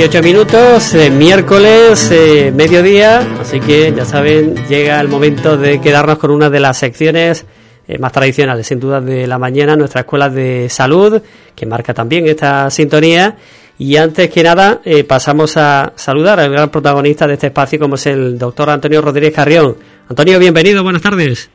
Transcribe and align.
18 0.00 0.22
minutos, 0.22 0.94
eh, 0.94 1.10
miércoles, 1.10 2.10
eh, 2.10 2.52
mediodía, 2.54 3.26
así 3.40 3.60
que 3.60 3.92
ya 3.94 4.04
saben, 4.04 4.54
llega 4.68 5.00
el 5.00 5.08
momento 5.08 5.56
de 5.56 5.80
quedarnos 5.80 6.18
con 6.18 6.30
una 6.30 6.48
de 6.48 6.60
las 6.60 6.78
secciones 6.78 7.44
eh, 7.90 7.98
más 7.98 8.12
tradicionales, 8.12 8.66
sin 8.66 8.78
duda, 8.78 9.00
de 9.00 9.26
la 9.26 9.38
mañana, 9.38 9.76
nuestra 9.76 10.02
escuela 10.02 10.28
de 10.28 10.68
salud, 10.68 11.20
que 11.54 11.66
marca 11.66 11.92
también 11.92 12.26
esta 12.26 12.70
sintonía. 12.70 13.36
Y 13.78 13.96
antes 13.96 14.28
que 14.30 14.42
nada, 14.42 14.82
pasamos 15.08 15.56
a 15.56 15.94
saludar 15.96 16.38
al 16.38 16.52
gran 16.52 16.68
protagonista 16.68 17.26
de 17.26 17.32
este 17.32 17.46
espacio, 17.46 17.78
como 17.78 17.94
es 17.94 18.06
el 18.06 18.38
doctor 18.38 18.68
Antonio 18.68 19.00
Rodríguez 19.00 19.34
Carrión. 19.34 19.74
Antonio, 20.06 20.38
bienvenido, 20.38 20.82
buenas 20.82 21.00
tardes. 21.00 21.50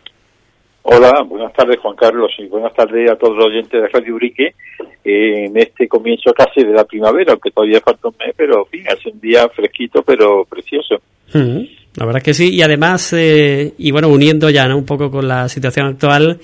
Hola, 0.87 1.23
buenas 1.23 1.51
tardes 1.53 1.79
Juan 1.79 1.95
Carlos 1.95 2.31
y 2.37 2.45
buenas 2.45 2.71
tardes 2.75 3.09
a 3.09 3.15
todos 3.15 3.35
los 3.35 3.47
oyentes 3.47 3.81
de 3.81 3.87
Radio 3.87 4.13
Urique 4.13 4.53
en 5.03 5.57
este 5.57 5.87
comienzo 5.87 6.31
casi 6.31 6.63
de 6.63 6.73
la 6.73 6.83
primavera, 6.83 7.31
aunque 7.31 7.49
todavía 7.49 7.79
falta 7.81 8.07
un 8.07 8.15
mes, 8.19 8.35
pero 8.37 8.59
en 8.59 8.65
fin, 8.67 8.83
hace 8.87 9.09
un 9.09 9.19
día 9.19 9.49
fresquito 9.49 10.03
pero 10.03 10.45
precioso. 10.45 11.01
La 11.95 12.05
verdad 12.05 12.21
que 12.21 12.33
sí, 12.33 12.49
y 12.53 12.61
además, 12.61 13.13
eh, 13.13 13.73
y 13.77 13.91
bueno, 13.91 14.09
uniendo 14.09 14.49
ya 14.49 14.67
¿no? 14.67 14.77
un 14.77 14.85
poco 14.85 15.09
con 15.09 15.27
la 15.27 15.47
situación 15.47 15.87
actual, 15.87 16.39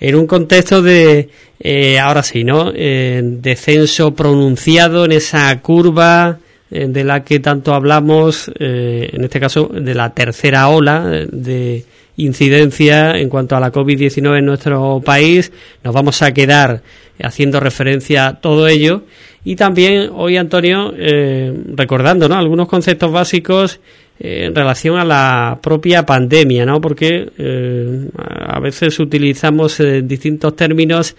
en 0.00 0.14
un 0.14 0.26
contexto 0.26 0.80
de, 0.80 1.28
eh, 1.60 1.98
ahora 1.98 2.22
sí, 2.22 2.44
¿no? 2.44 2.72
Eh, 2.74 3.20
descenso 3.22 4.14
pronunciado 4.14 5.04
en 5.04 5.12
esa 5.12 5.60
curva 5.60 6.38
de 6.70 7.02
la 7.02 7.24
que 7.24 7.40
tanto 7.40 7.72
hablamos, 7.72 8.50
en 8.58 9.24
este 9.24 9.40
caso 9.40 9.70
de 9.72 9.94
la 9.94 10.12
tercera 10.12 10.68
ola 10.68 11.24
de 11.32 11.82
incidencia 12.18 13.16
en 13.16 13.30
cuanto 13.30 13.56
a 13.56 13.60
la 13.60 13.72
COVID-19 13.72 14.38
en 14.38 14.44
nuestro 14.44 15.00
país. 15.04 15.50
Nos 15.82 15.94
vamos 15.94 16.20
a 16.20 16.32
quedar 16.34 16.82
haciendo 17.22 17.60
referencia 17.60 18.26
a 18.26 18.40
todo 18.40 18.68
ello. 18.68 19.04
Y 19.44 19.56
también 19.56 20.10
hoy, 20.12 20.36
Antonio, 20.36 20.92
eh, 20.96 21.54
recordando 21.74 22.28
¿no? 22.28 22.34
algunos 22.34 22.68
conceptos 22.68 23.10
básicos 23.10 23.80
eh, 24.20 24.46
en 24.46 24.54
relación 24.54 24.98
a 24.98 25.04
la 25.04 25.58
propia 25.62 26.04
pandemia, 26.04 26.64
¿no? 26.66 26.80
porque 26.80 27.30
eh, 27.38 28.08
a 28.16 28.60
veces 28.60 28.98
utilizamos 28.98 29.82
distintos 30.02 30.56
términos 30.56 31.16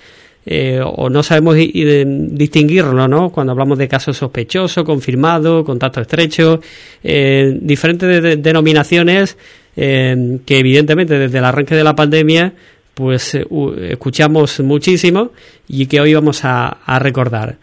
o 0.84 1.10
no 1.12 1.22
sabemos 1.22 1.56
distinguirlo, 1.56 3.08
¿no? 3.08 3.30
Cuando 3.30 3.52
hablamos 3.52 3.78
de 3.78 3.88
casos 3.88 4.18
sospechosos, 4.18 4.84
confirmados, 4.84 5.64
contacto 5.64 6.02
estrecho, 6.02 6.60
diferentes 7.04 8.42
denominaciones 8.42 9.38
que 9.76 10.42
evidentemente 10.48 11.20
desde 11.20 11.38
el 11.38 11.46
arranque 11.46 11.76
de 11.76 11.84
la 11.84 11.96
pandemia 11.96 12.54
pues 13.00 13.34
eh, 13.34 13.46
escuchamos 13.92 14.60
muchísimo 14.60 15.32
y 15.70 15.86
que 15.86 16.02
hoy 16.02 16.14
vamos 16.14 16.42
a, 16.44 17.00
recordar. 17.00 17.56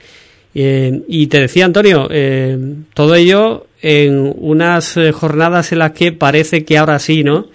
Eh, 0.55 1.03
y 1.09 1.27
te 1.27 1.41
decía, 1.41 1.67
Antonio, 1.67 2.09
eh, 2.11 2.57
todo 2.95 3.15
ello 3.15 3.66
en 3.83 4.35
unas 4.39 4.99
jornadas 5.13 5.73
en 5.73 5.81
las 5.81 5.93
que 5.93 6.13
parece 6.13 6.65
que 6.65 6.79
ahora 6.79 6.99
sí, 6.99 7.23
¿no? 7.25 7.47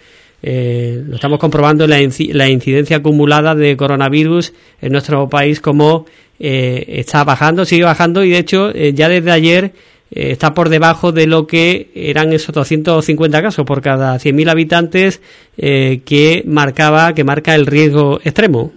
lo 0.43 1.15
estamos 1.15 1.39
comprobando 1.39 1.85
la, 1.85 1.97
la, 1.97 2.49
incidencia 2.49 2.97
acumulada 2.97 3.53
de 3.53 3.77
coronavirus 3.77 4.53
en 4.81 4.91
nuestro 4.91 5.29
país 5.29 5.61
como 5.61 6.07
está 6.39 7.23
bajando, 7.23 7.63
sigue 7.63 7.83
bajando 7.83 8.23
y 8.23 8.31
de 8.31 8.39
hecho 8.39 8.71
ya 8.71 9.07
desde 9.07 9.29
ayer 9.29 9.73
eh, 10.13 10.31
está 10.31 10.53
por 10.53 10.67
debajo 10.67 11.13
de 11.13 11.25
lo 11.25 11.47
que 11.47 11.89
eran 11.95 12.33
esos 12.33 12.53
250 12.53 13.41
casos 13.41 13.65
por 13.65 13.81
cada 13.81 14.15
100.000 14.15 14.49
habitantes 14.49 15.21
eh, 15.57 16.01
que 16.05 16.43
marcaba 16.45 17.13
que 17.13 17.23
marca 17.23 17.55
el 17.55 17.65
riesgo 17.65 18.19
extremo. 18.23 18.73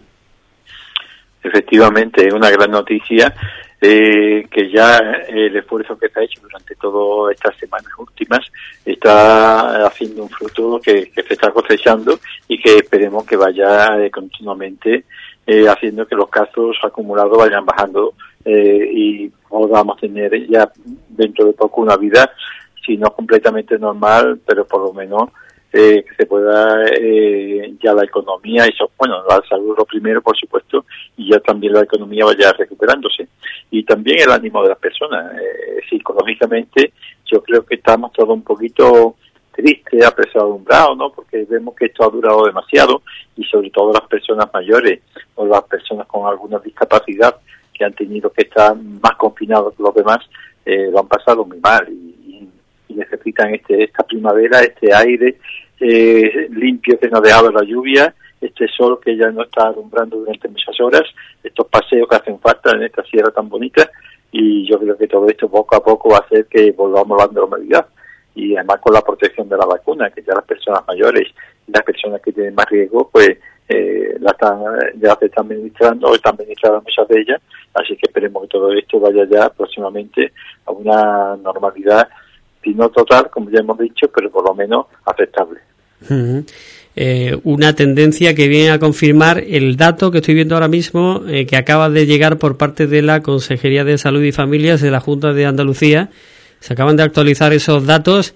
Efectivamente, 1.43 2.28
una 2.32 2.50
gran 2.50 2.71
noticia 2.71 3.34
eh, 3.81 4.47
que 4.51 4.71
ya 4.71 4.99
el 5.29 5.57
esfuerzo 5.57 5.99
que 5.99 6.09
se 6.09 6.21
ha 6.21 6.25
hecho 6.25 6.41
durante 6.41 6.75
todas 6.77 7.35
estas 7.35 7.57
semanas 7.59 7.91
últimas 7.99 8.41
está 8.85 9.87
haciendo 9.87 10.23
un 10.23 10.31
fruto 10.31 10.81
que, 10.81 11.11
se 11.15 11.35
está 11.35 11.51
cosechando 11.51 12.19
y 12.49 12.59
que 12.59 12.77
esperemos 12.77 13.25
que 13.25 13.37
vaya 13.37 14.11
continuamente 14.11 15.05
haciendo 15.69 16.07
que 16.07 16.17
los 16.17 16.31
casos 16.31 16.77
acumulados 16.83 17.37
vayan 17.37 17.67
bajando 17.67 18.15
eh, 18.45 18.91
y 18.93 19.29
podamos 19.49 19.99
tener 19.99 20.47
ya 20.49 20.71
dentro 21.09 21.47
de 21.47 21.53
poco 21.55 21.81
una 21.81 21.97
vida, 21.97 22.31
si 22.85 22.97
no 22.97 23.11
completamente 23.11 23.79
normal, 23.79 24.41
pero 24.47 24.67
por 24.67 24.83
lo 24.83 24.93
menos 24.93 25.31
eh, 25.77 26.05
que 26.09 26.15
se 26.15 26.27
pueda 26.27 26.85
eh, 26.87 27.75
ya 27.83 27.93
la 27.93 28.05
economía, 28.05 28.65
eso, 28.65 28.91
bueno, 28.97 29.25
la 29.29 29.43
salud 29.49 29.75
lo 29.77 29.85
primero, 29.85 30.23
por 30.23 30.37
supuesto, 30.37 30.85
y 31.17 31.31
ya 31.33 31.41
también 31.41 31.73
la 31.73 31.83
economía 31.83 32.25
vaya 32.25 32.53
recuperándose. 32.53 33.27
Y 33.73 33.83
también 33.83 34.21
el 34.21 34.31
ánimo 34.31 34.62
de 34.62 34.69
las 34.69 34.79
personas. 34.79 35.35
Eh, 35.35 35.81
psicológicamente, 35.91 36.93
yo 37.25 37.43
creo 37.43 37.67
que 37.67 37.75
estamos 37.75 38.12
todos 38.12 38.31
un 38.31 38.43
poquito 38.43 39.17
tristes, 39.51 40.05
apesadumbrados, 40.05 40.97
¿no? 40.97 41.11
Porque 41.11 41.45
vemos 41.49 41.75
que 41.75 41.87
esto 41.87 42.05
ha 42.05 42.09
durado 42.09 42.45
demasiado 42.47 43.03
y 43.37 43.43
sobre 43.45 43.71
todo 43.71 43.93
las 43.93 44.09
personas 44.09 44.49
mayores 44.55 45.01
o 45.35 45.45
las 45.45 45.62
personas 45.65 46.06
con 46.06 46.27
alguna 46.29 46.61
discapacidad 46.61 47.37
que 47.73 47.85
han 47.85 47.95
tenido 47.95 48.33
que 48.33 48.43
estar 48.43 48.77
más 48.77 49.17
confinados 49.17 49.75
que 49.75 49.83
los 49.83 49.95
demás, 49.95 50.19
eh, 50.65 50.89
lo 50.93 51.01
han 51.01 51.09
pasado 51.09 51.45
muy 51.45 51.59
mal 51.59 51.89
y, 51.89 52.49
necesitan 52.89 53.53
este, 53.53 53.83
esta 53.83 54.05
primavera, 54.05 54.61
este 54.61 54.95
aire 54.95 55.37
eh, 55.81 56.49
limpio 56.51 56.99
que 56.99 57.09
nos 57.09 57.21
ha 57.21 57.23
dejado 57.23 57.51
la 57.51 57.62
lluvia, 57.62 58.15
este 58.41 58.69
sol 58.69 58.99
que 59.03 59.17
ya 59.17 59.31
no 59.31 59.43
está 59.43 59.69
alumbrando 59.69 60.19
durante 60.19 60.49
muchas 60.49 60.79
horas, 60.81 61.03
estos 61.43 61.67
paseos 61.69 62.09
que 62.09 62.17
hacen 62.17 62.39
falta 62.39 62.73
en 62.73 62.83
esta 62.83 63.03
sierra 63.05 63.31
tan 63.31 63.49
bonita 63.49 63.91
y 64.31 64.69
yo 64.69 64.79
creo 64.79 64.97
que 64.97 65.07
todo 65.07 65.29
esto 65.29 65.49
poco 65.49 65.77
a 65.77 65.83
poco 65.83 66.11
va 66.11 66.17
a 66.17 66.27
hacer 66.27 66.47
que 66.47 66.73
volvamos 66.73 67.21
a 67.21 67.27
la 67.27 67.33
normalidad. 67.33 67.87
Y 68.35 68.57
además 68.57 68.81
con 68.81 68.93
la 68.93 69.01
protección 69.01 69.49
de 69.49 69.57
la 69.57 69.65
vacuna, 69.65 70.11
que 70.11 70.23
ya 70.23 70.35
las 70.35 70.45
personas 70.45 70.83
mayores 70.89 71.29
y 71.69 71.71
las 71.71 71.85
personas 71.85 72.21
que 72.21 72.33
tienen 72.33 72.55
más 72.55 72.67
riesgo, 72.69 73.09
pues 73.12 73.39
eh, 73.69 74.17
la 74.19 74.33
están, 74.33 74.61
ya 74.97 75.17
se 75.17 75.27
están 75.27 75.47
administrando 75.47 76.15
están 76.15 76.35
administradas 76.35 76.83
muchas 76.83 77.09
de 77.09 77.21
ellas, 77.21 77.41
así 77.75 77.97
que 77.97 78.06
esperemos 78.09 78.43
que 78.43 78.49
todo 78.49 78.73
esto 78.73 79.01
vaya 79.01 79.25
ya 79.31 79.49
próximamente 79.51 80.33
a 80.67 80.73
una 80.73 81.37
normalidad, 81.37 82.09
si 82.64 82.75
no 82.75 82.88
total, 82.88 83.30
como 83.30 83.50
ya 83.50 83.60
hemos 83.60 83.78
dicho, 83.78 84.08
pero 84.12 84.30
por 84.30 84.48
lo 84.48 84.54
menos 84.54 84.86
aceptable. 85.04 85.60
Eh, 86.97 87.36
una 87.42 87.75
tendencia 87.75 88.34
que 88.34 88.47
viene 88.47 88.70
a 88.70 88.78
confirmar 88.78 89.42
el 89.47 89.76
dato 89.76 90.10
que 90.10 90.19
estoy 90.19 90.34
viendo 90.34 90.54
ahora 90.54 90.69
mismo, 90.69 91.22
eh, 91.28 91.44
que 91.44 91.56
acaba 91.56 91.91
de 91.91 92.06
llegar 92.06 92.38
por 92.38 92.56
parte 92.56 92.86
de 92.86 93.02
la 93.02 93.20
Consejería 93.20 93.84
de 93.84 93.98
Salud 93.98 94.22
y 94.22 94.32
Familias 94.32 94.80
de 94.80 94.91
la 94.91 95.00
Junta 95.00 95.32
de 95.32 95.44
Andalucía. 95.44 96.10
Se 96.60 96.72
acaban 96.72 96.97
de 96.97 97.02
actualizar 97.02 97.52
esos 97.52 97.84
datos 97.84 98.34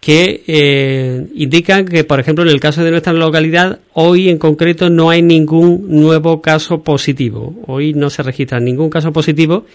que 0.00 0.42
eh, 0.46 1.26
indican 1.34 1.84
que, 1.84 2.04
por 2.04 2.20
ejemplo, 2.20 2.44
en 2.44 2.50
el 2.50 2.60
caso 2.60 2.82
de 2.82 2.90
nuestra 2.90 3.12
localidad, 3.12 3.80
hoy 3.92 4.28
en 4.28 4.38
concreto 4.38 4.88
no 4.88 5.10
hay 5.10 5.22
ningún 5.22 5.86
nuevo 5.88 6.40
caso 6.40 6.82
positivo. 6.82 7.54
Hoy 7.66 7.92
no 7.94 8.08
se 8.08 8.22
registra 8.22 8.58
ningún 8.58 8.90
caso 8.90 9.12
positivo. 9.12 9.66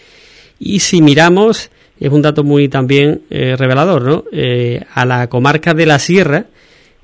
Y 0.60 0.80
si 0.80 1.02
miramos, 1.02 1.70
es 2.06 2.12
un 2.12 2.22
dato 2.22 2.44
muy 2.44 2.68
también 2.68 3.22
eh, 3.30 3.56
revelador, 3.58 4.02
¿no? 4.04 4.24
Eh, 4.32 4.82
a 4.94 5.06
la 5.06 5.28
comarca 5.28 5.74
de 5.74 5.86
la 5.86 6.00
Sierra, 6.00 6.46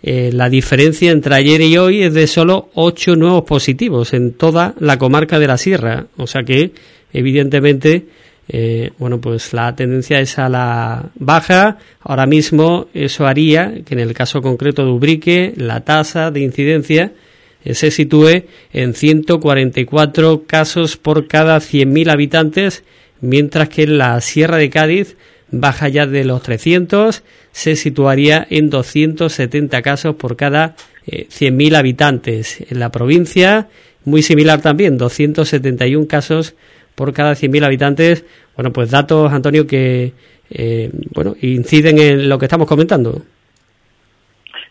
la 0.02 0.50
diferencia 0.50 1.12
entre 1.12 1.36
ayer 1.36 1.60
y 1.60 1.78
hoy 1.78 2.04
es 2.04 2.14
de 2.14 2.26
solo 2.26 2.70
ocho 2.74 3.18
nuevos 3.18 3.44
positivos 3.44 4.14
en 4.14 4.32
toda 4.32 4.74
la 4.80 4.98
comarca 4.98 5.40
de 5.40 5.48
la 5.48 5.58
Sierra. 5.58 6.06
O 6.16 6.26
sea 6.26 6.44
que, 6.44 6.72
evidentemente, 7.12 8.06
eh, 8.52 8.90
bueno, 8.98 9.22
pues 9.22 9.54
la 9.54 9.76
tendencia 9.76 10.20
es 10.20 10.40
a 10.40 10.50
la 10.50 11.12
baja. 11.16 11.78
Ahora 12.02 12.26
mismo 12.26 12.88
eso 12.96 13.28
haría 13.28 13.84
que 13.86 13.94
en 13.94 14.00
el 14.00 14.14
caso 14.14 14.42
concreto 14.42 14.84
de 14.84 14.92
Ubrique 14.92 15.54
la 15.56 15.82
tasa 15.82 16.32
de 16.32 16.40
incidencia 16.40 17.14
eh, 17.64 17.76
se 17.76 17.92
sitúe 17.92 18.46
en 18.74 18.96
144 18.96 20.46
casos 20.48 20.98
por 20.98 21.28
cada 21.28 21.58
100.000 21.58 22.12
habitantes, 22.12 22.84
mientras 23.22 23.70
que 23.70 23.84
en 23.84 23.98
la 23.98 24.20
Sierra 24.22 24.58
de 24.58 24.70
Cádiz 24.70 25.18
baja 25.52 25.88
ya 25.90 26.06
de 26.06 26.26
los 26.26 26.42
300, 26.44 27.24
se 27.52 27.76
situaría 27.76 28.46
en 28.50 28.70
270 28.70 29.82
casos 29.82 30.16
por 30.16 30.36
cada 30.36 30.76
100.000 31.08 31.74
eh, 31.74 31.78
habitantes. 31.78 32.72
En 32.72 32.80
la 32.80 32.92
provincia, 32.92 33.68
muy 34.06 34.22
similar 34.22 34.62
también, 34.62 34.98
271 34.98 36.08
casos 36.08 36.56
por 36.96 37.14
cada 37.14 37.34
100.000 37.34 37.66
habitantes. 37.66 38.26
Bueno, 38.56 38.72
pues 38.72 38.92
datos, 38.92 39.32
Antonio, 39.32 39.66
que 39.66 40.14
eh, 40.52 40.90
bueno 41.14 41.36
inciden 41.42 42.00
en 42.00 42.30
lo 42.30 42.38
que 42.38 42.46
estamos 42.46 42.68
comentando. 42.68 43.22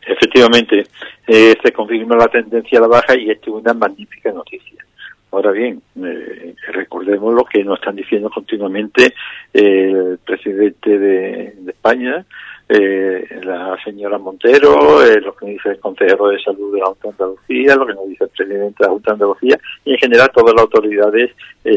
Efectivamente, 0.07 0.85
eh, 1.27 1.55
se 1.63 1.73
confirma 1.73 2.17
la 2.17 2.29
tendencia 2.29 2.79
a 2.79 2.83
la 2.83 2.89
baja 2.89 3.17
y 3.17 3.31
esto 3.31 3.51
es 3.51 3.63
una 3.63 3.75
magnífica 3.75 4.33
noticia, 4.33 4.85
Ahora 5.31 5.53
bien, 5.53 5.83
eh, 6.03 6.55
recordemos 6.69 7.35
lo 7.35 7.45
que 7.45 7.63
nos 7.63 7.79
están 7.79 7.97
diciendo 7.97 8.31
continuamente 8.31 9.15
el 9.53 10.19
presidente 10.25 10.99
de, 10.99 11.55
España, 11.67 12.25
eh, 12.67 13.27
la 13.43 13.77
señora 13.85 14.17
Montero, 14.17 15.05
eh, 15.05 15.21
lo 15.21 15.37
que 15.37 15.45
nos 15.45 15.55
dice 15.55 15.69
el 15.71 15.81
consejero 15.81 16.29
de 16.29 16.41
salud 16.41 16.73
de 16.73 16.81
la 16.81 16.87
Junta 16.87 17.09
de 17.09 17.13
Andalucía, 17.13 17.77
lo 17.77 17.87
que 17.87 17.95
nos 17.95 18.09
dice 18.09 18.25
el 18.25 18.31
presidente 18.31 18.77
de 18.79 18.87
la 18.87 18.93
Junta 18.93 19.11
de 19.11 19.15
Andalucía 19.15 19.61
y 19.85 19.93
en 19.93 19.99
general 19.99 20.31
todas 20.35 20.55
las 20.55 20.63
autoridades 20.63 21.31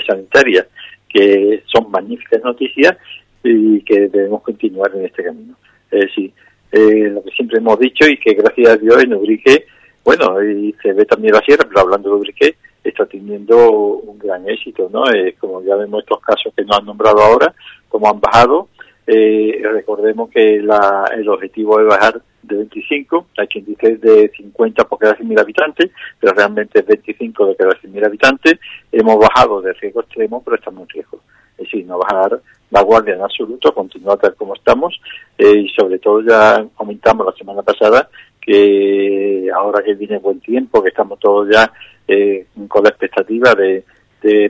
sanitarias, 0.08 0.68
que 1.10 1.64
son 1.66 1.92
magníficas 1.92 2.42
noticias 2.44 2.98
y 3.44 3.82
que 3.82 4.08
debemos 4.08 4.44
continuar 4.44 4.92
en 4.96 5.06
este 5.06 5.26
camino. 5.26 5.56
Es 5.92 6.06
decir, 6.06 6.32
lo 6.72 7.22
que 7.22 7.32
siempre 7.32 7.58
hemos 7.58 7.78
dicho 7.80 8.08
y 8.08 8.18
que 8.18 8.34
gracias 8.34 8.70
a 8.70 8.78
Dios 8.78 9.04
en 9.04 9.14
Ubrique, 9.14 9.66
bueno, 10.06 10.42
y 10.42 10.74
se 10.82 10.94
ve 10.94 11.04
también 11.04 11.34
la 11.34 11.42
sierra, 11.42 11.66
pero 11.68 11.82
hablando 11.82 12.10
de 12.10 12.16
Ubrique, 12.16 12.56
está 12.84 13.06
teniendo 13.06 13.70
un 13.70 14.18
gran 14.18 14.48
éxito, 14.50 14.90
¿no? 14.92 15.10
Eh, 15.12 15.36
como 15.40 15.62
ya 15.64 15.76
vemos 15.76 16.04
estos 16.04 16.20
casos 16.22 16.54
que 16.56 16.64
nos 16.64 16.80
han 16.80 16.86
nombrado 16.86 17.20
ahora, 17.20 17.54
como 17.90 18.10
han 18.10 18.20
bajado, 18.20 18.70
eh, 19.08 19.62
recordemos 19.64 20.30
que 20.30 20.56
el 20.56 21.30
objetivo 21.30 21.80
es 21.80 21.88
bajar 21.88 22.22
de 22.44 22.56
25, 22.56 23.28
hay 23.38 23.48
quien 23.48 23.66
dice 23.66 23.98
de 23.98 24.32
50 24.36 24.86
por 24.86 25.00
cada 25.00 25.16
100.000 25.16 25.40
habitantes, 25.40 25.92
pero 26.20 26.34
realmente 26.34 26.80
es 26.80 26.86
25 26.86 27.48
de 27.48 27.56
cada 27.56 27.72
100.000 27.72 28.06
habitantes. 28.06 28.60
Hemos 28.92 29.18
bajado 29.18 29.62
de 29.62 29.74
riesgo 29.74 30.02
extremo, 30.02 30.42
pero 30.44 30.58
estamos 30.58 30.84
en 30.84 30.90
riesgo. 30.90 31.20
Es 31.58 31.66
decir, 31.66 31.86
no 31.86 32.00
bajar 32.00 32.42
la 32.72 32.82
guardia 32.82 33.16
en 33.16 33.22
absoluto, 33.22 33.74
continuar 33.74 34.18
tal 34.18 34.34
como 34.36 34.56
estamos, 34.56 35.00
eh, 35.38 35.58
y 35.58 35.70
sobre 35.70 36.00
todo 36.00 36.22
ya 36.22 36.66
comentamos 36.76 37.26
la 37.26 37.34
semana 37.34 37.62
pasada 37.62 38.10
que 38.42 39.50
ahora 39.56 39.84
que 39.84 39.94
viene 39.94 40.18
buen 40.18 40.40
tiempo, 40.40 40.82
que 40.82 40.90
estamos 40.90 41.20
todos 41.20 41.48
ya 41.52 41.72
eh, 42.08 42.48
con 42.68 42.84
la 42.84 42.90
expectativa 42.90 43.54
de, 43.54 43.84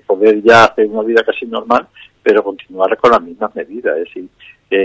poder 0.06 0.42
ya 0.44 0.66
hacer 0.66 0.88
una 0.88 1.04
vida 1.04 1.24
casi 1.24 1.46
normal, 1.46 1.88
pero 2.22 2.44
continuar 2.44 2.98
con 2.98 3.12
las 3.12 3.22
mismas 3.22 3.56
medidas, 3.56 3.98
es 3.98 4.04
decir, 4.06 4.28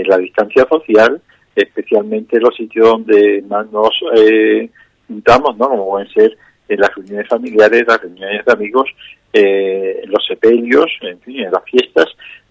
la 0.07 0.17
distancia 0.17 0.65
social, 0.69 1.21
especialmente 1.55 2.37
en 2.37 2.43
los 2.43 2.55
sitios 2.55 2.87
donde 2.87 3.43
más 3.49 3.69
nos 3.71 3.91
eh, 4.15 4.69
juntamos, 5.07 5.57
¿no? 5.57 5.69
Como 5.69 5.89
pueden 5.89 6.09
ser 6.09 6.37
en 6.69 6.79
las 6.79 6.93
reuniones 6.95 7.27
familiares, 7.27 7.83
las 7.87 8.01
reuniones 8.01 8.45
de 8.45 8.51
amigos, 8.51 8.89
eh, 9.33 10.03
los 10.05 10.25
sepelios, 10.25 10.85
en 11.01 11.19
fin, 11.21 11.39
en 11.41 11.51
las 11.51 11.63
fiestas, 11.63 12.05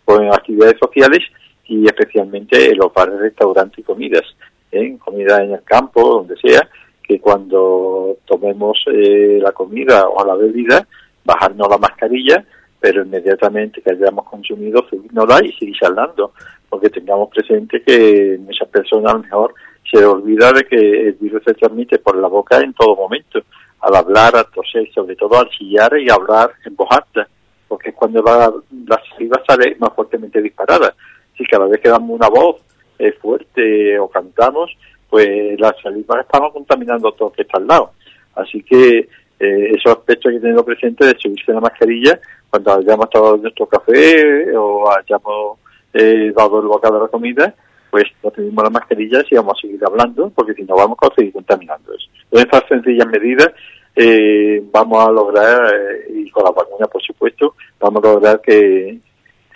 o 0.04 0.20
en 0.20 0.32
actividades 0.32 0.78
sociales 0.78 1.20
y 1.66 1.86
especialmente 1.86 2.70
en 2.70 2.78
los 2.78 2.92
bares, 2.92 3.18
restaurantes 3.18 3.78
y 3.78 3.82
comidas, 3.82 4.24
en 4.70 4.98
comida 4.98 5.42
en 5.42 5.52
el 5.52 5.62
campo, 5.62 6.02
donde 6.02 6.36
sea, 6.36 6.68
que 7.02 7.20
cuando 7.20 8.16
tomemos 8.24 8.78
eh, 8.92 9.38
la 9.40 9.52
comida 9.52 10.08
o 10.08 10.24
la 10.24 10.34
bebida, 10.34 10.86
bajarnos 11.24 11.68
la 11.68 11.78
mascarilla, 11.78 12.44
pero 12.80 13.02
inmediatamente 13.02 13.80
que 13.80 13.92
hayamos 13.92 14.26
consumido, 14.26 14.84
subirnosla 14.88 15.44
y 15.44 15.52
seguir 15.52 15.76
hablando, 15.82 16.32
porque 16.68 16.90
tengamos 16.90 17.30
presente 17.30 17.82
que 17.82 18.38
muchas 18.40 18.68
personas 18.68 19.12
a 19.12 19.16
lo 19.16 19.22
mejor 19.22 19.54
se 19.90 20.04
olvida 20.04 20.52
de 20.52 20.64
que 20.64 21.08
el 21.08 21.12
virus 21.14 21.42
se 21.44 21.54
transmite 21.54 21.98
por 21.98 22.16
la 22.16 22.28
boca 22.28 22.58
en 22.58 22.74
todo 22.74 22.96
momento, 22.96 23.40
al 23.80 23.94
hablar, 23.94 24.36
al 24.36 24.50
toser, 24.50 24.88
sobre 24.92 25.14
todo 25.14 25.38
al 25.38 25.48
chillar 25.50 25.96
y 25.98 26.10
hablar 26.10 26.50
en 26.64 26.74
voz 26.74 26.88
alta, 26.90 27.28
porque 27.68 27.90
es 27.90 27.94
cuando 27.94 28.22
la, 28.22 28.52
la 28.86 29.00
saliva 29.10 29.40
sale 29.46 29.76
más 29.78 29.92
fuertemente 29.94 30.42
disparada. 30.42 30.94
Si 31.36 31.44
cada 31.44 31.66
vez 31.66 31.80
que 31.80 31.88
damos 31.88 32.10
una 32.10 32.28
voz 32.28 32.65
eh, 32.98 33.12
fuerte 33.12 33.98
o 33.98 34.08
cantamos, 34.08 34.70
pues 35.08 35.58
las 35.58 35.74
saliva 35.82 36.20
estamos 36.20 36.52
contaminando 36.52 37.12
todo 37.12 37.28
lo 37.28 37.32
que 37.34 37.42
está 37.42 37.58
al 37.58 37.66
lado. 37.66 37.92
Así 38.34 38.62
que 38.62 39.08
eh, 39.38 39.70
esos 39.70 39.92
aspectos 39.92 40.30
hay 40.30 40.36
que 40.36 40.40
tenerlo 40.40 40.64
presente 40.64 41.06
de 41.06 41.18
subirse 41.18 41.52
la 41.52 41.60
mascarilla 41.60 42.18
cuando 42.50 42.74
hayamos 42.74 43.10
tomado 43.10 43.36
nuestro 43.36 43.66
café 43.66 44.56
o 44.56 44.90
hayamos 44.90 45.58
eh, 45.92 46.32
dado 46.34 46.60
el 46.60 46.66
bocado 46.66 46.96
de 46.96 47.00
la 47.02 47.08
comida, 47.08 47.54
pues 47.90 48.04
no 48.22 48.30
tenemos 48.30 48.64
la 48.64 48.70
mascarilla 48.70 49.22
y 49.30 49.36
vamos 49.36 49.54
a 49.56 49.60
seguir 49.62 49.80
hablando, 49.84 50.30
porque 50.34 50.54
si 50.54 50.62
no 50.64 50.76
vamos 50.76 50.98
a 51.00 51.14
seguir 51.14 51.32
contaminando 51.32 51.92
eso. 51.94 52.06
Con 52.30 52.40
estas 52.40 52.62
sencillas 52.68 53.06
medidas 53.06 53.48
eh, 53.94 54.62
vamos 54.70 55.06
a 55.06 55.10
lograr, 55.10 55.74
eh, 55.74 56.12
y 56.14 56.30
con 56.30 56.44
la 56.44 56.50
vacuna 56.50 56.86
por 56.86 57.02
supuesto, 57.02 57.54
vamos 57.80 58.04
a 58.04 58.08
lograr 58.08 58.40
que 58.40 58.98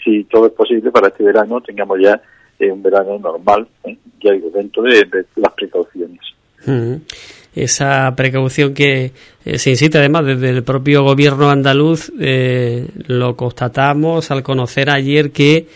si 0.02 0.25
todo 0.25 0.46
es 0.46 0.52
posible 0.52 0.90
para 0.90 1.08
este 1.08 1.25
verano 1.25 1.60
tengamos 1.60 1.98
ya 2.00 2.20
un 2.68 2.82
verano 2.82 3.18
normal, 3.18 3.66
¿eh? 3.84 3.96
ya 4.22 4.32
dentro 4.52 4.82
de, 4.82 5.06
las 5.36 5.52
precauciones. 5.54 6.20
Esa 7.54 8.14
precaución 8.14 8.74
que 8.74 9.12
eh, 9.44 9.58
se 9.58 9.70
insiste 9.70 9.98
además 9.98 10.26
desde 10.26 10.50
el 10.50 10.62
propio 10.62 11.02
gobierno 11.02 11.50
andaluz, 11.50 12.12
eh, 12.20 12.86
lo 13.06 13.36
constatamos 13.36 14.30
al 14.30 14.42
conocer 14.42 14.90
ayer 14.90 15.32
que, 15.32 15.66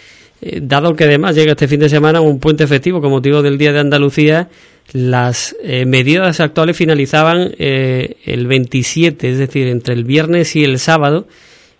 dado 0.62 0.94
que 0.94 1.04
además 1.04 1.34
llega 1.34 1.52
este 1.52 1.68
fin 1.68 1.80
de 1.80 1.88
semana 1.88 2.20
un 2.20 2.38
puente 2.38 2.64
efectivo 2.64 3.00
con 3.00 3.10
motivo 3.10 3.42
del 3.42 3.58
Día 3.58 3.72
de 3.72 3.80
Andalucía, 3.80 4.48
las 4.92 5.56
medidas 5.86 6.40
actuales 6.40 6.76
finalizaban 6.76 7.54
el 7.58 8.46
27, 8.46 9.30
es 9.30 9.38
decir, 9.38 9.66
entre 9.68 9.94
el 9.94 10.04
viernes 10.04 10.54
y 10.56 10.64
el 10.64 10.78
sábado, 10.78 11.26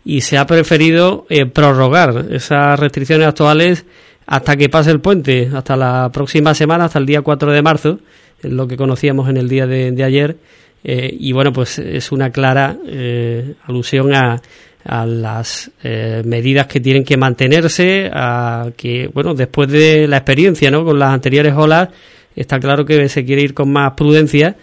y 0.07 0.23
se 0.23 0.39
ha 0.39 0.47
preferido 0.47 1.27
prorrogar 1.53 2.29
esas 2.31 2.81
restricciones 2.81 3.29
actuales 3.29 3.85
hasta 4.27 4.57
que 4.57 4.69
pase 4.69 4.91
el 4.91 5.01
puente, 5.01 5.51
hasta 5.53 5.77
la 5.77 6.11
próxima 6.13 6.55
semana, 6.55 6.87
hasta 6.87 6.99
el 6.99 7.07
día 7.07 7.23
4 7.23 7.53
de 7.53 7.63
marzo, 7.63 7.99
lo 8.43 8.67
que 8.67 8.77
conocíamos 8.77 9.29
en 9.29 9.37
el 9.37 9.49
día 9.49 9.67
de, 9.67 10.03
ayer. 10.03 10.37
Eh, 10.83 11.15
y 11.19 11.33
bueno, 11.33 11.53
pues 11.53 11.79
es 11.79 12.13
una 12.13 12.31
clara 12.31 12.77
eh, 12.87 13.55
alusión 13.65 14.15
a, 14.15 14.41
a 14.85 15.07
las 15.07 15.71
eh, 15.83 16.23
medidas 16.25 16.67
que 16.67 16.81
tienen 16.81 17.05
que 17.05 17.17
mantenerse, 17.17 18.11
a 18.13 18.71
que, 18.77 19.09
bueno, 19.13 19.35
después 19.35 19.71
de 19.71 20.07
la 20.09 20.19
experiencia 20.19 20.71
¿no? 20.71 20.85
con 20.85 20.99
las 20.99 21.13
anteriores 21.13 21.55
olas, 21.55 21.89
está 22.37 22.59
claro 22.59 22.85
que 22.85 23.09
se 23.09 23.25
quiere 23.25 23.43
ir 23.43 23.55
con 23.55 23.73
más 23.73 23.93
prudencia 23.93 24.57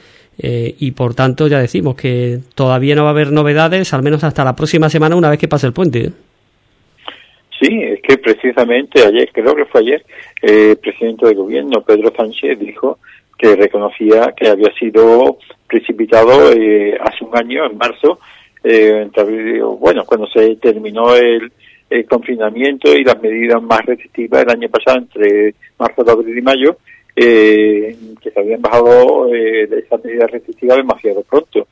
y 0.43 0.91
por 0.91 1.13
tanto 1.13 1.47
ya 1.47 1.59
decimos 1.59 1.93
que 1.93 2.39
todavía 2.55 2.95
no 2.95 3.03
va 3.03 3.09
a 3.09 3.11
haber 3.11 3.31
novedades, 3.31 3.93
al 3.93 4.01
menos 4.01 4.23
hasta 4.23 4.43
la 4.43 4.55
próxima 4.55 4.89
semana, 4.89 5.15
una 5.15 5.29
vez 5.29 5.37
que 5.37 5.47
pase 5.47 5.67
el 5.67 5.73
puente. 5.73 6.13
Sí, 7.61 7.79
es 7.83 8.01
que 8.01 8.17
precisamente 8.17 9.05
ayer, 9.05 9.29
creo 9.31 9.55
que 9.55 9.65
fue 9.65 9.81
ayer, 9.81 10.03
el 10.41 10.77
presidente 10.77 11.27
del 11.27 11.35
gobierno, 11.35 11.83
Pedro 11.83 12.11
Sánchez, 12.15 12.57
dijo 12.57 12.97
que 13.37 13.55
reconocía 13.55 14.33
que 14.35 14.49
había 14.49 14.73
sido 14.73 15.37
precipitado 15.67 16.51
eh, 16.53 16.97
hace 16.99 17.23
un 17.23 17.37
año, 17.37 17.65
en 17.67 17.77
marzo, 17.77 18.19
eh, 18.63 19.07
bueno, 19.80 20.06
cuando 20.06 20.25
se 20.27 20.56
terminó 20.56 21.15
el, 21.15 21.51
confinamiento 22.09 22.95
y 22.95 23.03
las 23.03 23.21
medidas 23.21 23.61
más 23.61 23.85
restrictivas 23.85 24.44
el 24.44 24.49
año 24.49 24.69
pasado, 24.69 24.99
entre 24.99 25.53
marzo, 25.77 26.09
abril 26.09 26.37
y 26.37 26.41
mayo, 26.41 26.77
eh, 27.15 27.95
que 28.21 28.31
se 28.31 28.39
habían 28.39 28.61
bajado 28.61 29.27
de 29.27 29.83
esas 29.85 30.03
medidas 30.03 30.31
restrictivas 30.31 30.77
demasiado 30.77 31.21
pronto. 31.23 31.68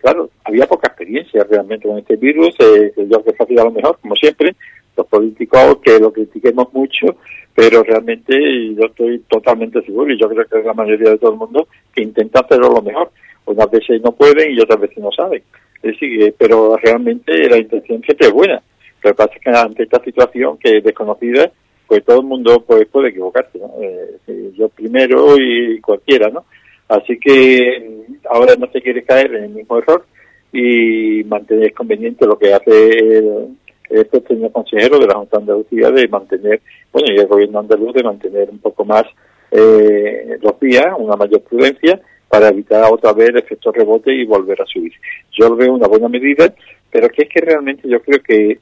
claro, 0.00 0.30
había 0.44 0.66
poca 0.66 0.86
experiencia 0.86 1.44
realmente 1.50 1.88
con 1.88 1.98
este 1.98 2.16
virus, 2.16 2.56
yo 2.58 3.22
creo 3.22 3.24
que 3.24 3.32
fue 3.32 3.60
a 3.60 3.64
lo 3.64 3.72
mejor, 3.72 3.98
como 4.00 4.14
siempre, 4.14 4.54
los 4.96 5.06
políticos 5.06 5.78
que 5.82 5.98
lo 5.98 6.12
critiquemos 6.12 6.72
mucho, 6.72 7.16
pero 7.54 7.82
realmente 7.82 8.34
yo 8.74 8.86
estoy 8.86 9.20
totalmente 9.28 9.82
seguro 9.82 10.12
y 10.12 10.18
yo 10.18 10.28
creo 10.28 10.46
que 10.46 10.58
es 10.58 10.64
la 10.64 10.74
mayoría 10.74 11.10
de 11.10 11.18
todo 11.18 11.32
el 11.32 11.38
mundo 11.38 11.68
que 11.94 12.02
intenta 12.02 12.40
hacerlo 12.40 12.70
lo 12.70 12.82
mejor. 12.82 13.10
Unas 13.46 13.70
veces 13.70 14.00
no 14.02 14.12
pueden 14.12 14.52
y 14.52 14.60
otras 14.60 14.80
veces 14.80 14.98
no 14.98 15.12
saben. 15.12 15.42
Eh, 15.82 16.34
pero 16.38 16.76
realmente 16.76 17.48
la 17.48 17.58
intención 17.58 18.02
siempre 18.02 18.28
es 18.28 18.32
buena. 18.32 18.62
Lo 19.02 19.10
que 19.10 19.14
pasa 19.14 19.32
es 19.34 19.40
que 19.42 19.50
ante 19.50 19.82
esta 19.82 20.02
situación 20.02 20.56
que 20.58 20.78
es 20.78 20.84
desconocida, 20.84 21.52
pues 21.86 22.04
todo 22.04 22.20
el 22.20 22.26
mundo 22.26 22.64
pues, 22.66 22.86
puede 22.86 23.10
equivocarse, 23.10 23.58
¿no? 23.58 23.74
Eh, 23.82 24.52
yo 24.56 24.68
primero 24.70 25.36
y 25.38 25.78
cualquiera, 25.80 26.30
¿no? 26.30 26.44
Así 26.88 27.18
que 27.18 28.04
ahora 28.30 28.54
no 28.58 28.66
se 28.70 28.80
quiere 28.80 29.04
caer 29.04 29.34
en 29.34 29.44
el 29.44 29.50
mismo 29.50 29.78
error 29.78 30.06
y 30.52 31.22
mantener 31.24 31.74
conveniente 31.74 32.26
lo 32.26 32.38
que 32.38 32.54
hace 32.54 32.98
el, 32.98 33.56
este 33.90 34.20
señor 34.22 34.52
consejero 34.52 34.98
de 34.98 35.06
la 35.06 35.14
Junta 35.14 35.38
de 35.38 35.92
de 35.92 36.08
mantener, 36.08 36.60
bueno, 36.92 37.12
y 37.12 37.18
el 37.18 37.26
gobierno 37.26 37.60
andaluz 37.60 37.94
de 37.94 38.02
mantener 38.02 38.50
un 38.50 38.58
poco 38.58 38.84
más 38.84 39.04
eh, 39.50 40.38
los 40.40 40.58
días, 40.60 40.86
una 40.98 41.16
mayor 41.16 41.42
prudencia 41.42 42.00
para 42.28 42.48
evitar 42.48 42.84
otra 42.90 43.12
vez 43.12 43.28
el 43.28 43.38
efecto 43.38 43.70
rebote 43.70 44.12
y 44.12 44.24
volver 44.24 44.60
a 44.60 44.66
subir. 44.66 44.92
Yo 45.32 45.48
lo 45.48 45.56
veo 45.56 45.74
una 45.74 45.86
buena 45.86 46.08
medida, 46.08 46.52
pero 46.90 47.08
que 47.08 47.22
es 47.22 47.28
que 47.28 47.40
realmente 47.40 47.88
yo 47.88 48.00
creo 48.02 48.20
que, 48.22 48.58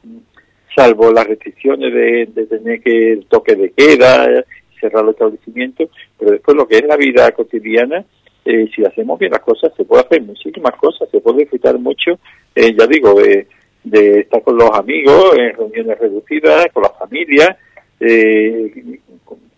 salvo 0.74 1.12
las 1.12 1.26
restricciones 1.26 1.92
de, 1.92 2.46
tener 2.46 2.80
que 2.82 3.12
el 3.12 3.26
toque 3.26 3.54
de 3.54 3.70
queda, 3.70 4.44
cerrar 4.80 5.04
los 5.04 5.14
establecimientos, 5.14 5.90
pero 6.18 6.32
después 6.32 6.56
lo 6.56 6.66
que 6.66 6.78
es 6.78 6.84
la 6.86 6.96
vida 6.96 7.30
cotidiana, 7.32 8.04
eh, 8.44 8.68
si 8.74 8.84
hacemos 8.84 9.18
bien 9.18 9.32
las 9.32 9.42
cosas, 9.42 9.72
se 9.76 9.84
puede 9.84 10.02
hacer 10.02 10.22
muchísimas 10.22 10.74
cosas, 10.76 11.08
se 11.10 11.20
puede 11.20 11.40
disfrutar 11.40 11.78
mucho, 11.78 12.18
eh, 12.54 12.74
ya 12.76 12.86
digo, 12.86 13.14
de 13.14 13.46
de 13.84 14.20
estar 14.20 14.42
con 14.42 14.56
los 14.56 14.70
amigos 14.70 15.36
en 15.36 15.56
reuniones 15.56 15.98
reducidas, 15.98 16.66
con 16.72 16.84
la 16.84 16.90
familia, 16.90 17.56
eh, 18.00 18.98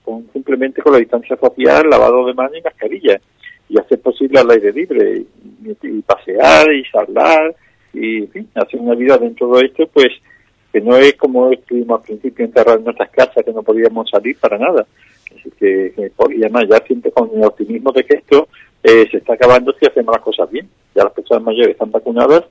con, 0.04 0.26
simplemente 0.32 0.82
con 0.82 0.92
la 0.92 0.98
distancia 0.98 1.36
social, 1.36 1.88
lavado 1.88 2.26
de 2.26 2.34
manos 2.34 2.56
y 2.58 2.62
mascarilla, 2.62 3.20
y 3.68 3.78
hacer 3.78 4.00
posible 4.00 4.40
al 4.40 4.50
aire 4.50 4.72
libre, 4.72 5.22
y, 5.82 6.02
pasear 6.02 6.72
y 6.72 6.82
charlar, 6.90 7.54
y 7.92 8.24
hacer 8.54 8.80
una 8.80 8.94
vida 8.94 9.18
dentro 9.18 9.48
de 9.56 9.66
esto, 9.66 9.86
pues 9.92 10.08
que 10.72 10.80
no 10.80 10.96
es 10.96 11.14
como 11.14 11.52
estuvimos 11.52 12.00
al 12.00 12.06
principio 12.06 12.44
enterrados 12.44 12.78
en 12.80 12.84
nuestras 12.84 13.10
casas, 13.10 13.44
que 13.44 13.52
no 13.52 13.62
podíamos 13.62 14.10
salir 14.10 14.36
para 14.38 14.58
nada. 14.58 14.84
Así 15.30 15.50
que, 15.58 15.94
y 15.96 16.42
además 16.42 16.64
ya 16.68 16.78
siempre 16.84 17.12
con 17.12 17.30
el 17.32 17.44
optimismo 17.44 17.92
de 17.92 18.04
que 18.04 18.16
esto 18.16 18.48
eh, 18.82 19.06
se 19.10 19.18
está 19.18 19.34
acabando 19.34 19.72
si 19.78 19.86
hacemos 19.86 20.12
las 20.14 20.24
cosas 20.24 20.50
bien. 20.50 20.68
Ya 20.94 21.04
las 21.04 21.12
personas 21.12 21.44
mayores 21.44 21.70
están 21.70 21.92
vacunadas, 21.92 22.44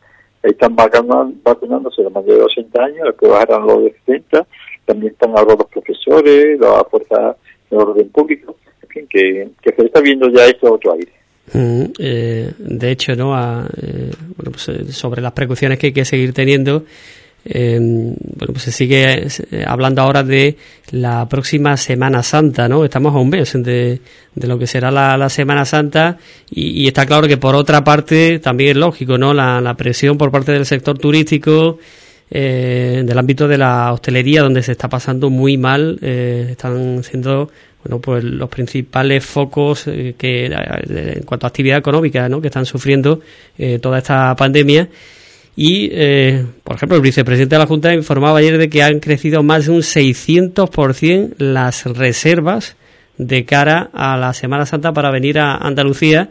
están 0.43 0.75
vacunándose 0.75 2.03
los 2.03 2.11
mayores 2.11 2.37
de 2.37 2.43
80 2.43 2.83
años, 2.83 3.05
después 3.05 3.31
bajarán 3.31 3.65
los 3.65 3.83
de 3.83 3.95
70, 4.05 4.45
también 4.85 5.13
están 5.13 5.31
ahora 5.31 5.55
los 5.55 5.67
profesores, 5.67 6.59
la 6.59 6.83
fuerza 6.83 7.35
de 7.69 7.77
orden 7.77 8.09
público, 8.09 8.57
en 8.81 8.89
fin, 8.89 9.07
que, 9.09 9.49
se 9.63 9.85
está 9.85 10.01
viendo 10.01 10.29
ya 10.29 10.45
esto 10.45 10.73
otro 10.73 10.93
aire. 10.93 11.11
Mm, 11.53 11.83
eh, 11.99 12.51
de 12.57 12.91
hecho, 12.91 13.15
¿no? 13.15 13.33
Eh, 13.35 14.11
bueno, 14.37 14.51
pues, 14.51 14.95
sobre 14.95 15.21
las 15.21 15.31
precauciones 15.31 15.79
que 15.79 15.87
hay 15.87 15.93
que 15.93 16.05
seguir 16.05 16.33
teniendo, 16.33 16.83
eh, 17.45 17.77
bueno, 17.79 18.53
pues 18.53 18.63
se 18.63 18.71
sigue 18.71 19.27
eh, 19.27 19.65
hablando 19.67 20.01
ahora 20.01 20.23
de 20.23 20.57
la 20.91 21.27
próxima 21.27 21.75
Semana 21.77 22.23
Santa, 22.23 22.69
¿no? 22.69 22.85
Estamos 22.85 23.13
a 23.13 23.17
un 23.17 23.29
mes 23.29 23.53
de, 23.53 23.99
de 24.35 24.47
lo 24.47 24.57
que 24.57 24.67
será 24.67 24.91
la, 24.91 25.29
Semana 25.29 25.65
Santa 25.65 26.17
y, 26.49 26.87
está 26.87 27.05
claro 27.05 27.27
que 27.27 27.37
por 27.37 27.55
otra 27.55 27.83
parte 27.83 28.39
también 28.39 28.71
es 28.71 28.77
lógico, 28.77 29.17
¿no? 29.17 29.33
La, 29.33 29.59
la 29.59 29.75
presión 29.75 30.17
por 30.17 30.31
parte 30.31 30.51
del 30.51 30.65
sector 30.65 30.97
turístico, 30.97 31.79
eh, 32.35 33.03
del 33.05 33.17
ámbito 33.19 33.47
de 33.47 33.59
la 33.59 33.93
hostelería, 33.93 34.41
donde 34.41 34.63
se 34.63 34.71
está 34.71 34.89
pasando 34.89 35.29
muy 35.29 35.55
mal, 35.55 35.99
eh, 36.01 36.47
están 36.51 37.03
siendo 37.03 37.51
bueno, 37.83 37.99
pues 37.99 38.23
los 38.23 38.49
principales 38.49 39.23
focos 39.23 39.87
eh, 39.87 40.15
que 40.17 40.45
en 40.45 41.23
cuanto 41.25 41.45
a 41.45 41.49
actividad 41.49 41.77
económica, 41.77 42.27
¿no? 42.29 42.41
Que 42.41 42.47
están 42.47 42.65
sufriendo 42.65 43.19
toda 43.81 43.99
esta 43.99 44.35
pandemia 44.35 44.89
y, 45.55 45.89
eh, 45.91 46.45
por 46.63 46.75
ejemplo, 46.75 46.97
el 46.97 47.03
vicepresidente 47.03 47.55
de 47.55 47.59
la 47.59 47.67
Junta 47.67 47.93
informaba 47.93 48.39
ayer 48.39 48.57
de 48.57 48.69
que 48.69 48.81
han 48.81 48.99
crecido 48.99 49.43
más 49.43 49.67
de 49.67 49.73
un 49.73 49.81
600% 49.81 51.35
las 51.37 51.85
reservas 51.85 52.75
de 53.17 53.45
cara 53.45 53.89
a 53.93 54.17
la 54.17 54.33
Semana 54.33 54.65
Santa 54.65 54.91
para 54.93 55.11
venir 55.11 55.37
a 55.37 55.55
Andalucía. 55.55 56.29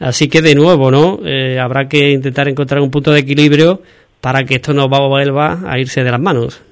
Así 0.00 0.28
que, 0.28 0.42
de 0.42 0.56
nuevo, 0.56 0.90
¿no? 0.90 1.20
Eh, 1.24 1.60
habrá 1.60 1.88
que 1.88 2.10
intentar 2.10 2.48
encontrar 2.48 2.80
un 2.80 2.90
punto 2.90 3.12
de 3.12 3.20
equilibrio 3.20 3.80
para 4.20 4.42
que 4.44 4.56
esto 4.56 4.74
no 4.74 4.88
vuelva 4.88 5.60
a 5.64 5.78
irse 5.78 6.02
de 6.02 6.10
las 6.10 6.20
manos. 6.20 6.62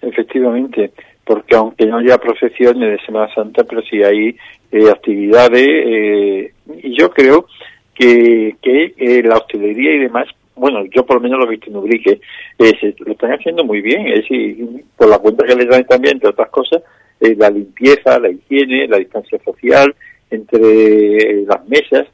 Efectivamente, 0.00 0.92
porque 1.24 1.54
aunque 1.54 1.84
no 1.84 1.98
haya 1.98 2.16
procesiones 2.16 2.98
de 2.98 3.04
Semana 3.04 3.32
Santa, 3.34 3.62
pero 3.64 3.82
sí 3.82 4.02
hay 4.02 4.34
eh, 4.72 4.90
actividades, 4.90 5.68
eh, 5.68 6.52
y 6.82 6.98
yo 6.98 7.10
creo 7.10 7.46
que, 7.94 8.56
que 8.62 9.22
la 9.22 9.36
hostelería 9.36 9.94
y 9.94 9.98
demás 9.98 10.26
bueno, 10.54 10.84
yo 10.86 11.04
por 11.04 11.16
lo 11.16 11.22
menos 11.22 11.38
lo 11.38 11.46
he 11.46 11.50
visto 11.50 11.70
en 11.70 11.76
Ubrique, 11.76 12.20
eh, 12.58 12.94
lo 12.98 13.12
están 13.12 13.32
haciendo 13.32 13.64
muy 13.64 13.80
bien, 13.80 14.06
es 14.08 14.20
decir, 14.22 14.84
por 14.96 15.08
la 15.08 15.18
cuenta 15.18 15.46
que 15.46 15.54
le 15.54 15.66
dan 15.66 15.84
también, 15.86 16.14
entre 16.14 16.30
otras 16.30 16.50
cosas, 16.50 16.82
eh, 17.20 17.34
la 17.36 17.50
limpieza, 17.50 18.18
la 18.18 18.30
higiene, 18.30 18.88
la 18.88 18.98
distancia 18.98 19.38
social 19.44 19.94
entre 20.30 21.16
eh, 21.16 21.44
las 21.46 21.66
mesas. 21.68 22.06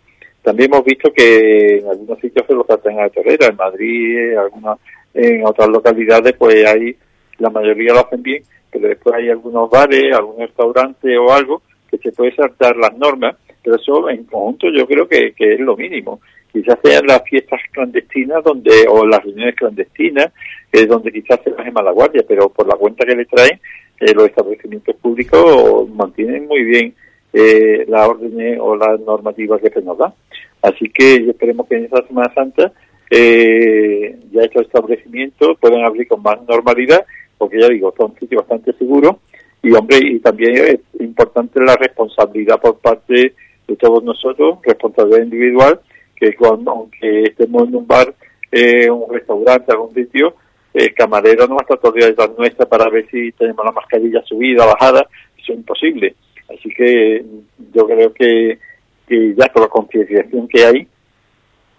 También 0.42 0.72
hemos 0.72 0.84
visto 0.84 1.12
que 1.12 1.78
en 1.78 1.88
algunos 1.88 2.18
sitios 2.20 2.46
se 2.46 2.54
lo 2.54 2.64
tratan 2.64 3.00
a 3.00 3.08
torrera, 3.08 3.46
en 3.46 3.56
Madrid, 3.56 4.32
en, 4.32 4.38
algunas, 4.38 4.78
en 5.14 5.46
otras 5.46 5.68
localidades, 5.68 6.34
pues 6.34 6.66
ahí 6.66 6.96
la 7.38 7.50
mayoría 7.50 7.94
lo 7.94 8.00
hacen 8.00 8.22
bien, 8.22 8.42
pero 8.70 8.88
después 8.88 9.14
hay 9.14 9.30
algunos 9.30 9.70
bares, 9.70 10.14
algún 10.14 10.38
restaurante 10.38 11.16
o 11.16 11.32
algo 11.32 11.62
que 11.90 11.98
se 11.98 12.12
puede 12.12 12.34
saltar 12.34 12.76
las 12.76 12.96
normas, 12.96 13.36
pero 13.68 13.76
eso 13.76 14.08
en 14.08 14.24
conjunto 14.24 14.68
yo 14.70 14.86
creo 14.86 15.06
que, 15.06 15.32
que 15.32 15.54
es 15.54 15.60
lo 15.60 15.76
mínimo. 15.76 16.20
Quizás 16.50 16.78
sean 16.82 17.06
las 17.06 17.22
fiestas 17.24 17.60
clandestinas 17.70 18.42
donde 18.42 18.86
o 18.88 19.06
las 19.06 19.22
reuniones 19.22 19.54
clandestinas 19.56 20.32
eh, 20.72 20.86
donde 20.86 21.12
quizás 21.12 21.40
se 21.44 21.50
baje 21.50 21.70
mala 21.70 21.90
guardia 21.90 22.24
pero 22.26 22.48
por 22.48 22.66
la 22.66 22.76
cuenta 22.76 23.04
que 23.04 23.14
le 23.14 23.26
traen 23.26 23.60
eh, 24.00 24.14
los 24.14 24.26
establecimientos 24.26 24.96
públicos 24.96 25.88
mantienen 25.90 26.46
muy 26.46 26.64
bien 26.64 26.94
eh, 27.34 27.84
las 27.88 28.08
órdenes 28.08 28.58
o 28.58 28.74
las 28.74 28.98
normativas 29.00 29.60
que 29.60 29.68
se 29.68 29.82
nos 29.82 29.98
dan. 29.98 30.14
Así 30.62 30.88
que 30.88 31.16
esperemos 31.28 31.68
que 31.68 31.76
en 31.76 31.84
esta 31.84 32.06
Semana 32.06 32.32
Santa 32.34 32.72
eh, 33.10 34.18
ya 34.32 34.42
estos 34.42 34.62
establecimientos 34.62 35.58
puedan 35.60 35.84
abrir 35.84 36.08
con 36.08 36.22
más 36.22 36.38
normalidad 36.48 37.04
porque 37.36 37.60
ya 37.60 37.68
digo 37.68 37.94
son 37.96 38.14
sitios 38.18 38.42
bastante 38.46 38.72
seguros 38.78 39.16
y 39.62 39.72
hombre 39.72 39.98
y 40.02 40.20
también 40.20 40.56
es 40.56 40.80
importante 41.00 41.60
la 41.60 41.76
responsabilidad 41.76 42.60
por 42.60 42.78
parte 42.78 43.34
todos 43.76 44.02
nosotros 44.02 44.58
responsabilidad 44.62 45.24
individual 45.24 45.80
que 46.16 46.34
cuando, 46.34 46.70
aunque 46.70 47.22
estemos 47.24 47.68
en 47.68 47.76
un 47.76 47.86
bar, 47.86 48.14
eh, 48.50 48.90
un 48.90 49.12
restaurante, 49.12 49.72
algún 49.72 49.94
sitio, 49.94 50.34
el 50.74 50.92
camarero 50.94 51.46
no 51.46 51.56
va 51.56 51.60
a 51.60 51.62
estar 51.62 51.78
todavía 51.78 52.06
detrás 52.06 52.30
nuestra 52.36 52.66
para 52.66 52.88
ver 52.90 53.06
si 53.10 53.32
tenemos 53.32 53.64
la 53.64 53.72
mascarilla 53.72 54.22
subida, 54.22 54.66
bajada, 54.66 55.06
eso 55.36 55.52
es 55.52 55.58
imposible. 55.58 56.14
Así 56.48 56.68
que 56.70 57.24
yo 57.72 57.86
creo 57.86 58.12
que, 58.12 58.58
que 59.06 59.34
ya 59.34 59.48
con 59.50 59.62
la 59.62 59.68
concienciación 59.68 60.48
que 60.48 60.64
hay, 60.64 60.88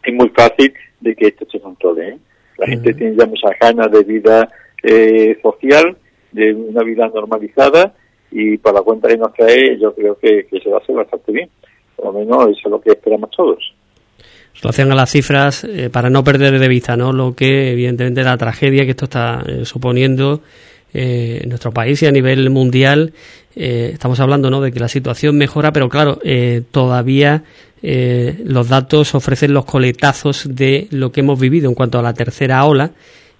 es 0.04 0.14
muy 0.14 0.30
fácil 0.30 0.74
de 1.00 1.16
que 1.16 1.28
esto 1.28 1.46
se 1.52 1.60
controle. 1.60 2.10
¿eh? 2.10 2.18
La 2.58 2.68
gente 2.68 2.94
tiene 2.94 3.16
ya 3.16 3.26
muchas 3.26 3.52
ganas 3.60 3.92
de 3.92 4.04
vida 4.04 4.50
eh, 4.84 5.38
social, 5.42 5.98
de 6.32 6.54
una 6.54 6.84
vida 6.84 7.08
normalizada, 7.08 7.94
y 8.32 8.58
por 8.58 8.74
la 8.74 8.82
cuenta 8.82 9.08
que 9.08 9.18
nos 9.18 9.34
trae, 9.34 9.78
yo 9.80 9.94
creo 9.96 10.18
que, 10.18 10.46
que 10.46 10.60
se 10.60 10.70
va 10.70 10.78
a 10.78 10.82
hacer 10.82 10.96
bastante 10.96 11.32
bien. 11.32 11.50
Por 12.02 12.14
lo 12.14 12.20
menos 12.20 12.44
eso 12.44 12.62
es 12.66 12.72
lo 12.72 12.82
que 12.82 12.92
esperamos 12.92 13.30
todos 13.32 13.74
relación 14.62 14.92
a 14.92 14.96
las 14.96 15.12
cifras, 15.12 15.64
eh, 15.64 15.90
para 15.90 16.10
no 16.10 16.24
perder 16.24 16.60
de 16.60 16.68
vista 16.68 16.98
¿no? 16.98 17.14
lo 17.14 17.34
que, 17.34 17.72
evidentemente, 17.72 18.24
la 18.24 18.38
tragedia 18.38 18.86
que 18.86 18.92
esto 18.92 19.06
está 19.06 19.44
eh, 19.48 19.66
suponiendo 19.66 20.42
eh, 20.94 21.40
en 21.44 21.50
nuestro 21.50 21.72
país 21.72 22.02
y 22.04 22.08
a 22.08 22.12
nivel 22.12 22.50
mundial. 22.50 23.14
estamos 23.56 24.20
hablando 24.20 24.50
¿no? 24.50 24.62
de 24.62 24.72
que 24.72 24.80
la 24.80 24.88
situación 24.88 25.38
mejora, 25.38 25.72
pero 25.72 25.90
claro, 25.90 26.20
todavía 26.72 27.44
los 27.82 28.70
datos 28.70 29.16
ofrecen 29.16 29.54
los 29.54 29.66
coletazos 29.66 30.48
de 30.56 30.88
lo 30.92 31.12
que 31.12 31.20
hemos 31.20 31.40
vivido 31.40 31.68
en 31.68 31.76
cuanto 31.76 32.00
a 32.00 32.02
la 32.02 32.14
tercera 32.14 32.64
ola. 32.66 32.92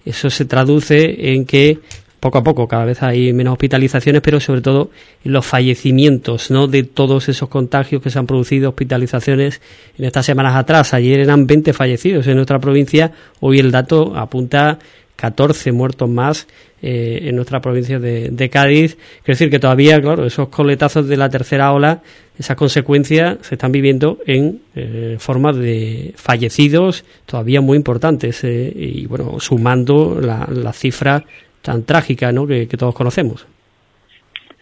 Eso 0.04 0.28
se 0.28 0.44
traduce 0.44 1.32
en 1.32 1.46
que 1.46 1.78
poco 2.20 2.38
a 2.38 2.44
poco 2.44 2.68
cada 2.68 2.84
vez 2.84 3.02
hay 3.02 3.32
menos 3.32 3.54
hospitalizaciones, 3.54 4.22
pero 4.22 4.38
sobre 4.40 4.60
todo 4.60 4.90
los 5.24 5.44
fallecimientos, 5.44 6.50
¿no? 6.50 6.66
De 6.66 6.82
todos 6.82 7.28
esos 7.28 7.48
contagios 7.48 8.02
que 8.02 8.10
se 8.10 8.18
han 8.18 8.26
producido, 8.26 8.68
hospitalizaciones 8.68 9.60
en 9.98 10.04
estas 10.04 10.26
semanas 10.26 10.54
atrás. 10.54 10.94
Ayer 10.94 11.20
eran 11.20 11.46
20 11.46 11.72
fallecidos 11.72 12.26
en 12.26 12.36
nuestra 12.36 12.58
provincia, 12.58 13.12
hoy 13.40 13.58
el 13.58 13.70
dato 13.70 14.14
apunta 14.14 14.78
14 15.16 15.72
muertos 15.72 16.08
más 16.08 16.46
eh, 16.80 17.24
en 17.24 17.36
nuestra 17.36 17.60
provincia 17.60 17.98
de, 17.98 18.48
Cádiz. 18.50 18.96
Quiero 19.22 19.36
decir 19.36 19.50
que 19.50 19.58
todavía, 19.58 20.00
claro, 20.00 20.24
esos 20.24 20.48
coletazos 20.48 21.08
de 21.08 21.16
la 21.18 21.28
tercera 21.28 21.72
ola, 21.72 22.00
esas 22.38 22.56
consecuencias 22.56 23.36
se 23.42 23.56
están 23.56 23.70
viviendo 23.70 24.18
en 24.26 24.62
eh, 24.74 25.16
forma 25.18 25.52
de 25.52 26.14
fallecidos 26.16 27.04
todavía 27.26 27.60
muy 27.60 27.76
importantes. 27.76 28.42
Eh, 28.44 28.72
y 28.74 29.04
bueno, 29.04 29.38
sumando 29.40 30.18
la, 30.22 30.48
la 30.50 30.72
cifra 30.72 31.22
tan 31.62 31.84
trágica 31.84 32.32
¿no? 32.32 32.46
que, 32.46 32.66
todos 32.66 32.94
conocemos. 32.94 33.46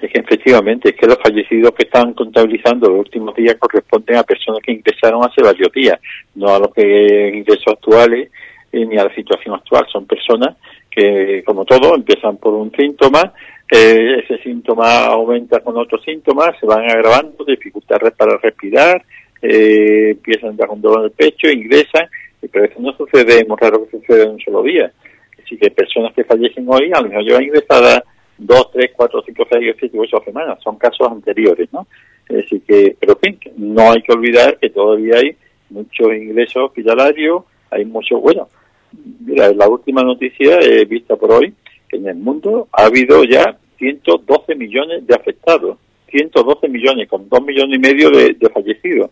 Es 0.01 0.13
que 0.13 0.21
efectivamente, 0.21 0.91
es 0.91 0.95
que 0.97 1.07
los 1.07 1.19
fallecidos 1.19 1.73
que 1.73 1.85
están 1.85 2.15
contabilizando 2.15 2.89
los 2.89 3.01
últimos 3.01 3.35
días 3.35 3.57
corresponden 3.59 4.17
a 4.17 4.23
personas 4.23 4.61
que 4.63 4.73
ingresaron 4.73 5.25
hace 5.25 5.43
varios 5.43 5.73
días, 5.73 5.99
no 6.37 6.55
a 6.55 6.59
los 6.59 6.73
que 6.73 7.33
ingresos 7.35 7.67
actuales 7.67 8.31
eh, 8.71 8.87
ni 8.87 8.97
a 8.97 9.05
la 9.05 9.15
situación 9.15 9.55
actual. 9.57 9.87
Son 9.91 10.07
personas 10.07 10.57
que, 10.89 11.43
como 11.45 11.65
todo, 11.65 11.97
empiezan 11.97 12.37
por 12.37 12.55
un 12.55 12.71
síntoma, 12.77 13.33
eh, 13.71 14.23
ese 14.25 14.43
síntoma 14.43 15.07
aumenta 15.07 15.61
con 15.61 15.77
otros 15.77 16.03
síntomas, 16.03 16.59
se 16.59 16.67
van 16.67 16.91
agravando, 16.91 17.45
dificultades 17.45 18.15
para 18.15 18.39
respirar, 18.39 19.05
eh, 19.43 20.11
empiezan 20.13 20.57
a 20.61 20.67
con 20.67 20.81
dolor 20.81 21.01
en 21.01 21.05
el 21.07 21.11
pecho, 21.11 21.49
ingresan, 21.51 22.09
pero 22.51 22.65
eso 22.65 22.81
no 22.81 22.93
sucede, 22.97 23.41
es 23.41 23.49
muy 23.49 23.59
raro 23.61 23.85
que 23.85 23.99
suceda 23.99 24.25
en 24.25 24.31
un 24.31 24.41
solo 24.41 24.63
día. 24.63 24.91
Así 25.49 25.57
que 25.57 25.71
personas 25.71 26.13
que 26.13 26.25
fallecen 26.25 26.67
hoy 26.69 26.91
a 26.93 27.01
lo 27.01 27.09
mejor 27.09 27.25
llevan 27.25 27.45
ingresadas 27.45 28.03
dos, 28.37 28.71
tres, 28.71 28.91
cuatro, 28.95 29.23
cinco, 29.25 29.47
seis, 29.51 29.75
siete, 29.79 29.99
ocho 29.99 30.23
semanas. 30.23 30.59
Son 30.63 30.77
casos 30.77 31.11
anteriores, 31.11 31.73
¿no? 31.73 31.87
Así 32.29 32.61
que, 32.61 32.95
pero 33.01 33.19
en 33.23 33.39
fin, 33.39 33.53
no 33.57 33.91
hay 33.91 34.03
que 34.03 34.13
olvidar 34.13 34.59
que 34.59 34.69
todavía 34.69 35.17
hay 35.17 35.35
muchos 35.71 36.09
ingresos 36.15 36.65
hospitalarios, 36.65 37.45
hay 37.71 37.87
muchos, 37.87 38.21
bueno, 38.21 38.49
mira, 39.21 39.51
la 39.55 39.67
última 39.69 40.03
noticia 40.03 40.59
eh, 40.61 40.85
vista 40.85 41.17
por 41.17 41.33
hoy, 41.33 41.55
que 41.89 41.97
en 41.97 42.09
el 42.09 42.17
mundo 42.17 42.69
ha 42.73 42.85
habido 42.85 43.25
ya 43.25 43.57
112 43.79 44.55
millones 44.55 45.07
de 45.07 45.15
afectados, 45.15 45.79
112 46.11 46.69
millones, 46.69 47.09
con 47.09 47.27
2 47.27 47.43
millones 47.43 47.79
y 47.79 47.81
medio 47.81 48.11
de, 48.11 48.35
de 48.35 48.51
fallecidos. 48.51 49.11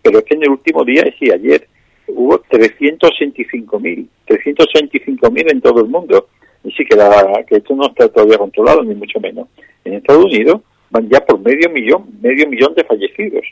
Pero 0.00 0.20
es 0.20 0.24
que 0.24 0.34
en 0.36 0.44
el 0.44 0.50
último 0.50 0.84
día, 0.84 1.00
es 1.00 1.14
decir, 1.14 1.32
ayer, 1.32 1.66
hubo 2.08 2.42
385.000, 2.44 4.06
385.000 4.26 5.52
en 5.52 5.60
todo 5.60 5.80
el 5.80 5.88
mundo. 5.88 6.28
Y 6.64 6.72
sí 6.72 6.84
que, 6.84 6.96
la, 6.96 7.44
que 7.46 7.56
esto 7.56 7.74
no 7.74 7.86
está 7.86 8.08
todavía 8.08 8.38
controlado, 8.38 8.82
ni 8.82 8.94
mucho 8.94 9.20
menos. 9.20 9.48
En 9.84 9.94
Estados 9.94 10.24
Unidos 10.24 10.62
van 10.90 11.08
ya 11.08 11.24
por 11.24 11.38
medio 11.40 11.70
millón, 11.70 12.06
medio 12.20 12.48
millón 12.48 12.74
de 12.74 12.84
fallecidos. 12.84 13.46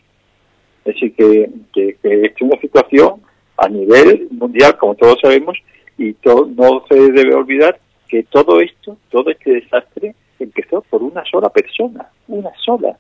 Es 0.84 0.94
decir, 0.94 1.14
que, 1.14 1.50
que, 1.72 1.96
es 2.02 2.32
una 2.40 2.60
situación 2.60 3.22
a 3.56 3.68
nivel 3.68 4.28
mundial, 4.30 4.76
como 4.76 4.94
todos 4.94 5.18
sabemos, 5.22 5.56
y 5.96 6.12
todo, 6.14 6.46
no 6.46 6.84
se 6.88 6.96
debe 7.12 7.34
olvidar 7.34 7.78
que 8.08 8.24
todo 8.24 8.60
esto, 8.60 8.96
todo 9.10 9.30
este 9.30 9.52
desastre, 9.52 10.14
empezó 10.38 10.82
por 10.82 11.02
una 11.02 11.24
sola 11.24 11.48
persona, 11.48 12.08
una 12.28 12.50
sola, 12.64 12.98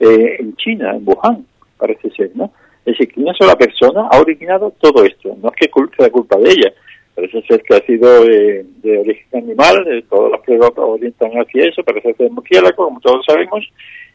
eh, 0.00 0.36
en 0.38 0.56
China, 0.56 0.96
en 0.96 1.02
Wuhan, 1.06 1.46
parece 1.76 2.10
ser, 2.10 2.30
¿no? 2.34 2.52
Es 2.90 2.98
decir, 2.98 3.14
que 3.14 3.20
una 3.20 3.34
sola 3.34 3.56
persona 3.56 4.08
ha 4.10 4.20
originado 4.20 4.72
todo 4.80 5.04
esto. 5.04 5.36
No 5.40 5.50
es 5.50 5.54
que 5.56 5.70
sea 5.96 6.10
culpa 6.10 6.36
de 6.38 6.50
ella, 6.50 6.72
parece 7.14 7.42
ser 7.42 7.62
que 7.62 7.74
ha 7.76 7.80
sido 7.86 8.24
de, 8.24 8.98
origen 8.98 9.44
animal, 9.44 9.84
de 9.84 10.02
todas 10.02 10.32
las 10.32 10.40
pruebas 10.40 10.72
orientan 10.76 11.30
hacia 11.32 11.68
eso, 11.68 11.84
parece 11.84 12.14
ser 12.14 12.30
murciélago, 12.30 12.84
como 12.84 13.00
todos 13.00 13.24
sabemos, 13.24 13.64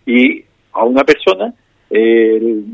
y 0.05 0.43
a 0.73 0.83
una 0.83 1.05
persona 1.05 1.53
el, 1.89 2.65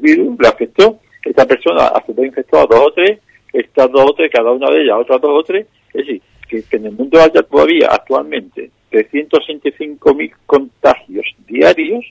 virus 0.00 0.36
le 0.40 0.48
afectó, 0.48 0.98
esta 1.22 1.46
persona 1.46 1.86
a 1.86 2.04
su 2.04 2.12
vez 2.14 2.26
infectó 2.26 2.58
a 2.58 2.66
dos 2.66 2.80
o 2.80 2.92
tres, 2.92 3.20
estas 3.52 3.90
dos 3.92 4.10
o 4.10 4.14
tres, 4.14 4.30
cada 4.32 4.50
una 4.50 4.70
de 4.70 4.82
ellas, 4.82 4.96
otras 4.98 5.20
dos 5.20 5.40
o 5.40 5.42
tres, 5.44 5.66
es 5.94 6.06
decir, 6.06 6.22
que, 6.48 6.64
en 6.76 6.86
el 6.86 6.92
mundo 6.92 7.20
haya 7.20 7.42
todavía 7.42 7.88
actualmente 7.90 8.70
365.000 8.90 10.32
contagios 10.46 11.26
diarios, 11.46 12.04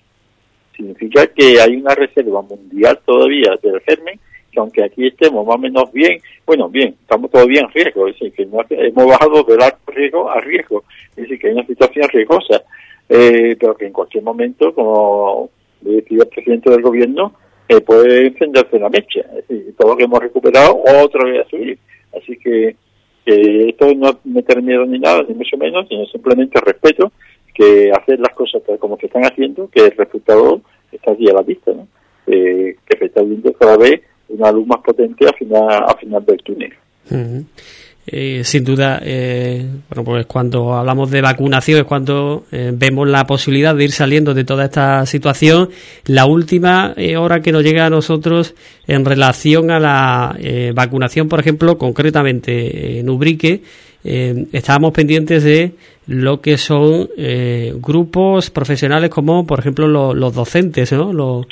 significa 0.76 1.28
que 1.28 1.60
hay 1.60 1.76
una 1.76 1.96
reserva 1.96 2.42
mundial 2.42 3.00
todavía 3.06 3.58
del 3.62 3.80
germen, 3.82 4.20
que 4.52 4.60
aunque 4.60 4.84
aquí 4.84 5.08
estemos 5.08 5.46
más 5.46 5.56
o 5.56 5.60
menos 5.60 5.92
bien, 5.92 6.20
bueno, 6.46 6.70
bien, 6.70 6.96
estamos 7.02 7.30
todavía 7.32 7.62
en 7.62 7.70
riesgo, 7.70 8.08
es 8.08 8.16
decir, 8.20 8.34
que 8.34 8.44
hemos 8.44 9.06
bajado 9.06 9.44
del 9.44 9.62
alto 9.62 9.92
riesgo 9.92 10.30
a 10.30 10.40
riesgo, 10.42 10.84
es 11.12 11.24
decir, 11.24 11.40
que 11.40 11.48
hay 11.48 11.54
una 11.54 11.66
situación 11.66 12.08
riesgosa, 12.10 12.64
eh, 13.10 13.56
pero 13.60 13.76
que 13.76 13.86
en 13.86 13.94
cualquier 13.94 14.24
momento, 14.24 14.74
como 14.74 15.50
decía 15.82 16.20
el 16.22 16.28
presidente 16.28 16.70
del 16.70 16.82
gobierno, 16.82 17.34
eh, 17.68 17.82
puede 17.82 18.28
encenderse 18.28 18.80
la 18.80 18.90
mecha, 18.90 19.22
es 19.38 19.48
decir, 19.48 19.76
todo 19.78 19.90
lo 19.92 19.98
que 19.98 20.04
hemos 20.04 20.20
recuperado 20.20 20.82
otra 21.04 21.26
vez 21.26 21.46
a 21.46 21.50
subir. 21.50 21.78
Así 22.16 22.38
que 22.38 22.76
esto 23.26 23.94
no 23.96 24.20
meter 24.24 24.62
miedo 24.62 24.86
ni 24.86 25.00
nada, 25.00 25.24
ni 25.28 25.34
mucho 25.34 25.58
menos, 25.58 25.88
sino 25.88 26.06
simplemente 26.06 26.62
respeto 26.62 27.12
que 27.56 27.92
hacer 27.92 28.20
las 28.20 28.36
cosas 28.36 28.62
como 28.80 28.98
se 28.98 29.08
están 29.08 29.24
haciendo, 29.24 29.70
que 29.70 29.86
el 29.86 29.92
resultado 29.92 30.62
está 30.92 31.12
allí 31.12 31.30
a 31.30 31.34
la 31.34 31.42
vista, 31.42 31.72
¿no? 31.72 31.88
Eh, 32.28 32.76
que 32.86 32.98
se 32.98 33.06
está 33.06 33.22
viendo 33.22 33.54
cada 33.54 33.78
vez 33.78 34.02
una 34.30 34.52
luz 34.52 34.68
más 34.68 34.82
potente 34.82 35.28
a 35.28 35.34
final, 35.34 35.86
a 35.88 35.96
final 35.96 36.26
del 36.26 36.44
túnel. 36.44 36.74
Eh, 38.08 38.44
sin 38.44 38.64
duda, 38.64 39.02
eh, 39.04 39.66
bueno, 39.90 40.04
pues 40.04 40.28
cuando 40.28 40.74
hablamos 40.74 41.10
de 41.10 41.22
vacunación 41.22 41.80
es 41.80 41.86
cuando 41.86 42.46
eh, 42.52 42.72
vemos 42.72 43.08
la 43.08 43.26
posibilidad 43.26 43.76
de 43.76 43.86
ir 43.86 43.92
saliendo 43.92 44.36
de 44.36 44.44
toda 44.44 44.66
esta 44.66 45.06
situación. 45.08 45.70
La 46.06 46.28
última 46.28 46.94
hora 47.18 47.42
que 47.42 47.52
nos 47.52 47.64
llega 47.64 47.88
a 47.88 47.90
nosotros 47.90 48.54
en 48.86 49.06
relación 49.06 49.72
a 49.72 49.80
la 49.80 50.38
vacunación, 50.76 51.28
por 51.28 51.40
ejemplo, 51.40 51.78
concretamente 51.78 53.00
en 53.00 53.10
Ubrique, 53.10 53.62
estábamos 54.06 54.94
pendientes 54.94 55.44
de 55.44 55.74
lo 56.08 56.40
que 56.40 56.58
son 56.58 57.10
eh, 57.18 57.74
grupos 57.78 58.52
profesionales 58.52 59.10
como, 59.10 59.46
por 59.48 59.60
ejemplo, 59.60 60.14
los 60.14 60.34
docentes, 60.34 60.92
los, 60.92 61.46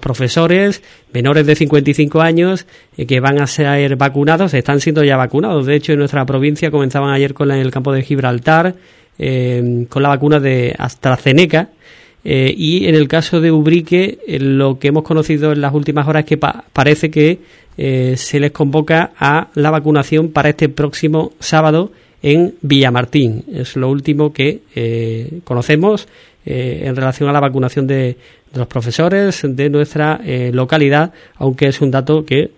profesores 0.00 0.82
menores 1.12 1.46
de 1.46 1.54
55 1.54 2.20
años 2.20 2.66
eh, 2.96 3.06
que 3.06 3.20
van 3.20 3.40
a 3.40 3.46
ser 3.46 3.96
vacunados, 3.96 4.54
están 4.54 4.80
siendo 4.80 5.04
ya 5.04 5.16
vacunados. 5.16 5.66
De 5.66 5.76
hecho, 5.76 5.92
en 5.92 5.98
nuestra 5.98 6.24
provincia 6.24 6.70
comenzaban 6.70 7.12
ayer 7.12 7.34
con 7.34 7.50
el 7.50 7.70
campo 7.70 7.92
de 7.92 8.02
Gibraltar 8.02 8.74
eh, 9.18 9.86
con 9.88 10.02
la 10.02 10.08
vacuna 10.08 10.40
de 10.40 10.74
AstraZeneca. 10.78 11.68
y 12.24 12.86
en 12.86 12.94
el 12.94 13.06
caso 13.06 13.40
de 13.40 13.50
Ubrique, 13.50 14.18
lo 14.40 14.78
que 14.78 14.88
hemos 14.88 15.04
conocido 15.04 15.52
en 15.52 15.60
las 15.60 15.74
últimas 15.74 16.08
horas 16.08 16.24
es 16.24 16.28
que 16.28 16.38
parece 16.38 17.10
que 17.10 17.38
se 17.80 18.40
les 18.40 18.50
convoca 18.50 19.12
a 19.18 19.48
la 19.54 19.70
vacunación 19.70 20.32
para 20.32 20.50
este 20.50 20.68
próximo 20.68 21.32
sábado 21.40 21.92
en 22.22 22.54
Villamartín. 22.60 23.44
Es 23.52 23.76
lo 23.76 23.88
último 23.88 24.32
que 24.32 24.60
eh, 24.74 25.40
conocemos 25.44 26.08
eh, 26.44 26.82
en 26.84 26.96
relación 26.96 27.28
a 27.28 27.32
la 27.32 27.40
vacunación 27.40 27.86
de, 27.86 28.16
los 28.54 28.66
profesores 28.66 29.42
de 29.44 29.70
nuestra 29.70 30.20
eh, 30.24 30.50
localidad, 30.52 31.12
aunque 31.36 31.68
es 31.68 31.80
un 31.80 31.90
dato 31.90 32.24
que 32.24 32.50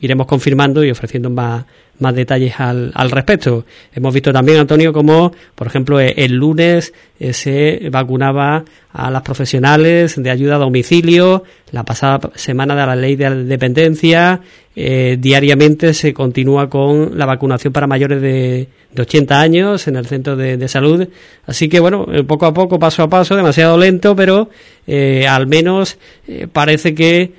iremos 0.00 0.26
confirmando 0.26 0.82
y 0.82 0.90
ofreciendo 0.90 1.28
más, 1.28 1.66
más 1.98 2.14
detalles 2.14 2.58
al, 2.58 2.92
al 2.94 3.10
respecto. 3.10 3.64
Hemos 3.92 4.14
visto 4.14 4.32
también, 4.32 4.58
Antonio, 4.58 4.92
como, 4.92 5.32
por 5.54 5.66
ejemplo, 5.66 6.00
e, 6.00 6.14
el 6.16 6.34
lunes 6.34 6.92
eh, 7.18 7.32
se 7.32 7.88
vacunaba 7.90 8.64
a 8.98 9.12
las 9.12 9.22
profesionales 9.22 10.20
de 10.20 10.28
ayuda 10.28 10.56
a 10.56 10.58
domicilio, 10.58 11.44
la 11.70 11.84
pasada 11.84 12.30
semana 12.34 12.74
de 12.74 12.84
la 12.84 12.96
ley 12.96 13.14
de 13.14 13.44
dependencia, 13.44 14.40
eh, 14.74 15.16
diariamente 15.20 15.94
se 15.94 16.12
continúa 16.12 16.68
con 16.68 17.16
la 17.16 17.24
vacunación 17.24 17.72
para 17.72 17.86
mayores 17.86 18.20
de, 18.20 18.66
de 18.90 19.02
80 19.02 19.40
años 19.40 19.86
en 19.86 19.94
el 19.94 20.06
centro 20.06 20.34
de, 20.34 20.66
salud. 20.66 21.06
Así 21.46 21.68
que, 21.68 21.78
bueno, 21.78 22.06
eh, 22.12 22.24
poco 22.24 22.46
a 22.46 22.52
poco, 22.52 22.80
paso 22.80 23.04
a 23.04 23.08
paso, 23.08 23.36
demasiado 23.36 23.78
lento, 23.78 24.16
pero 24.16 24.50
al 25.28 25.46
menos 25.46 25.96
parece 26.52 26.92
que, 26.92 27.30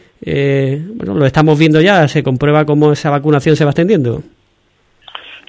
bueno, 0.95 1.15
lo 1.15 1.25
estamos 1.25 1.59
viendo 1.59 1.81
ya, 1.81 2.07
se 2.07 2.23
comprueba 2.23 2.63
cómo 2.63 2.93
esa 2.93 3.09
vacunación 3.09 3.57
se 3.57 3.65
va 3.65 3.71
extendiendo. 3.71 4.23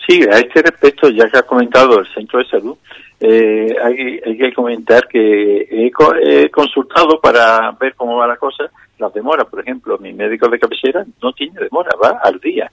Sí, 0.09 0.21
a 0.29 0.39
este 0.39 0.61
respecto, 0.61 1.09
ya 1.09 1.29
que 1.31 1.39
ha 1.39 1.43
comentado 1.43 2.01
el 2.01 2.07
centro 2.13 2.41
de 2.41 2.47
salud, 2.47 2.77
eh, 3.23 3.77
hay, 3.83 4.39
que 4.39 4.53
comentar 4.55 5.07
que 5.07 5.69
he, 5.71 6.51
consultado 6.51 7.21
para 7.21 7.71
ver 7.73 7.95
cómo 7.95 8.17
va 8.17 8.27
la 8.27 8.37
cosa, 8.37 8.71
las 8.99 9.13
demoras. 9.13 9.47
Por 9.47 9.61
ejemplo, 9.61 9.99
mi 9.99 10.15
médico 10.15 10.49
de 10.49 10.59
cabecera 10.59 11.05
no 11.23 11.33
tiene 11.33 11.61
demora, 11.61 11.91
va 12.03 12.19
al 12.23 12.41
día. 12.41 12.71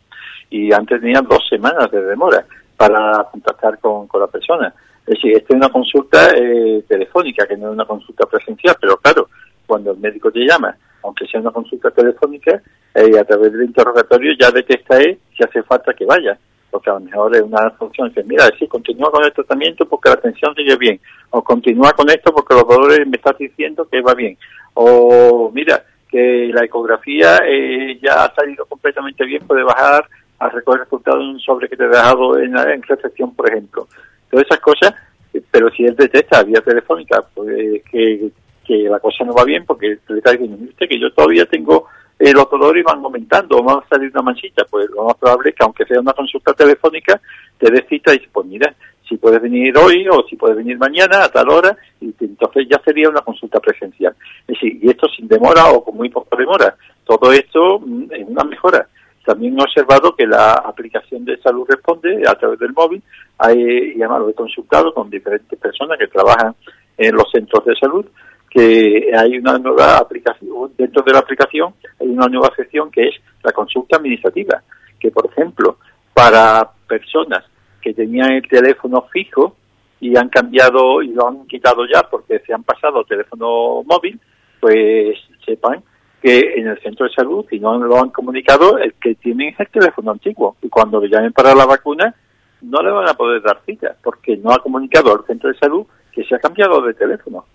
Y 0.50 0.72
antes 0.72 1.02
tenía 1.02 1.22
dos 1.22 1.46
semanas 1.50 1.92
de 1.92 2.02
demora 2.02 2.46
para 2.78 3.28
contactar 3.30 3.78
con, 3.80 4.08
la 4.18 4.28
persona. 4.28 4.74
Es 5.06 5.16
decir, 5.16 5.36
esta 5.36 5.54
es 5.54 5.58
una 5.58 5.70
consulta 5.70 6.30
eh, 6.36 6.84
telefónica, 6.88 7.46
que 7.46 7.58
no 7.58 7.68
es 7.68 7.74
una 7.74 7.86
consulta 7.86 8.26
presencial, 8.26 8.78
pero 8.80 8.98
claro, 8.98 9.30
cuando 9.66 9.92
el 9.92 9.98
médico 9.98 10.32
te 10.32 10.40
llama, 10.40 10.76
aunque 11.04 11.28
sea 11.28 11.42
una 11.42 11.52
consulta 11.52 11.92
telefónica, 11.92 12.62
eh, 12.94 13.20
a 13.20 13.24
través 13.26 13.52
del 13.52 13.64
interrogatorio 13.64 14.34
ya 14.40 14.50
detecta 14.52 14.98
si 15.02 15.44
hace 15.44 15.62
falta 15.64 15.94
que 15.94 16.06
vaya 16.06 16.38
porque 16.70 16.90
a 16.90 16.94
lo 16.94 17.00
mejor 17.02 17.36
es 17.36 17.42
una 17.42 17.70
función 17.72 18.12
que, 18.12 18.24
mira, 18.24 18.46
sí, 18.58 18.68
continúa 18.68 19.12
con 19.12 19.24
el 19.24 19.34
tratamiento 19.34 19.86
porque 19.88 20.10
la 20.10 20.16
atención 20.16 20.54
sigue 20.56 20.76
bien, 20.78 21.00
o 21.30 21.44
continúa 21.44 21.94
con 21.94 22.10
esto 22.10 22.32
porque 22.34 22.54
los 22.54 22.68
dolores 22.68 23.08
me 23.08 23.18
están 23.18 23.36
diciendo 23.40 23.88
que 23.90 24.02
va 24.02 24.14
bien, 24.14 24.38
o 24.74 25.52
mira, 25.54 25.84
que 26.10 26.50
la 26.54 26.64
ecografía 26.64 27.40
eh, 27.46 28.00
ya 28.02 28.26
ha 28.26 28.34
salido 28.34 28.66
completamente 28.66 29.26
bien, 29.26 29.46
puede 29.46 29.64
bajar 29.64 30.06
a 30.40 30.50
recoger 30.50 30.82
resultados 30.82 31.22
en 31.22 31.30
un 31.30 31.40
sobre 31.40 31.68
que 31.68 31.76
te 31.76 31.84
he 31.84 31.88
dejado 31.88 32.38
en, 32.40 32.58
en 32.58 32.82
recepción, 32.84 33.34
por 33.34 33.50
ejemplo. 33.50 33.88
Todas 34.30 34.46
esas 34.46 34.60
cosas, 34.60 34.94
eh, 35.34 35.42
pero 35.52 35.70
si 35.72 35.84
él 35.84 35.96
detecta 35.96 36.44
vía 36.44 36.62
telefónica 36.62 37.24
pues, 37.34 37.84
que, 37.92 38.32
la 38.68 39.00
cosa 39.00 39.24
no 39.24 39.34
va 39.34 39.46
bien, 39.46 39.66
porque 39.66 39.98
le 40.10 40.18
está 40.18 40.32
diciendo, 40.32 40.58
que 40.78 41.00
yo 41.00 41.12
todavía 41.14 41.46
tengo 41.46 41.88
eh, 42.20 42.34
los 42.34 42.50
dolores 42.50 42.84
van 42.84 43.04
aumentando 43.04 43.58
o 43.58 43.64
va 43.64 43.74
a 43.74 43.88
salir 43.88 44.10
una 44.12 44.24
manchita, 44.24 44.66
pues 44.70 44.90
lo 44.90 45.06
más 45.06 45.16
probable 45.18 45.50
es 45.50 45.56
que 45.56 45.64
aunque 45.64 45.86
sea 45.86 46.00
una 46.00 46.14
consulta 46.14 46.54
telefónica, 46.54 47.20
te 47.58 47.72
des 47.72 47.86
cita 47.88 48.14
y 48.14 48.20
pues 48.32 48.46
mira, 48.48 48.74
si 49.08 49.18
puedes 49.18 49.42
venir 49.42 49.78
hoy 49.78 50.08
o 50.10 50.24
si 50.28 50.36
puedes 50.36 50.58
venir 50.58 50.78
mañana 50.78 51.24
a 51.24 51.30
tal 51.30 51.50
hora, 51.50 51.78
y 52.02 52.14
entonces 52.20 52.68
ya 52.70 52.82
sería 52.84 53.10
una 53.10 53.22
consulta 53.22 53.60
presencial. 53.60 54.16
Es 54.42 54.48
decir, 54.48 54.80
y 54.82 54.90
esto 54.90 55.08
sin 55.16 55.28
demora 55.28 55.68
o 55.72 55.84
con 55.84 55.96
muy 55.96 56.10
poca 56.10 56.36
demora. 56.36 56.76
Todo 57.06 57.32
esto 57.32 57.80
mm, 57.80 58.12
es 58.12 58.28
una 58.28 58.44
mejora. 58.44 58.88
También 59.26 59.58
he 59.60 59.62
observado 59.62 60.16
que 60.16 60.26
la 60.26 60.54
aplicación 60.54 61.26
de 61.26 61.38
Salud 61.42 61.66
Responde 61.68 62.24
a 62.28 62.36
través 62.36 62.60
del 62.60 62.74
móvil, 62.74 63.02
hay, 63.38 63.94
y 63.96 64.02
además 64.02 64.22
lo 64.22 64.30
he 64.30 64.34
consultado 64.34 64.94
con 64.94 65.10
diferentes 65.10 65.60
personas 65.60 65.98
que 65.98 66.08
trabajan 66.08 66.56
en 66.98 67.16
los 67.16 67.30
centros 67.32 67.64
de 67.66 67.76
salud, 67.76 68.06
que 68.50 69.12
hay 69.16 69.38
una 69.38 69.58
nueva 69.58 69.98
aplicación, 69.98 70.72
dentro 70.78 71.04
de 71.04 71.14
la 71.14 71.20
aplicación 71.20 71.74
hay 72.00 72.08
una 72.08 72.28
nueva 72.28 72.52
sección 72.56 72.90
que 72.92 73.10
es 73.10 73.16
la 73.44 73.52
consulta 73.52 73.98
administrativa, 73.98 74.62
que 75.00 75.12
por 75.12 75.28
ejemplo, 75.28 75.78
para 76.14 76.70
personas 76.88 77.44
que 77.82 77.94
tenían 77.94 78.32
el 78.32 78.48
teléfono 78.48 79.06
fijo 79.12 79.56
y 80.00 80.18
han 80.18 80.30
cambiado 80.30 81.02
y 81.02 81.10
lo 81.10 81.28
han 81.28 81.46
quitado 81.48 81.86
ya 81.86 82.04
porque 82.04 82.40
se 82.40 82.54
han 82.54 82.64
pasado 82.64 83.04
teléfono 83.04 83.84
móvil, 83.84 84.20
pues 84.60 85.18
sepan 85.46 85.84
que 86.22 86.54
en 86.56 86.68
el 86.68 86.82
centro 86.82 87.06
de 87.06 87.14
salud, 87.14 87.46
si 87.50 87.60
no 87.60 87.78
lo 87.78 87.98
han 87.98 88.10
comunicado, 88.10 88.78
el 88.78 88.94
que 88.96 89.16
tienen 89.16 89.50
es 89.50 89.60
el 89.60 89.70
teléfono 89.70 90.12
antiguo. 90.12 90.56
Y 90.62 90.70
cuando 90.70 91.00
le 91.00 91.10
llamen 91.10 91.32
para 91.32 91.54
la 91.54 91.66
vacuna, 91.66 92.14
no 92.62 92.82
le 92.82 92.92
van 92.92 93.08
a 93.08 93.14
poder 93.14 93.42
dar 93.42 93.62
cita, 93.66 93.96
porque 94.04 94.36
no 94.38 94.52
ha 94.52 94.60
comunicado 94.60 95.14
al 95.14 95.26
centro 95.26 95.50
de 95.50 95.60
salud 95.60 95.86
que 96.12 96.24
se 96.24 96.36
ha 96.36 96.40
cambiado 96.40 96.82
de 96.82 96.96
teléfono 96.96 97.46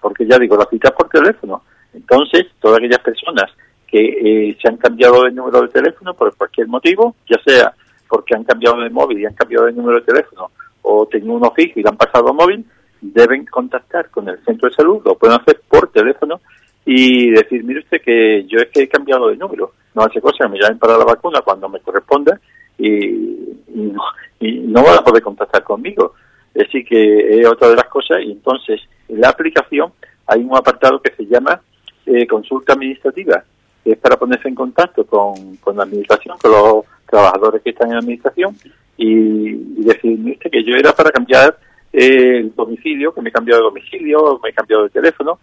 porque 0.00 0.26
ya 0.26 0.38
digo, 0.38 0.56
la 0.56 0.66
cita 0.66 0.90
por 0.90 1.08
teléfono. 1.08 1.62
Entonces, 1.92 2.46
todas 2.60 2.78
aquellas 2.78 3.00
personas 3.00 3.50
que 3.86 3.98
eh, 3.98 4.58
se 4.60 4.68
han 4.68 4.76
cambiado 4.76 5.24
de 5.24 5.32
número 5.32 5.62
de 5.62 5.68
teléfono 5.68 6.14
por 6.14 6.34
cualquier 6.36 6.68
motivo, 6.68 7.16
ya 7.28 7.38
sea 7.44 7.74
porque 8.08 8.34
han 8.34 8.44
cambiado 8.44 8.80
de 8.80 8.90
móvil 8.90 9.20
y 9.20 9.26
han 9.26 9.34
cambiado 9.34 9.66
de 9.66 9.72
número 9.72 10.00
de 10.00 10.06
teléfono, 10.06 10.50
o 10.82 11.06
tienen 11.06 11.30
uno 11.30 11.52
fijo 11.52 11.78
y 11.78 11.82
lo 11.82 11.90
han 11.90 11.96
pasado 11.96 12.28
a 12.28 12.32
móvil, 12.32 12.64
deben 13.00 13.46
contactar 13.46 14.10
con 14.10 14.28
el 14.28 14.42
centro 14.44 14.68
de 14.68 14.74
salud, 14.74 15.02
lo 15.04 15.16
pueden 15.16 15.40
hacer 15.40 15.60
por 15.68 15.90
teléfono 15.90 16.40
y 16.84 17.30
decir, 17.30 17.62
mire 17.64 17.80
usted 17.80 18.00
que 18.02 18.44
yo 18.46 18.58
es 18.58 18.68
que 18.72 18.82
he 18.82 18.88
cambiado 18.88 19.28
de 19.28 19.36
número 19.36 19.72
no 19.94 20.02
hace 20.02 20.20
cosa, 20.20 20.48
me 20.48 20.58
llamen 20.58 20.78
para 20.78 20.96
la 20.96 21.04
vacuna 21.04 21.40
cuando 21.42 21.68
me 21.68 21.80
corresponda 21.80 22.40
y, 22.78 23.56
no, 23.68 24.02
y 24.38 24.58
no 24.60 24.82
van 24.82 24.98
a 24.98 25.04
poder 25.04 25.22
contactar 25.22 25.62
conmigo. 25.64 26.14
Es 26.54 26.66
decir, 26.66 26.84
que 26.84 27.40
es 27.40 27.46
otra 27.46 27.68
de 27.68 27.76
las 27.76 27.86
cosas. 27.86 28.18
Y 28.22 28.32
entonces 28.32 28.80
en 29.08 29.20
la 29.20 29.28
aplicación 29.28 29.92
hay 30.26 30.40
un 30.40 30.56
apartado 30.56 31.00
que 31.00 31.14
se 31.14 31.26
llama 31.26 31.60
eh, 32.06 32.26
consulta 32.26 32.72
administrativa, 32.72 33.44
que 33.84 33.92
es 33.92 33.98
para 33.98 34.16
ponerse 34.16 34.48
en 34.48 34.54
contacto 34.54 35.04
con, 35.04 35.56
con 35.56 35.76
la 35.76 35.84
administración, 35.84 36.36
con 36.38 36.50
los 36.50 36.84
trabajadores 37.06 37.62
que 37.62 37.70
están 37.70 37.88
en 37.88 37.94
la 37.94 38.00
administración 38.00 38.56
y, 38.96 39.82
decirme 39.82 40.36
que 40.36 40.64
yo 40.64 40.76
era 40.76 40.92
para 40.92 41.10
cambiar 41.10 41.58
el 41.92 42.54
domicilio, 42.54 43.12
que 43.12 43.22
me 43.22 43.30
he 43.30 43.32
cambiado 43.32 43.62
de 43.62 43.68
domicilio, 43.68 44.38
me 44.42 44.50
he 44.50 44.52
cambiado 44.52 44.84
de 44.84 44.90
teléfono, 44.90 45.38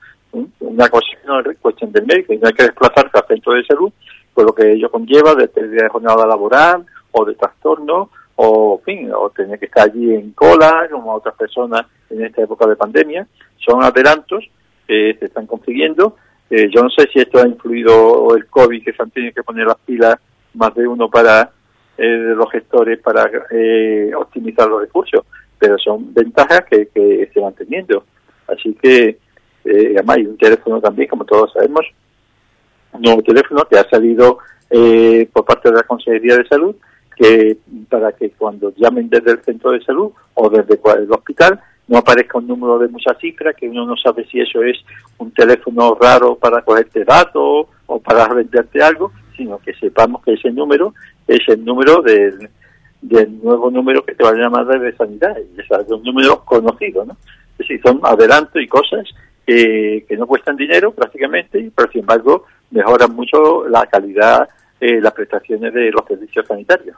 una 0.59 0.87
cosa 0.89 1.07
es 1.49 1.57
cuestión 1.57 1.91
del 1.91 2.05
médico, 2.05 2.33
y 2.33 2.37
no 2.37 2.47
hay 2.47 2.53
que 2.53 2.63
desplazarse 2.63 3.17
al 3.17 3.27
centro 3.27 3.53
de 3.53 3.65
salud, 3.65 3.91
por 4.33 4.45
lo 4.45 4.53
que 4.53 4.71
ello 4.71 4.91
conlleva 4.91 5.33
de 5.33 5.47
pérdida 5.47 5.83
de 5.83 5.89
jornada 5.89 6.25
laboral 6.27 6.85
o 7.11 7.25
de 7.25 7.33
trastorno, 7.33 8.11
o, 8.37 8.81
fin, 8.83 9.11
o 9.13 9.29
tener 9.29 9.59
que 9.59 9.65
estar 9.65 9.89
allí 9.89 10.13
en 10.13 10.31
cola, 10.31 10.87
como 10.89 11.13
otras 11.13 11.35
personas 11.35 11.81
en 12.09 12.23
esta 12.25 12.41
época 12.41 12.65
de 12.65 12.75
pandemia. 12.75 13.27
Son 13.57 13.83
adelantos 13.83 14.45
que 14.87 15.15
se 15.19 15.25
están 15.25 15.45
consiguiendo. 15.45 16.15
Eh, 16.49 16.69
yo 16.73 16.81
no 16.81 16.89
sé 16.89 17.07
si 17.11 17.19
esto 17.19 17.39
ha 17.39 17.47
influido 17.47 18.35
el 18.35 18.47
COVID, 18.47 18.83
que 18.83 18.93
se 18.93 19.03
han 19.03 19.11
tenido 19.11 19.33
que 19.33 19.43
poner 19.43 19.67
las 19.67 19.77
pilas 19.79 20.15
más 20.53 20.73
de 20.75 20.87
uno 20.87 21.09
para 21.09 21.51
eh, 21.97 22.33
los 22.35 22.49
gestores 22.51 22.99
para 22.99 23.29
eh, 23.51 24.11
optimizar 24.15 24.67
los 24.69 24.81
recursos, 24.81 25.25
pero 25.59 25.77
son 25.77 26.13
ventajas 26.13 26.61
que, 26.69 26.87
que 26.87 27.29
se 27.33 27.39
van 27.39 27.53
teniendo. 27.53 28.03
Así 28.47 28.73
que, 28.81 29.17
eh, 29.65 29.93
además, 29.95 30.17
hay 30.17 30.25
un 30.27 30.37
teléfono 30.37 30.79
también, 30.79 31.09
como 31.09 31.25
todos 31.25 31.51
sabemos, 31.53 31.85
un 32.93 33.01
nuevo 33.01 33.21
teléfono 33.21 33.65
que 33.69 33.77
ha 33.77 33.89
salido 33.89 34.39
eh, 34.69 35.27
por 35.31 35.45
parte 35.45 35.69
de 35.69 35.75
la 35.75 35.83
Consejería 35.83 36.37
de 36.37 36.47
Salud, 36.47 36.75
que 37.17 37.57
para 37.89 38.11
que 38.11 38.29
cuando 38.31 38.73
llamen 38.75 39.09
desde 39.09 39.31
el 39.31 39.41
centro 39.41 39.71
de 39.71 39.83
salud 39.83 40.11
o 40.35 40.49
desde 40.49 40.79
el 41.01 41.11
hospital 41.11 41.59
no 41.87 41.97
aparezca 41.97 42.37
un 42.37 42.47
número 42.47 42.77
de 42.79 42.89
muchas 42.89 43.17
cifras, 43.17 43.55
que 43.55 43.67
uno 43.67 43.85
no 43.85 43.95
sabe 43.95 44.25
si 44.27 44.39
eso 44.39 44.61
es 44.61 44.77
un 45.17 45.31
teléfono 45.31 45.97
raro 45.99 46.35
para 46.35 46.61
cogerte 46.61 47.03
datos 47.05 47.67
o 47.85 47.99
para 47.99 48.27
venderte 48.33 48.83
algo, 48.83 49.11
sino 49.35 49.57
que 49.59 49.73
sepamos 49.73 50.21
que 50.23 50.33
ese 50.33 50.51
número 50.51 50.93
es 51.27 51.39
el 51.47 51.63
número 51.63 52.01
del, 52.01 52.49
del 53.01 53.41
nuevo 53.41 53.71
número 53.71 54.03
que 54.03 54.15
te 54.15 54.23
va 54.23 54.31
a 54.31 54.33
llamar 54.33 54.67
de 54.67 54.95
sanidad, 54.95 55.37
es 55.37 55.89
un 55.89 56.03
número 56.03 56.43
conocido, 56.43 57.05
¿no? 57.05 57.15
Es 57.53 57.59
decir, 57.59 57.81
son 57.83 57.99
adelantos 58.03 58.61
y 58.61 58.67
cosas 58.67 59.07
que, 59.45 60.05
que 60.07 60.17
no 60.17 60.27
cuestan 60.27 60.57
dinero 60.57 60.91
prácticamente, 60.91 61.71
pero 61.73 61.91
sin 61.91 62.01
embargo 62.01 62.43
mejoran 62.69 63.15
mucho 63.15 63.67
la 63.67 63.85
calidad, 63.87 64.47
eh, 64.79 65.01
las 65.01 65.13
prestaciones 65.13 65.73
de 65.73 65.91
los 65.91 66.05
servicios 66.07 66.45
sanitarios. 66.47 66.95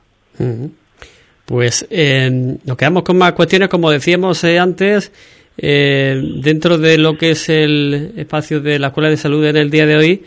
Pues 1.46 1.88
eh, 1.90 2.58
nos 2.64 2.78
quedamos 2.78 3.04
con 3.04 3.18
más 3.18 3.34
cuestiones, 3.34 3.70
como 3.70 3.90
decíamos 3.90 4.44
eh, 4.44 4.60
antes, 4.60 5.12
eh, 5.58 6.22
dentro 6.44 6.78
de 6.78 6.98
lo 6.98 7.18
que 7.18 7.32
es 7.32 7.50
el 7.50 8.14
espacio 8.16 8.62
de 8.62 8.80
la 8.80 8.88
Escuela 8.88 9.10
de 9.10 9.18
Salud 9.18 9.44
en 9.46 9.58
el 9.58 9.70
día 9.70 9.86
de 9.86 9.96
hoy. 9.96 10.24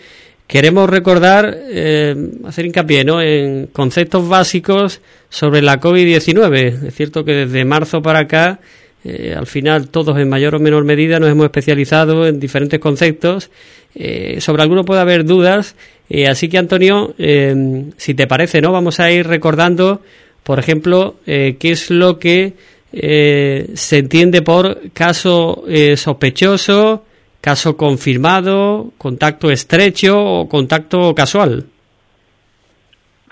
Queremos 0.46 0.90
recordar, 0.90 1.56
eh, 1.70 2.14
hacer 2.44 2.66
hincapié 2.66 3.04
¿no? 3.04 3.22
en 3.22 3.68
conceptos 3.68 4.28
básicos 4.28 5.00
sobre 5.30 5.62
la 5.62 5.80
COVID-19. 5.80 6.88
Es 6.88 6.94
cierto 6.94 7.24
que 7.24 7.32
desde 7.32 7.64
marzo 7.64 8.02
para 8.02 8.20
acá, 8.20 8.58
eh, 9.04 9.34
al 9.36 9.46
final 9.46 9.88
todos 9.88 10.18
en 10.18 10.28
mayor 10.28 10.54
o 10.54 10.60
menor 10.60 10.84
medida 10.84 11.18
nos 11.18 11.30
hemos 11.30 11.44
especializado 11.44 12.26
en 12.26 12.38
diferentes 12.38 12.78
conceptos. 12.78 13.50
Eh, 13.94 14.40
sobre 14.40 14.62
alguno 14.62 14.84
puede 14.84 15.00
haber 15.00 15.24
dudas, 15.24 15.76
eh, 16.08 16.26
así 16.26 16.48
que 16.48 16.58
Antonio, 16.58 17.14
eh, 17.18 17.84
si 17.96 18.14
te 18.14 18.26
parece, 18.26 18.60
no 18.60 18.72
vamos 18.72 19.00
a 19.00 19.10
ir 19.10 19.26
recordando, 19.26 20.00
por 20.42 20.58
ejemplo, 20.58 21.16
eh, 21.26 21.56
qué 21.58 21.70
es 21.70 21.90
lo 21.90 22.18
que 22.18 22.54
eh, 22.92 23.70
se 23.74 23.98
entiende 23.98 24.42
por 24.42 24.90
caso 24.92 25.64
sospechoso, 25.96 27.04
caso 27.40 27.76
confirmado, 27.76 28.92
contacto 28.98 29.50
estrecho 29.50 30.18
o 30.18 30.48
contacto 30.48 31.14
casual. 31.14 31.64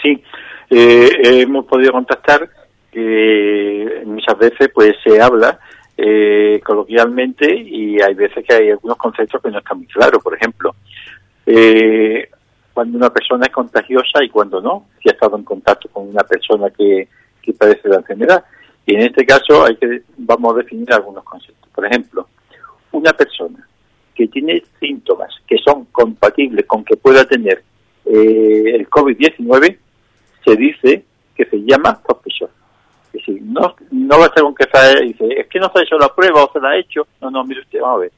Sí, 0.02 0.22
hemos 0.70 1.66
podido 1.66 1.92
contactar 1.92 2.48
que 2.90 4.02
muchas 4.04 4.38
veces 4.38 4.70
pues 4.74 4.94
se 5.04 5.20
habla 5.20 5.58
eh, 5.96 6.60
coloquialmente 6.64 7.52
y 7.54 8.00
hay 8.00 8.14
veces 8.14 8.44
que 8.46 8.54
hay 8.54 8.70
algunos 8.70 8.96
conceptos 8.96 9.40
que 9.42 9.50
no 9.50 9.58
están 9.58 9.78
muy 9.78 9.86
claros. 9.86 10.22
Por 10.22 10.34
ejemplo, 10.34 10.74
eh, 11.46 12.28
cuando 12.72 12.96
una 12.96 13.10
persona 13.10 13.46
es 13.46 13.52
contagiosa 13.52 14.22
y 14.24 14.28
cuando 14.28 14.60
no, 14.60 14.86
si 15.02 15.08
ha 15.08 15.12
estado 15.12 15.36
en 15.36 15.44
contacto 15.44 15.88
con 15.88 16.08
una 16.08 16.22
persona 16.22 16.70
que, 16.70 17.08
que 17.42 17.52
padece 17.52 17.88
la 17.88 17.96
enfermedad. 17.96 18.44
Y 18.86 18.94
en 18.94 19.02
este 19.02 19.24
caso 19.26 19.64
hay 19.64 19.76
que 19.76 20.02
vamos 20.16 20.54
a 20.54 20.58
definir 20.58 20.92
algunos 20.92 21.22
conceptos. 21.24 21.68
Por 21.74 21.86
ejemplo, 21.86 22.28
una 22.92 23.12
persona 23.12 23.66
que 24.14 24.26
tiene 24.28 24.62
síntomas 24.78 25.34
que 25.46 25.56
son 25.58 25.86
compatibles 25.86 26.66
con 26.66 26.84
que 26.84 26.96
pueda 26.96 27.24
tener 27.24 27.62
eh, 28.04 28.74
el 28.74 28.88
COVID-19, 28.88 29.78
se 30.44 30.56
dice 30.56 31.04
que 31.34 31.44
se 31.44 31.56
llama 31.58 32.00
sospechoso. 32.06 32.59
Es 33.12 33.26
decir, 33.26 33.42
no, 33.42 33.74
no 33.90 34.18
basta 34.18 34.40
con 34.40 34.54
que 34.54 34.66
se 34.72 35.00
dice, 35.00 35.26
es 35.36 35.46
que 35.48 35.58
no 35.58 35.70
se 35.72 35.80
ha 35.80 35.82
hecho 35.82 35.98
la 35.98 36.14
prueba 36.14 36.44
o 36.44 36.52
se 36.52 36.60
la 36.60 36.70
ha 36.70 36.78
hecho. 36.78 37.06
No, 37.20 37.30
no, 37.30 37.44
mire 37.44 37.60
usted, 37.60 37.80
vamos 37.80 37.96
a 37.96 38.00
ver. 38.00 38.12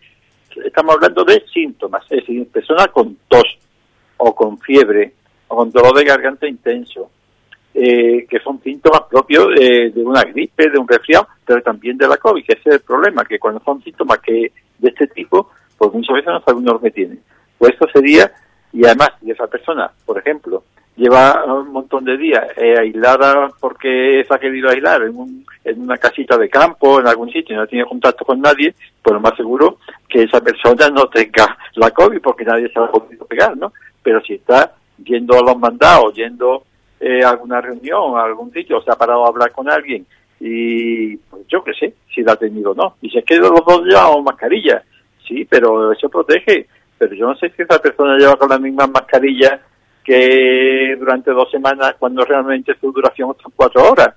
Estamos 0.67 0.95
hablando 0.95 1.25
de 1.25 1.43
síntomas, 1.53 2.05
es 2.11 2.19
decir, 2.19 2.47
persona 2.49 2.87
con 2.89 3.17
tos 3.27 3.59
o 4.19 4.35
con 4.35 4.59
fiebre 4.59 5.15
o 5.49 5.57
con 5.57 5.71
dolor 5.71 5.97
de 5.97 6.05
garganta 6.05 6.47
intenso, 6.47 7.11
eh, 7.73 8.27
que 8.29 8.39
son 8.41 8.61
síntomas 8.63 9.03
propios 9.09 9.47
de, 9.59 9.91
de, 9.91 10.05
una 10.05 10.23
gripe, 10.25 10.69
de 10.71 10.79
un 10.79 10.87
resfriado, 10.87 11.29
pero 11.47 11.63
también 11.63 11.97
de 11.97 12.07
la 12.07 12.19
COVID, 12.19 12.45
que 12.45 12.53
ese 12.53 12.69
es 12.69 12.75
el 12.75 12.81
problema, 12.81 13.25
que 13.25 13.39
cuando 13.39 13.63
son 13.65 13.83
síntomas 13.83 14.19
que 14.19 14.53
de 14.79 14.89
este 14.89 15.07
tipo, 15.07 15.51
pues 15.79 15.93
muchas 15.93 16.17
veces 16.17 16.33
no 16.33 16.43
sabemos 16.43 16.75
lo 16.75 16.81
que 16.81 16.91
tiene. 16.91 17.17
Pues 17.57 17.75
eso 17.75 17.87
sería, 17.93 18.31
y 18.73 18.85
además, 18.85 19.13
si 19.21 19.31
esa 19.31 19.47
persona, 19.47 19.91
por 20.05 20.19
ejemplo, 20.19 20.65
lleva 20.97 21.45
un 21.45 21.73
montón 21.73 22.05
de 22.05 22.17
días 22.17 22.45
eh, 22.57 22.77
aislada 22.79 23.51
porque 23.61 24.25
se 24.27 24.35
ha 24.35 24.39
querido 24.39 24.71
aislar 24.71 25.03
en, 25.03 25.17
un, 25.17 25.47
en 25.65 25.81
una 25.81 25.97
casita 25.97 26.37
de 26.37 26.49
campo, 26.49 27.01
en 27.01 27.07
algún 27.07 27.31
sitio, 27.31 27.55
y 27.55 27.59
no 27.59 27.67
tiene 27.67 27.85
contacto 27.85 28.25
con 28.25 28.41
nadie, 28.41 28.75
pues 29.03 29.15
lo 29.15 29.21
más 29.21 29.37
seguro 29.37 29.79
que 30.09 30.25
esa 30.25 30.41
persona 30.41 30.89
no 30.91 31.07
tenga 31.09 31.57
la 31.75 31.91
COVID 31.91 32.21
porque 32.21 32.45
nadie 32.45 32.69
se 32.69 32.79
la 32.79 32.87
ha 32.87 32.91
podido 32.91 33.27
pegar, 33.27 33.57
¿no? 33.57 33.73
Pero 34.03 34.21
si 34.23 34.35
está 34.35 34.75
yendo 35.03 35.39
a 35.39 35.43
los 35.43 35.59
mandados, 35.59 36.15
yendo 36.15 36.65
eh, 37.01 37.25
a 37.25 37.31
alguna 37.31 37.61
reunión, 37.61 38.17
a 38.17 38.25
algún 38.25 38.53
sitio, 38.53 38.79
o 38.79 38.83
se 38.83 38.91
ha 38.91 38.97
parado 38.97 39.25
a 39.25 39.29
hablar 39.29 39.51
con 39.53 39.71
alguien 39.71 40.07
y 40.45 41.17
pues 41.17 41.47
yo 41.47 41.63
qué 41.63 41.73
sé, 41.73 41.95
si 42.13 42.23
la 42.23 42.33
ha 42.33 42.37
tenido 42.37 42.73
o 42.73 42.75
no. 42.75 42.97
Y 43.01 43.09
si 43.11 43.19
es 43.19 43.25
que 43.25 43.37
los 43.37 43.65
dos 43.65 43.85
llevamos 43.85 44.25
mascarilla, 44.25 44.83
sí, 45.27 45.47
pero 45.49 45.93
eso 45.93 46.09
protege. 46.09 46.67
Pero 46.99 47.15
yo 47.15 47.29
no 47.29 47.37
sé 47.37 47.51
si 47.51 47.63
esa 47.63 47.81
persona 47.81 48.17
lleva 48.17 48.37
con 48.37 48.49
la 48.49 48.59
misma 48.59 48.89
mascarilla 48.89 49.61
que 50.05 50.97
durante 50.99 51.31
dos 51.31 51.51
semanas 51.51 51.95
cuando 51.99 52.25
realmente 52.25 52.75
su 52.81 52.93
duración 52.93 53.35
son 53.43 53.53
cuatro 53.55 53.91
horas. 53.91 54.15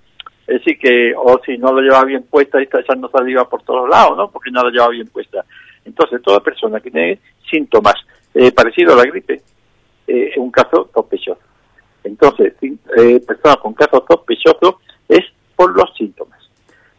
Es 0.48 0.60
decir, 0.60 0.78
que, 0.78 1.14
o 1.16 1.40
si 1.44 1.58
no 1.58 1.74
lo 1.74 1.82
lleva 1.82 2.04
bien 2.04 2.24
puesta 2.24 2.62
está 2.62 2.80
echando 2.80 3.10
saliva 3.10 3.50
por 3.50 3.64
todos 3.64 3.90
lados, 3.90 4.16
¿no? 4.16 4.30
Porque 4.30 4.52
no 4.52 4.62
lo 4.64 4.70
lleva 4.70 4.90
bien 4.90 5.08
puesta. 5.08 5.44
Entonces, 5.84 6.22
toda 6.22 6.40
persona 6.40 6.80
que 6.80 6.92
tiene 6.92 7.20
síntomas 7.50 7.96
eh, 8.34 8.52
parecidos 8.52 8.94
a 8.94 8.98
la 8.98 9.10
gripe 9.10 9.42
eh, 10.08 10.30
es 10.32 10.38
un 10.38 10.52
caso 10.52 10.90
sospechoso. 10.94 11.42
Entonces, 12.04 12.54
eh, 12.62 13.20
personas 13.26 13.58
con 13.58 13.74
casos 13.74 14.04
sospechosos 14.08 14.76
es 15.08 15.26
por 15.56 15.76
los 15.76 15.92
síntomas. 15.96 16.40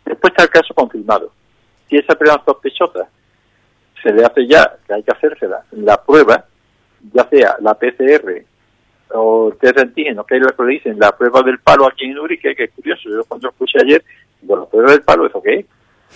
Después 0.05 0.33
está 0.33 0.45
el 0.45 0.51
caso 0.51 0.75
confirmado. 0.75 1.31
Si 1.89 1.97
esa 1.97 2.17
persona 2.17 2.43
sospechosa 2.45 3.09
se 4.03 4.13
le 4.13 4.25
hace 4.25 4.47
ya, 4.47 4.77
que 4.87 4.95
hay 4.95 5.03
que 5.05 5.13
hacerse 5.13 5.47
la 5.73 6.03
prueba, 6.05 6.45
ya 7.13 7.29
sea 7.29 7.57
la 7.61 7.75
PCR 7.75 8.45
o 9.13 9.53
test 9.61 9.79
antígeno, 9.79 10.25
que 10.25 10.37
es 10.37 10.43
lo 10.43 10.49
que 10.49 10.63
le 10.65 10.73
dicen, 10.75 10.99
la 10.99 11.17
prueba 11.17 11.43
del 11.43 11.59
palo 11.59 11.87
aquí 11.87 12.05
en 12.07 12.19
Urique, 12.19 12.55
que 12.55 12.65
es 12.65 12.71
curioso, 12.73 13.09
yo 13.09 13.25
cuando 13.25 13.49
escuché 13.49 13.79
ayer, 13.83 14.03
digo, 14.41 14.57
la 14.57 14.67
prueba 14.67 14.91
del 14.91 15.03
palo, 15.03 15.27
¿eso 15.27 15.43
qué 15.43 15.61
es? 15.61 15.67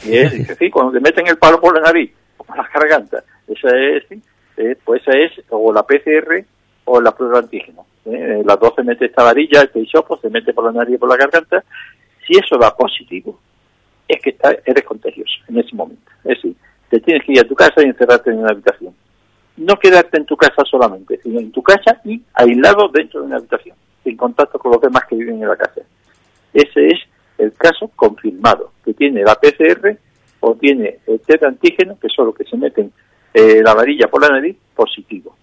Y 0.04 0.16
es, 0.16 0.32
dice, 0.38 0.54
sí, 0.54 0.70
cuando 0.70 0.92
te 0.92 1.00
meten 1.00 1.26
el 1.26 1.38
palo 1.38 1.60
por 1.60 1.74
la 1.74 1.82
nariz, 1.82 2.12
o 2.36 2.44
por 2.44 2.56
la 2.56 2.68
garganta, 2.72 3.22
esa 3.46 3.68
es, 3.76 4.04
eh, 4.56 4.76
pues 4.84 5.02
esa 5.02 5.16
es 5.16 5.32
o 5.50 5.72
la 5.72 5.82
PCR 5.82 6.44
o 6.84 7.00
la 7.00 7.14
prueba 7.14 7.38
de 7.38 7.44
antígeno. 7.44 7.86
¿eh? 8.06 8.42
Las 8.44 8.58
dos 8.58 8.74
se 8.74 8.82
mete 8.82 9.06
esta 9.06 9.22
varilla, 9.22 9.62
este 9.62 9.80
hisopo, 9.80 10.18
se 10.18 10.28
mete 10.28 10.52
por 10.52 10.64
la 10.64 10.72
nariz 10.72 10.94
y 10.94 10.98
por 10.98 11.08
la 11.08 11.16
garganta. 11.16 11.62
Si 12.26 12.36
eso 12.36 12.58
da 12.58 12.74
positivo, 12.76 13.38
es 14.06 14.20
que 14.20 14.30
está, 14.30 14.56
eres 14.64 14.84
contagioso 14.84 15.34
en 15.48 15.58
ese 15.58 15.74
momento. 15.74 16.10
Es 16.24 16.36
decir, 16.36 16.56
te 16.88 17.00
tienes 17.00 17.24
que 17.24 17.32
ir 17.32 17.40
a 17.40 17.48
tu 17.48 17.54
casa 17.54 17.82
y 17.82 17.86
encerrarte 17.86 18.30
en 18.30 18.38
una 18.38 18.50
habitación. 18.50 18.94
No 19.60 19.78
quedarte 19.78 20.16
en 20.16 20.24
tu 20.24 20.38
casa 20.38 20.62
solamente, 20.64 21.20
sino 21.22 21.38
en 21.38 21.52
tu 21.52 21.62
casa 21.62 22.00
y 22.04 22.22
aislado 22.32 22.88
dentro 22.88 23.20
de 23.20 23.26
una 23.26 23.36
habitación, 23.36 23.76
sin 24.02 24.16
contacto 24.16 24.58
con 24.58 24.72
los 24.72 24.80
demás 24.80 25.04
que 25.06 25.16
viven 25.16 25.42
en 25.42 25.48
la 25.48 25.56
casa. 25.56 25.82
Ese 26.54 26.86
es 26.86 26.98
el 27.36 27.52
caso 27.52 27.90
confirmado, 27.94 28.72
que 28.82 28.94
tiene 28.94 29.22
la 29.22 29.34
PCR 29.34 29.98
o 30.40 30.54
tiene 30.54 31.00
el 31.06 31.20
test 31.20 31.42
antígeno, 31.42 31.98
que 32.00 32.08
son 32.08 32.28
los 32.28 32.34
que 32.34 32.44
se 32.44 32.56
meten 32.56 32.90
eh, 33.34 33.60
la 33.62 33.74
varilla 33.74 34.08
por 34.08 34.22
la 34.22 34.28
nariz, 34.28 34.56
positivo. 34.74 35.36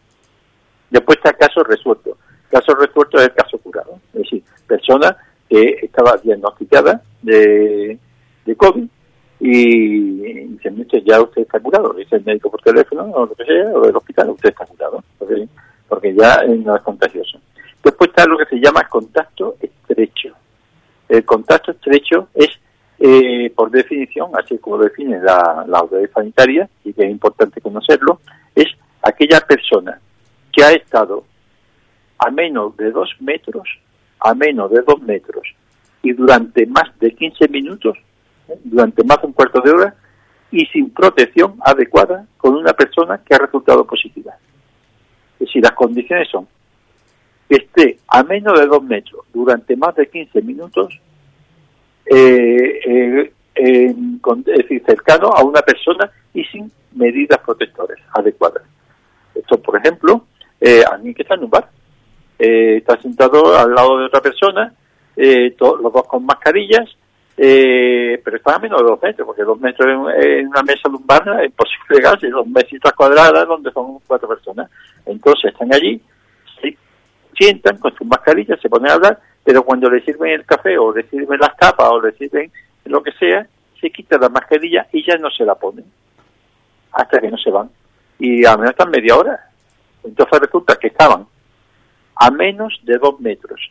Después 0.90 1.20
está 1.20 1.30
el 1.30 1.38
caso 1.38 1.64
resuelto. 1.64 2.18
caso 2.50 2.74
resuelto 2.74 3.20
es 3.20 3.26
el 3.26 3.34
caso 3.36 3.60
curado. 3.60 4.00
Es 4.14 4.22
decir, 4.24 4.44
persona 4.66 5.16
que 5.48 5.78
estaba 5.84 6.18
diagnosticada 6.18 7.04
de, 7.22 8.00
de 8.46 8.56
COVID 8.56 8.88
y 9.50 10.02
dicen, 10.48 10.86
ya 11.06 11.22
usted 11.22 11.44
está 11.44 11.58
curado, 11.62 11.94
dice 11.94 12.18
el 12.18 12.26
médico 12.26 12.52
por 12.52 12.62
teléfono 12.62 13.04
o 13.14 13.26
lo 13.28 13.34
que 13.34 13.46
sea, 13.46 13.72
o 13.74 13.80
del 13.80 13.96
hospital, 13.96 14.32
usted 14.32 14.50
está 14.50 14.66
curado, 14.66 15.02
porque, 15.18 15.48
porque 15.88 16.14
ya 16.14 16.44
no 16.44 16.76
es 16.76 16.82
contagioso. 16.82 17.40
Después 17.82 18.10
está 18.10 18.26
lo 18.26 18.38
que 18.38 18.46
se 18.46 18.60
llama 18.60 18.84
contacto 18.90 19.56
estrecho. 19.62 20.34
El 21.08 21.24
contacto 21.24 21.72
estrecho 21.72 22.28
es, 22.34 22.50
eh, 23.00 23.50
por 23.56 23.72
definición, 23.72 24.32
así 24.34 24.58
como 24.58 24.80
define 24.80 25.22
la, 25.22 25.64
la 25.66 25.80
autoridad 25.80 26.12
sanitaria, 26.14 26.70
y 26.84 26.92
que 26.92 27.06
es 27.06 27.10
importante 27.10 27.62
conocerlo, 27.62 28.20
es 28.54 28.68
aquella 29.02 29.40
persona 29.40 29.98
que 30.52 30.62
ha 30.62 30.74
estado 30.74 31.24
a 32.18 32.30
menos 32.32 32.76
de 32.76 32.92
dos 32.92 33.16
metros, 33.22 33.70
a 34.20 34.34
menos 34.34 34.72
de 34.72 34.82
dos 34.82 35.02
metros, 35.04 35.48
y 36.04 36.12
durante 36.12 36.66
más 36.66 37.00
de 37.00 37.16
15 37.16 37.48
minutos, 37.48 37.98
¿eh? 37.98 38.07
Durante 38.64 39.04
más 39.04 39.22
de 39.22 39.28
un 39.28 39.34
cuarto 39.34 39.62
de 39.62 39.72
hora, 39.72 39.96
y 40.52 40.66
sin 40.68 40.90
protección 40.92 41.56
adecuada 41.62 42.26
con 42.38 42.56
una 42.56 42.74
persona 42.74 43.22
que 43.24 43.36
ha 43.36 43.40
resultado 43.40 43.86
positiva. 43.86 44.34
Es 45.40 45.48
decir, 45.48 45.64
las 45.64 45.74
condiciones 45.74 46.28
son 46.30 46.48
que 47.50 47.56
esté 47.56 48.00
a 48.08 48.24
menos 48.24 48.60
de 48.60 48.66
dos 48.66 48.84
metros 48.84 49.26
durante 49.34 49.76
más 49.76 49.96
de 49.96 50.08
15 50.08 50.42
minutos, 50.42 51.00
eh, 52.06 52.80
eh, 52.86 53.32
es 53.56 54.58
decir, 54.58 54.84
cercano 54.86 55.30
a 55.30 55.44
una 55.44 55.62
persona 55.62 56.10
y 56.34 56.44
sin 56.46 56.72
medidas 56.94 57.40
protectoras 57.40 57.98
adecuadas. 58.14 58.64
Esto, 59.34 59.62
por 59.62 59.78
ejemplo, 59.78 60.26
eh, 60.60 60.84
alguien 60.90 61.14
que 61.14 61.24
está 61.24 61.36
en 61.36 61.44
un 61.44 61.50
bar, 61.50 61.70
está 62.40 63.02
sentado 63.02 63.58
al 63.58 63.74
lado 63.74 63.98
de 63.98 64.06
otra 64.06 64.22
persona, 64.22 64.74
los 65.16 65.94
dos 65.94 66.08
con 66.08 66.24
mascarillas, 66.26 66.88
eh, 67.40 68.20
pero 68.24 68.38
están 68.38 68.56
a 68.56 68.60
menos 68.60 68.82
de 68.82 68.88
dos 68.88 69.02
metros, 69.02 69.28
porque 69.28 69.44
dos 69.44 69.60
metros 69.60 69.88
en, 70.18 70.48
una 70.48 70.64
mesa 70.64 70.90
de 70.90 70.96
un 70.96 71.06
bar 71.06 71.24
es 71.40 71.46
imposible 71.46 71.98
llegar, 71.98 72.20
dos 72.20 72.48
mesitas 72.48 72.94
cuadradas 72.94 73.48
donde 73.48 73.72
son 73.72 74.00
cuatro 74.08 74.28
personas. 74.28 74.70
Entonces 75.06 75.52
están 75.52 75.72
allí, 75.72 76.02
se 76.60 76.76
sientan 77.38 77.78
con 77.78 77.96
sus 77.96 78.08
mascarillas, 78.08 78.60
se 78.60 78.70
ponen 78.70 78.90
a 78.90 78.96
hablar, 78.96 79.20
pero 79.44 79.64
cuando 79.64 79.88
le 79.88 80.04
sirven 80.04 80.32
el 80.32 80.46
café 80.46 80.80
o 80.80 80.92
le 80.92 81.04
sirven 81.04 81.40
las 81.40 81.56
tapas 81.58 81.90
o 81.92 82.02
le 82.02 82.12
sirven 82.14 82.52
lo 82.86 83.04
que 83.04 83.12
sea, 83.12 83.46
se 83.80 83.92
quita 83.92 84.18
la 84.18 84.30
mascarilla 84.30 84.88
y 84.92 85.06
ya 85.06 85.16
no 85.18 85.30
se 85.30 85.46
la 85.46 85.54
ponen 85.54 85.86
hasta 86.92 87.20
que 87.20 87.30
no 87.30 87.38
se 87.38 87.52
van. 87.52 87.70
Y 88.18 88.44
a 88.48 88.58
menos 88.58 88.72
están 88.72 88.90
media 88.90 89.16
hora. 89.16 89.50
Entonces 90.04 90.40
resulta 90.40 90.76
que 90.78 90.88
estaban 90.88 91.28
a 92.16 92.32
menos 92.32 92.80
de 92.82 92.98
dos 92.98 93.20
metros. 93.20 93.62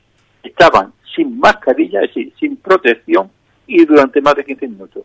Estaban 0.45 0.93
sin 1.17 1.41
mascarilla, 1.41 2.03
es 2.03 2.15
decir, 2.15 2.33
sin 2.39 2.57
protección 2.59 3.29
y 3.67 3.85
durante 3.85 4.21
más 4.21 4.35
de 4.35 4.45
15 4.45 4.69
minutos. 4.69 5.05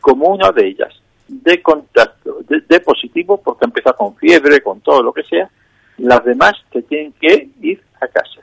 Como 0.00 0.28
una 0.28 0.52
de 0.52 0.66
ellas 0.66 0.94
de 1.28 1.60
contacto, 1.60 2.38
de, 2.48 2.80
positivo, 2.80 3.40
porque 3.42 3.64
empezó 3.64 3.94
con 3.96 4.16
fiebre, 4.16 4.60
con 4.60 4.80
todo 4.80 5.02
lo 5.02 5.12
que 5.12 5.24
sea, 5.24 5.50
las 5.98 6.24
demás 6.24 6.52
que 6.70 6.82
tienen 6.82 7.12
que 7.20 7.48
ir 7.60 7.82
a 8.00 8.06
casa 8.06 8.40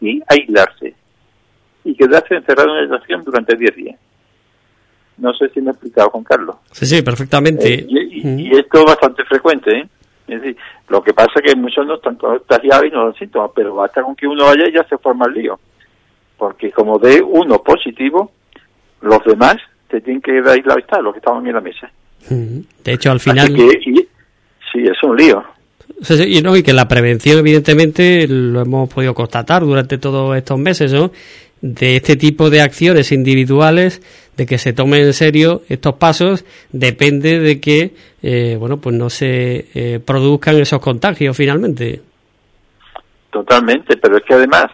y 0.00 0.22
aislarse 0.28 0.94
y 1.84 1.94
quedarse 1.94 2.34
encerrado 2.34 2.68
en 2.70 2.74
la 2.76 2.80
habitación 2.82 3.24
durante 3.24 3.56
10 3.56 3.76
días. 3.76 3.98
No 5.16 5.34
sé 5.34 5.48
si 5.50 5.60
me 5.60 5.70
he 5.70 5.72
explicado, 5.72 6.10
con 6.10 6.24
Carlos. 6.24 6.56
Sí, 6.72 6.86
sí, 6.86 7.02
perfectamente. 7.02 7.74
Eh, 7.74 7.86
y, 7.88 8.56
esto 8.56 8.78
es 8.78 8.84
bastante 8.84 9.24
frecuente, 9.24 9.70
¿eh? 9.70 9.88
Es 10.28 10.40
decir, 10.40 10.56
lo 10.88 11.02
que 11.02 11.12
pasa 11.12 11.32
es 11.36 11.42
que 11.42 11.58
muchos 11.58 11.84
no 11.86 11.96
están 11.96 12.14
contagiados 12.14 12.86
y 12.86 12.90
no 12.90 13.04
dan 13.04 13.14
síntomas, 13.14 13.50
pero 13.54 13.74
basta 13.74 14.02
con 14.02 14.14
que 14.14 14.28
uno 14.28 14.44
vaya 14.44 14.68
y 14.68 14.72
ya 14.72 14.84
se 14.84 14.96
forma 14.96 15.26
el 15.26 15.34
lío. 15.34 15.58
Porque 16.38 16.70
como 16.70 16.98
de 16.98 17.20
uno 17.20 17.62
positivo, 17.62 18.30
los 19.02 19.24
demás 19.24 19.56
se 19.90 20.00
tienen 20.00 20.22
que 20.22 20.32
ir 20.36 20.44
la 20.44 20.76
vista, 20.76 21.00
los 21.00 21.12
que 21.12 21.18
estaban 21.18 21.46
en 21.46 21.54
la 21.54 21.60
mesa. 21.60 21.90
De 22.28 22.92
hecho, 22.92 23.10
al 23.10 23.20
final... 23.20 23.48
sí, 23.56 24.84
es 24.84 25.02
un 25.02 25.16
lío. 25.16 25.44
Y, 26.26 26.40
no, 26.40 26.56
y 26.56 26.62
que 26.62 26.72
la 26.72 26.88
prevención, 26.88 27.38
evidentemente, 27.38 28.26
lo 28.28 28.62
hemos 28.62 28.88
podido 28.92 29.12
constatar 29.14 29.62
durante 29.62 29.98
todos 29.98 30.36
estos 30.36 30.58
meses, 30.58 30.92
¿no? 30.92 31.10
De 31.60 31.96
este 31.96 32.16
tipo 32.16 32.48
de 32.48 32.62
acciones 32.62 33.12
individuales, 33.12 34.00
de 34.36 34.46
que 34.46 34.56
se 34.56 34.72
tomen 34.72 35.02
en 35.02 35.12
serio 35.12 35.62
estos 35.68 35.96
pasos, 35.96 36.44
depende 36.72 37.38
de 37.38 37.60
que, 37.60 37.92
eh, 38.22 38.56
bueno, 38.58 38.78
pues 38.78 38.96
no 38.96 39.10
se 39.10 39.66
eh, 39.74 40.00
produzcan 40.00 40.56
esos 40.56 40.80
contagios 40.80 41.36
finalmente. 41.36 42.00
Totalmente, 43.30 43.96
pero 43.98 44.16
es 44.16 44.24
que 44.24 44.34
además, 44.34 44.66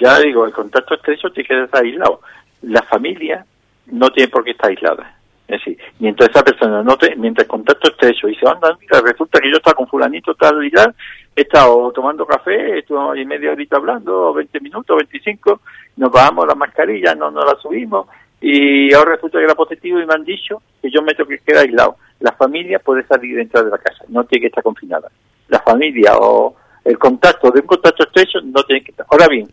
ya 0.00 0.18
digo, 0.18 0.44
el 0.44 0.52
contacto 0.52 0.94
estrecho 0.94 1.30
tiene 1.30 1.48
que 1.48 1.64
estar 1.64 1.84
aislado. 1.84 2.20
La 2.62 2.82
familia 2.82 3.44
no 3.86 4.10
tiene 4.10 4.30
por 4.30 4.44
qué 4.44 4.52
estar 4.52 4.70
aislada. 4.70 5.16
Es 5.50 5.58
decir, 5.58 5.78
mientras 5.98 6.30
esa 6.30 6.44
persona 6.44 6.80
no 6.82 6.96
te, 6.96 7.16
mientras 7.16 7.44
el 7.44 7.50
contacto 7.50 7.90
estrecho 7.90 8.28
se 8.28 8.48
anda, 8.48 8.76
mira, 8.80 9.00
resulta 9.00 9.40
que 9.40 9.50
yo 9.50 9.56
estaba 9.56 9.74
con 9.74 9.88
fulanito 9.88 10.32
tal 10.34 10.64
y 10.64 10.70
tal, 10.70 10.94
he 11.34 11.40
estado 11.40 11.90
tomando 11.90 12.24
café, 12.24 12.78
estuve 12.78 13.20
y 13.20 13.24
media 13.24 13.50
horita 13.50 13.76
hablando, 13.76 14.32
20 14.32 14.60
minutos, 14.60 14.96
25, 14.96 15.60
nos 15.96 16.12
bajamos 16.12 16.46
la 16.46 16.54
mascarilla, 16.54 17.16
no 17.16 17.32
nos 17.32 17.44
la 17.44 17.56
subimos, 17.60 18.06
y 18.40 18.94
ahora 18.94 19.16
resulta 19.16 19.38
que 19.38 19.44
era 19.44 19.56
positivo 19.56 20.00
y 20.00 20.06
me 20.06 20.14
han 20.14 20.24
dicho 20.24 20.62
que 20.80 20.88
yo 20.88 21.02
me 21.02 21.14
tengo 21.14 21.28
que 21.28 21.38
quedar 21.38 21.64
aislado. 21.64 21.96
La 22.20 22.32
familia 22.32 22.78
puede 22.78 23.04
salir 23.08 23.36
dentro 23.36 23.64
de 23.64 23.70
la 23.70 23.78
casa, 23.78 24.04
no 24.08 24.22
tiene 24.24 24.42
que 24.42 24.46
estar 24.48 24.62
confinada. 24.62 25.10
La 25.48 25.58
familia 25.58 26.12
o 26.16 26.54
el 26.84 26.96
contacto 26.96 27.50
de 27.50 27.60
un 27.60 27.66
contacto 27.66 28.04
estrecho 28.04 28.38
no 28.44 28.62
tiene 28.62 28.84
que 28.84 28.92
estar. 28.92 29.04
Ahora 29.10 29.26
bien, 29.26 29.48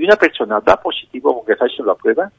si 0.00 0.06
una 0.06 0.16
persona 0.16 0.60
da 0.60 0.80
positivo 0.80 1.36
porque 1.36 1.56
se 1.56 1.64
ha 1.64 1.66
hecho 1.66 1.84
la 1.84 1.94
prueba, 1.94 2.32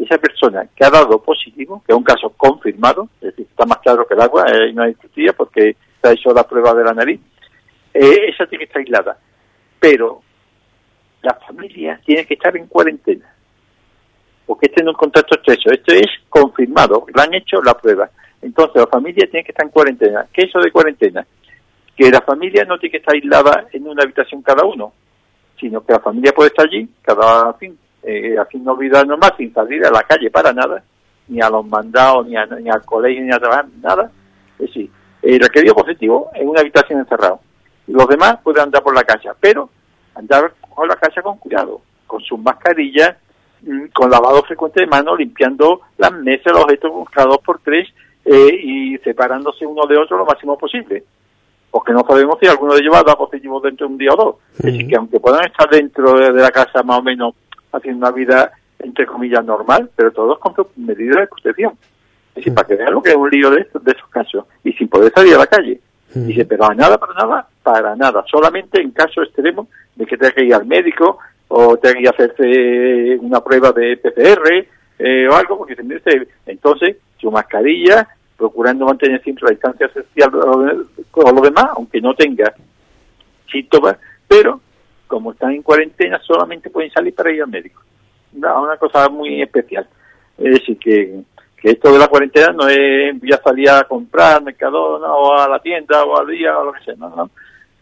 esa 0.00 0.18
persona 0.18 0.68
que 0.74 0.84
ha 0.84 0.90
dado 0.90 1.22
positivo, 1.22 1.80
que 1.86 1.92
es 1.92 1.96
un 1.96 2.02
caso 2.02 2.30
confirmado, 2.30 3.08
es 3.20 3.28
decir, 3.30 3.46
está 3.48 3.64
más 3.66 3.78
claro 3.78 4.04
que 4.04 4.14
el 4.14 4.20
agua, 4.20 4.44
eh, 4.48 4.72
no 4.72 4.82
hay 4.82 4.94
discutida 4.94 5.32
porque 5.32 5.76
se 6.02 6.08
ha 6.08 6.12
hecho 6.12 6.32
la 6.32 6.42
prueba 6.42 6.74
de 6.74 6.84
la 6.84 6.94
nariz, 6.94 7.20
eh, 7.94 8.30
esa 8.30 8.46
tiene 8.46 8.64
que 8.64 8.68
estar 8.68 8.80
aislada. 8.80 9.16
Pero 9.78 10.22
la 11.22 11.34
familia 11.34 12.00
tiene 12.04 12.26
que 12.26 12.34
estar 12.34 12.56
en 12.56 12.66
cuarentena, 12.66 13.32
porque 14.44 14.66
esté 14.66 14.82
en 14.82 14.88
un 14.88 14.94
contacto 14.94 15.36
estrecho. 15.36 15.70
Esto 15.70 15.94
es 15.94 16.08
confirmado, 16.28 17.06
le 17.14 17.22
han 17.22 17.34
hecho 17.34 17.62
la 17.62 17.74
prueba. 17.74 18.10
Entonces 18.42 18.82
la 18.82 18.88
familia 18.88 19.28
tiene 19.30 19.44
que 19.44 19.52
estar 19.52 19.66
en 19.66 19.72
cuarentena. 19.72 20.26
¿Qué 20.32 20.42
es 20.42 20.48
eso 20.48 20.58
de 20.58 20.72
cuarentena? 20.72 21.24
Que 21.96 22.10
la 22.10 22.22
familia 22.22 22.64
no 22.64 22.76
tiene 22.78 22.90
que 22.90 22.98
estar 22.98 23.14
aislada 23.14 23.66
en 23.72 23.86
una 23.86 24.02
habitación 24.02 24.42
cada 24.42 24.64
uno, 24.64 24.92
sino 25.58 25.84
que 25.84 25.92
la 25.92 26.00
familia 26.00 26.32
puede 26.32 26.48
estar 26.48 26.66
allí 26.66 26.88
cada 27.02 27.52
fin 27.54 27.76
eh, 28.02 28.36
haciendo 28.38 28.76
vida 28.76 29.04
normal 29.04 29.34
sin 29.36 29.52
salir 29.52 29.84
a 29.84 29.90
la 29.90 30.02
calle 30.02 30.30
para 30.30 30.52
nada, 30.52 30.82
ni 31.28 31.40
a 31.40 31.50
los 31.50 31.66
mandados, 31.66 32.26
ni, 32.26 32.34
ni 32.62 32.70
al 32.70 32.84
colegio, 32.84 33.22
ni 33.22 33.32
a 33.32 33.38
trabajar, 33.38 33.66
nada. 33.82 34.10
Es 34.58 34.66
decir, 34.66 34.90
el 35.22 35.40
requerido 35.40 35.74
positivo 35.74 36.30
en 36.34 36.48
una 36.48 36.60
habitación 36.60 37.00
encerrado. 37.00 37.40
Los 37.86 38.06
demás 38.08 38.38
pueden 38.42 38.64
andar 38.64 38.82
por 38.82 38.94
la 38.94 39.04
casa, 39.04 39.34
pero 39.40 39.68
andar 40.14 40.52
por 40.74 40.86
la 40.86 40.96
casa 40.96 41.22
con 41.22 41.38
cuidado, 41.38 41.80
con 42.06 42.20
sus 42.22 42.38
mascarillas, 42.38 43.16
mm, 43.62 43.86
con 43.94 44.10
lavado 44.10 44.42
frecuente 44.42 44.80
de 44.80 44.86
manos, 44.86 45.18
limpiando 45.18 45.80
las 45.96 46.12
mesas, 46.12 46.52
los 46.52 46.64
objetos 46.64 46.92
cada 47.10 47.28
dos 47.28 47.38
por 47.38 47.60
tres 47.60 47.88
eh, 48.24 48.60
y 48.62 48.98
separándose 48.98 49.66
uno 49.66 49.86
de 49.86 49.96
otro 49.96 50.18
lo 50.18 50.26
máximo 50.26 50.56
posible. 50.56 51.04
Porque 51.70 51.92
no 51.92 52.04
sabemos 52.08 52.38
si 52.40 52.46
alguno 52.46 52.74
de 52.74 52.80
ellos 52.80 52.94
va 52.94 53.00
a 53.00 53.04
dar 53.04 53.16
positivo 53.16 53.60
dentro 53.60 53.86
de 53.86 53.92
un 53.92 53.98
día 53.98 54.12
o 54.12 54.16
dos. 54.16 54.36
Es 54.58 54.64
decir, 54.64 54.88
que 54.88 54.96
aunque 54.96 55.20
puedan 55.20 55.44
estar 55.44 55.68
dentro 55.68 56.18
de 56.18 56.32
la 56.32 56.50
casa 56.50 56.82
más 56.82 56.98
o 56.98 57.02
menos 57.02 57.34
haciendo 57.72 58.06
una 58.06 58.14
vida, 58.14 58.52
entre 58.78 59.06
comillas, 59.06 59.44
normal, 59.44 59.90
pero 59.94 60.10
todos 60.12 60.38
con 60.38 60.54
medidas 60.76 61.20
de 61.20 61.26
protección. 61.26 61.72
Es 62.30 62.36
decir, 62.36 62.54
para 62.54 62.66
que 62.66 62.76
vean 62.76 62.94
lo 62.94 63.02
que 63.02 63.10
es 63.10 63.16
un 63.16 63.30
lío 63.30 63.50
de, 63.50 63.62
estos, 63.62 63.84
de 63.84 63.92
esos 63.92 64.08
casos, 64.08 64.44
y 64.64 64.72
sin 64.72 64.88
poder 64.88 65.12
salir 65.12 65.34
a 65.34 65.38
la 65.38 65.46
calle. 65.46 65.80
Dice, 66.14 66.46
pero 66.46 66.64
a 66.64 66.74
nada, 66.74 66.96
para 66.96 67.12
nada, 67.12 67.48
para 67.62 67.94
nada, 67.94 68.24
solamente 68.30 68.80
en 68.80 68.92
caso 68.92 69.22
extremo 69.22 69.68
de 69.94 70.06
que 70.06 70.16
tenga 70.16 70.32
que 70.32 70.44
ir 70.44 70.54
al 70.54 70.64
médico 70.64 71.18
o 71.48 71.76
tenga 71.76 72.00
que 72.00 72.08
hacerse 72.08 73.18
una 73.20 73.40
prueba 73.40 73.72
de 73.72 73.98
PCR 73.98 74.66
eh, 74.98 75.28
o 75.28 75.34
algo, 75.34 75.58
porque 75.58 75.76
se 75.76 75.82
dice, 75.82 76.28
entonces 76.46 76.96
su 77.18 77.30
mascarilla, 77.30 78.08
procurando 78.38 78.86
mantener 78.86 79.20
siempre 79.22 79.46
la 79.46 79.50
distancia 79.50 79.90
social 79.92 80.30
con 81.10 81.34
los 81.34 81.42
demás, 81.42 81.66
aunque 81.74 82.00
no 82.00 82.14
tenga 82.14 82.54
síntomas, 83.50 83.96
pero 84.28 84.60
como 85.08 85.32
están 85.32 85.52
en 85.52 85.62
cuarentena, 85.62 86.20
solamente 86.22 86.70
pueden 86.70 86.92
salir 86.92 87.14
para 87.14 87.32
ir 87.32 87.42
al 87.42 87.48
médico. 87.48 87.82
Una, 88.32 88.76
cosa 88.76 89.08
muy 89.08 89.42
especial. 89.42 89.88
Es 90.36 90.52
decir, 90.52 90.78
que, 90.78 91.22
que 91.56 91.70
esto 91.70 91.92
de 91.92 91.98
la 91.98 92.06
cuarentena 92.06 92.52
no 92.52 92.68
es 92.68 93.16
ya 93.22 93.38
salir 93.38 93.70
a 93.70 93.84
comprar 93.84 94.42
Mercadona 94.42 95.12
o 95.12 95.36
a 95.36 95.48
la 95.48 95.58
tienda 95.58 96.04
o 96.04 96.16
al 96.16 96.28
día 96.28 96.56
o 96.56 96.66
lo 96.66 96.72
que 96.74 96.84
sea, 96.84 96.94
no, 96.96 97.08
no. 97.08 97.30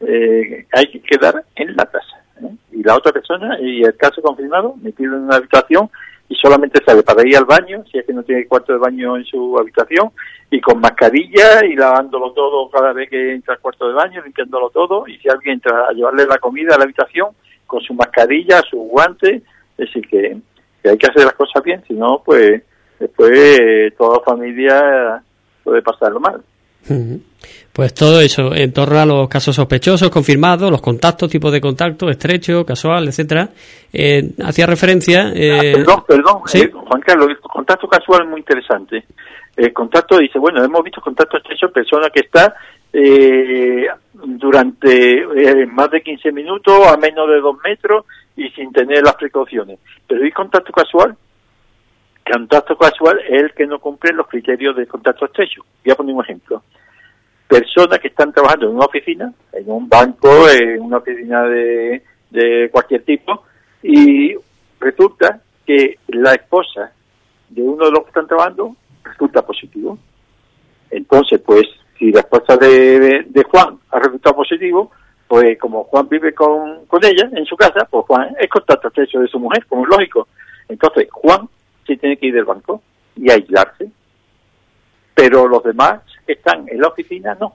Eh, 0.00 0.66
hay 0.72 0.86
que 0.86 1.00
quedar 1.00 1.44
en 1.54 1.76
la 1.76 1.84
casa. 1.86 2.22
¿eh? 2.42 2.54
Y 2.72 2.82
la 2.82 2.94
otra 2.94 3.12
persona, 3.12 3.58
y 3.60 3.82
el 3.82 3.96
caso 3.96 4.22
confirmado, 4.22 4.74
metido 4.80 5.16
en 5.16 5.24
una 5.24 5.36
habitación 5.36 5.90
y 6.28 6.34
solamente 6.34 6.82
sale 6.84 7.02
para 7.02 7.26
ir 7.26 7.36
al 7.36 7.44
baño, 7.44 7.84
si 7.90 7.98
es 7.98 8.06
que 8.06 8.12
no 8.12 8.22
tiene 8.22 8.46
cuarto 8.46 8.72
de 8.72 8.78
baño 8.78 9.16
en 9.16 9.24
su 9.24 9.58
habitación, 9.58 10.10
y 10.50 10.60
con 10.60 10.80
mascarilla 10.80 11.64
y 11.64 11.76
lavándolo 11.76 12.32
todo 12.32 12.68
cada 12.70 12.92
vez 12.92 13.08
que 13.08 13.34
entra 13.34 13.54
al 13.54 13.60
cuarto 13.60 13.88
de 13.88 13.94
baño, 13.94 14.22
limpiándolo 14.22 14.70
todo, 14.70 15.06
y 15.06 15.18
si 15.18 15.28
alguien 15.28 15.54
entra 15.54 15.86
a 15.88 15.92
llevarle 15.92 16.26
la 16.26 16.38
comida 16.38 16.74
a 16.74 16.78
la 16.78 16.84
habitación, 16.84 17.28
con 17.66 17.80
su 17.80 17.94
mascarilla, 17.94 18.60
sus 18.62 18.88
guantes, 18.88 19.42
es 19.76 19.86
decir, 19.86 20.06
que, 20.08 20.36
hay 20.88 20.98
que 20.98 21.06
hacer 21.06 21.24
las 21.24 21.34
cosas 21.34 21.62
bien, 21.64 21.82
si 21.86 21.94
no, 21.94 22.22
pues 22.24 22.62
después 22.98 23.30
eh, 23.60 23.92
toda 23.98 24.20
familia 24.20 25.22
puede 25.64 25.82
pasarlo 25.82 26.20
mal. 26.20 26.42
Pues 27.76 27.92
todo 27.92 28.22
eso 28.22 28.54
en 28.54 28.72
torno 28.72 28.98
a 28.98 29.04
los 29.04 29.28
casos 29.28 29.54
sospechosos, 29.54 30.08
confirmados, 30.08 30.70
los 30.70 30.80
contactos, 30.80 31.28
tipos 31.28 31.52
de 31.52 31.60
contacto, 31.60 32.08
estrecho, 32.08 32.64
casual, 32.64 33.06
etcétera. 33.06 33.50
Eh, 33.92 34.30
hacía 34.42 34.64
referencia. 34.64 35.30
Eh, 35.34 35.52
ah, 35.52 35.76
perdón, 35.76 36.04
perdón, 36.08 36.36
eh, 36.54 36.70
Juan 36.72 37.02
Carlos, 37.02 37.28
el 37.28 37.38
contacto 37.38 37.86
casual 37.86 38.22
es 38.22 38.30
muy 38.30 38.40
interesante. 38.40 39.04
El 39.54 39.74
contacto 39.74 40.16
dice, 40.16 40.38
bueno, 40.38 40.64
hemos 40.64 40.82
visto 40.84 41.02
contacto 41.02 41.36
estrecho, 41.36 41.70
persona 41.70 42.08
que 42.08 42.20
está 42.20 42.54
durante 44.14 45.66
más 45.66 45.90
de 45.90 46.00
15 46.00 46.32
minutos, 46.32 46.86
a 46.86 46.96
menos 46.96 47.28
de 47.28 47.40
dos 47.40 47.58
metros 47.62 48.06
y 48.36 48.48
sin 48.52 48.72
tener 48.72 49.02
las 49.02 49.16
precauciones. 49.16 49.80
Pero 50.06 50.24
¿y 50.24 50.32
contacto 50.32 50.72
casual? 50.72 51.14
Contacto 52.24 52.74
casual 52.78 53.20
es 53.28 53.42
el 53.42 53.52
que 53.52 53.66
no 53.66 53.80
cumple 53.80 54.14
los 54.14 54.28
criterios 54.28 54.74
de 54.76 54.86
contacto 54.86 55.26
estrecho. 55.26 55.62
Voy 55.84 55.92
a 55.92 55.94
poner 55.94 56.14
un 56.14 56.24
ejemplo. 56.24 56.62
Personas 57.48 57.98
que 58.00 58.08
están 58.08 58.32
trabajando 58.32 58.66
en 58.66 58.76
una 58.76 58.86
oficina, 58.86 59.32
en 59.52 59.70
un 59.70 59.88
banco, 59.88 60.48
en 60.48 60.80
una 60.80 60.98
oficina 60.98 61.44
de, 61.44 62.02
de 62.30 62.68
cualquier 62.70 63.04
tipo, 63.04 63.44
y 63.82 64.34
resulta 64.80 65.40
que 65.64 65.98
la 66.08 66.32
esposa 66.32 66.92
de 67.48 67.62
uno 67.62 67.86
de 67.86 67.90
los 67.92 68.00
que 68.00 68.08
están 68.08 68.26
trabajando 68.26 68.74
resulta 69.04 69.42
positivo. 69.42 69.98
Entonces, 70.90 71.40
pues, 71.44 71.64
si 71.98 72.10
la 72.12 72.20
esposa 72.20 72.56
de, 72.56 73.24
de, 73.28 73.44
Juan 73.44 73.78
ha 73.90 73.98
resultado 73.98 74.36
positivo, 74.36 74.90
pues 75.26 75.58
como 75.58 75.84
Juan 75.84 76.08
vive 76.08 76.32
con, 76.34 76.86
con 76.86 77.04
ella 77.04 77.28
en 77.32 77.44
su 77.44 77.56
casa, 77.56 77.86
pues 77.90 78.04
Juan 78.06 78.34
es 78.38 78.48
contacto 78.48 78.88
estrecho 78.88 79.20
de 79.20 79.28
su 79.28 79.38
mujer, 79.38 79.64
como 79.66 79.84
es 79.84 79.88
lógico. 79.88 80.28
Entonces, 80.68 81.08
Juan 81.10 81.48
sí 81.86 81.96
tiene 81.96 82.16
que 82.16 82.26
ir 82.26 82.34
del 82.34 82.44
banco 82.44 82.82
y 83.16 83.30
aislarse. 83.30 83.90
Pero 85.14 85.48
los 85.48 85.62
demás 85.64 86.02
están 86.34 86.66
en 86.68 86.80
la 86.80 86.88
oficina 86.88 87.36
no, 87.38 87.54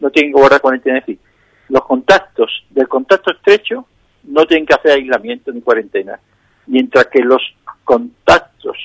no 0.00 0.10
tienen 0.10 0.32
que 0.32 0.40
guardar 0.40 0.60
cuarentena. 0.60 0.98
Es 0.98 1.06
decir, 1.06 1.20
los 1.68 1.84
contactos 1.84 2.64
del 2.70 2.88
contacto 2.88 3.32
estrecho 3.32 3.86
no 4.24 4.46
tienen 4.46 4.66
que 4.66 4.74
hacer 4.74 4.92
aislamiento 4.92 5.52
ni 5.52 5.62
cuarentena, 5.62 6.18
mientras 6.66 7.06
que 7.06 7.20
los 7.20 7.42
contactos 7.84 8.76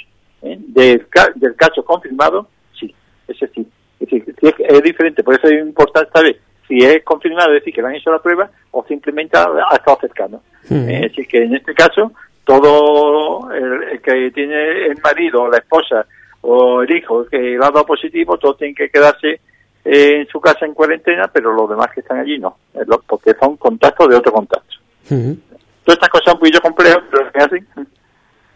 ¿eh? 0.42 0.58
del, 0.60 1.08
del 1.36 1.56
caso 1.56 1.84
confirmado, 1.84 2.48
sí, 2.80 2.94
es 3.28 3.40
decir, 3.40 3.68
es, 4.00 4.10
decir, 4.10 4.36
es, 4.60 4.84
diferente, 4.84 5.24
por 5.24 5.36
eso 5.36 5.48
es 5.48 5.62
importante 5.62 6.12
saber 6.12 6.40
si 6.68 6.80
es 6.80 7.04
confirmado, 7.04 7.54
es 7.54 7.62
decir, 7.62 7.74
que 7.74 7.82
le 7.82 7.88
han 7.88 7.96
hecho 7.96 8.12
la 8.12 8.22
prueba, 8.22 8.50
o 8.72 8.84
simplemente 8.86 9.38
ha, 9.38 9.76
estado 9.76 9.98
cercano. 10.02 10.42
Es 10.70 11.02
decir, 11.02 11.28
que 11.28 11.44
en 11.44 11.56
este 11.56 11.74
caso 11.74 12.12
todo 12.44 13.52
el, 13.54 14.02
que 14.02 14.32
tiene 14.32 14.88
el 14.88 14.98
marido 15.02 15.44
o 15.44 15.50
la 15.50 15.58
esposa 15.58 16.06
o 16.50 16.82
el 16.82 16.92
hijo 16.96 17.26
que 17.26 17.38
le 17.38 17.58
ha 17.58 17.70
dado 17.72 17.86
positivo, 17.86 18.38
todos 18.38 18.58
tienen 18.58 18.74
que 18.74 18.90
quedarse 18.90 19.42
en 19.84 20.26
su 20.28 20.40
casa 20.40 20.66
en 20.66 20.74
cuarentena, 20.74 21.30
pero 21.32 21.54
los 21.54 21.70
demás 21.70 21.88
que 21.94 22.00
están 22.00 22.20
allí 22.20 22.40
no, 22.40 22.58
porque 23.06 23.34
son 23.40 23.58
contactos 23.58 24.08
de 24.10 24.16
otro 24.16 24.32
contacto. 24.32 24.76
Todas 25.10 25.98
estas 25.98 26.10
cosas 26.10 26.34
un 26.34 26.40
poquillo 26.40 26.62
complejas, 26.62 27.00
pero 27.12 27.32
que 27.32 27.40
hacen. 27.40 27.68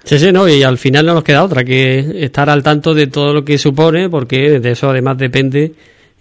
Sí, 0.06 0.20
sí, 0.20 0.32
no, 0.32 0.48
y 0.48 0.64
al 0.64 0.78
final 0.78 1.06
no 1.06 1.14
nos 1.16 1.24
queda 1.24 1.44
otra 1.44 1.66
que 1.66 2.24
estar 2.24 2.50
al 2.50 2.64
tanto 2.64 2.94
de 2.94 3.08
todo 3.08 3.34
lo 3.34 3.44
que 3.44 3.58
supone, 3.58 4.10
porque 4.10 4.62
de 4.62 4.72
eso 4.72 4.90
además 4.90 5.18
depende 5.18 5.74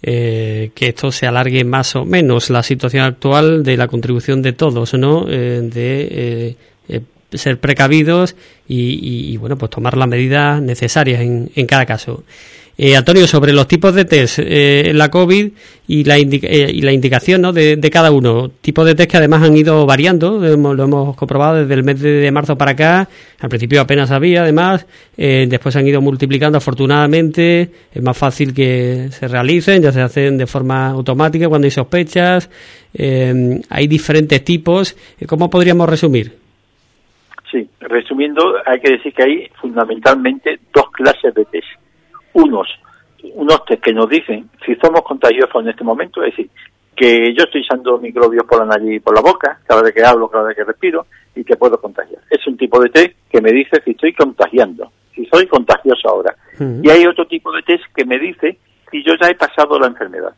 eh, 0.03 0.71
que 0.75 0.89
esto 0.89 1.09
se 1.11 1.25
alargue 1.25 1.63
más 1.63 1.95
o 1.95 2.03
menos 2.03 2.49
la 2.49 2.63
situación 2.63 3.03
actual 3.03 3.63
de 3.63 3.77
la 3.77 3.87
contribución 3.87 4.41
de 4.41 4.53
todos, 4.53 4.93
¿no? 4.95 5.25
Eh, 5.29 5.61
de 5.63 6.57
eh, 6.89 7.01
ser 7.33 7.59
precavidos 7.59 8.35
y, 8.67 9.35
bueno, 9.37 9.57
pues 9.57 9.69
tomar 9.69 9.97
las 9.97 10.07
medidas 10.07 10.61
necesarias 10.61 11.21
en, 11.21 11.51
en 11.55 11.65
cada 11.65 11.85
caso. 11.85 12.23
Eh, 12.83 12.95
Antonio, 12.95 13.27
sobre 13.27 13.53
los 13.53 13.67
tipos 13.67 13.93
de 13.93 14.05
test 14.05 14.39
eh, 14.41 14.91
la 14.95 15.11
COVID 15.11 15.51
y 15.87 16.03
la, 16.03 16.17
eh, 16.17 16.71
y 16.73 16.81
la 16.81 16.91
indicación 16.91 17.41
¿no? 17.41 17.53
de, 17.53 17.77
cada 17.91 18.09
uno. 18.09 18.49
Tipos 18.61 18.87
de 18.87 18.95
test 18.95 19.11
que 19.11 19.17
además 19.17 19.43
han 19.43 19.55
ido 19.55 19.85
variando, 19.85 20.39
lo 20.39 20.83
hemos, 20.83 21.15
comprobado 21.15 21.57
desde 21.57 21.75
el 21.75 21.83
mes 21.83 21.99
de, 21.99 22.31
marzo 22.31 22.57
para 22.57 22.71
acá. 22.71 23.07
Al 23.39 23.49
principio 23.49 23.81
apenas 23.81 24.09
había, 24.09 24.41
además. 24.41 24.87
después 25.15 25.75
han 25.75 25.87
ido 25.87 26.01
multiplicando, 26.01 26.57
afortunadamente. 26.57 27.69
Es 27.93 28.01
más 28.01 28.17
fácil 28.17 28.51
que 28.51 29.09
se 29.11 29.27
realicen, 29.27 29.83
ya 29.83 29.91
se 29.91 30.01
hacen 30.01 30.39
de 30.39 30.47
forma 30.47 30.87
automática 30.87 31.49
cuando 31.49 31.65
hay 31.65 31.71
sospechas. 31.71 32.49
hay 32.97 33.87
diferentes 33.87 34.43
tipos. 34.43 34.95
¿Cómo 35.27 35.51
podríamos 35.51 35.87
resumir? 35.87 36.40
Sí, 37.51 37.69
resumiendo, 37.81 38.41
hay 38.65 38.79
que 38.79 38.93
decir 38.93 39.13
que 39.13 39.23
hay 39.23 39.51
fundamentalmente 39.59 40.59
dos 40.73 40.89
clases 40.91 41.33
de 41.33 41.43
test. 41.45 41.67
Unos, 42.33 42.67
unos 43.33 43.65
test 43.65 43.83
que 43.83 43.93
nos 43.93 44.07
dicen 44.09 44.49
si 44.65 44.75
somos 44.75 45.01
contagiosos 45.01 45.61
en 45.61 45.69
este 45.69 45.83
momento, 45.83 46.23
es 46.23 46.31
decir, 46.31 46.49
que 46.95 47.33
yo 47.33 47.43
estoy 47.43 47.61
usando 47.61 47.97
microbios 47.97 48.45
por 48.45 48.59
la 48.59 48.65
nariz 48.65 48.97
y 48.97 48.99
por 48.99 49.15
la 49.15 49.21
boca, 49.21 49.59
cada 49.65 49.81
vez 49.81 49.93
que 49.93 50.03
hablo, 50.03 50.29
cada 50.29 50.45
vez 50.45 50.55
que 50.55 50.63
respiro, 50.63 51.05
y 51.35 51.43
que 51.43 51.57
puedo 51.57 51.79
contagiar. 51.79 52.21
Es 52.29 52.45
un 52.47 52.57
tipo 52.57 52.79
de 52.81 52.89
test 52.89 53.15
que 53.29 53.41
me 53.41 53.51
dice 53.51 53.81
si 53.83 53.91
estoy 53.91 54.13
contagiando, 54.13 54.91
si 55.13 55.25
soy 55.25 55.47
contagioso 55.47 56.09
ahora. 56.09 56.35
Y 56.83 56.89
hay 56.89 57.05
otro 57.05 57.25
tipo 57.27 57.51
de 57.51 57.63
test 57.63 57.83
que 57.95 58.05
me 58.05 58.19
dice 58.19 58.57
si 58.91 59.03
yo 59.03 59.13
ya 59.19 59.29
he 59.29 59.35
pasado 59.35 59.79
la 59.79 59.87
enfermedad 59.87 60.33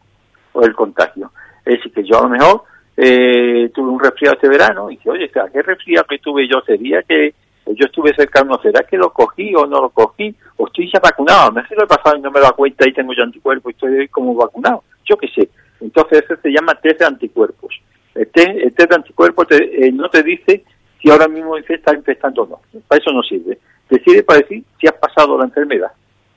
o 0.54 0.64
el 0.64 0.74
contagio. 0.74 1.32
Es 1.66 1.78
decir, 1.78 1.92
que 1.94 2.04
yo 2.04 2.20
a 2.20 2.24
lo 2.24 2.30
mejor 2.30 2.64
eh, 2.96 3.72
tuve 3.74 3.90
un 3.90 4.00
resfriado 4.00 4.36
este 4.36 4.50
verano 4.50 4.90
y 4.90 4.98
dije, 4.98 5.10
oye, 5.10 5.30
¿qué 5.30 5.62
resfriado 5.62 6.06
que 6.08 6.20
tuve 6.20 6.48
yo? 6.48 6.62
¿Sería 6.62 7.02
que 7.04 7.34
yo 7.66 7.86
estuve 7.86 8.14
cercano? 8.16 8.60
¿Será 8.62 8.84
que 8.84 8.98
lo 8.98 9.12
cogí 9.12 9.56
o 9.56 9.66
no 9.66 9.82
lo 9.82 9.90
cogí? 9.90 10.36
¿O 10.58 10.68
estoy 10.68 10.92
ya 10.94 11.00
vacunado? 11.00 11.52
Me 11.52 11.62
hace 11.62 11.76
lo 11.76 11.86
he 11.86 11.88
pasado 11.88 12.18
y 12.18 12.22
no 12.22 12.32
me 12.32 12.40
da 12.40 12.52
cuenta 12.52 12.88
y 12.88 12.94
tengo 12.94 13.14
ya 13.14 13.24
anticuerpos 13.24 13.72
y 13.72 13.76
estoy 13.76 14.08
como 14.10 14.36
vacunado. 14.36 14.84
Yo 15.06 15.18
qué 15.18 15.28
sé. 15.28 15.50
Entonces 15.80 16.24
ese 16.24 16.42
se 16.42 16.50
llama 16.50 16.76
test 16.76 17.00
de 17.00 17.06
anticuerpos. 17.06 17.74
El 18.14 18.28
test, 18.28 18.78
de 18.78 18.96
anticuerpos 18.96 19.48
eh, 19.52 19.92
no 19.92 20.10
te 20.10 20.22
dice 20.22 20.64
si 21.02 21.10
ahora 21.10 21.28
mismo 21.28 21.58
está 21.58 21.96
infectando 21.96 22.44
o 22.44 22.48
no. 22.48 22.82
Para 22.88 23.02
eso 23.02 23.12
no 23.12 23.24
sirve. 23.24 23.58
Te 23.88 24.00
sirve 24.04 24.24
para 24.24 24.40
decir 24.40 24.64
si 24.80 24.88
has 24.88 24.94
pasado 24.94 25.38
la 25.38 25.46
enfermedad. 25.46 25.92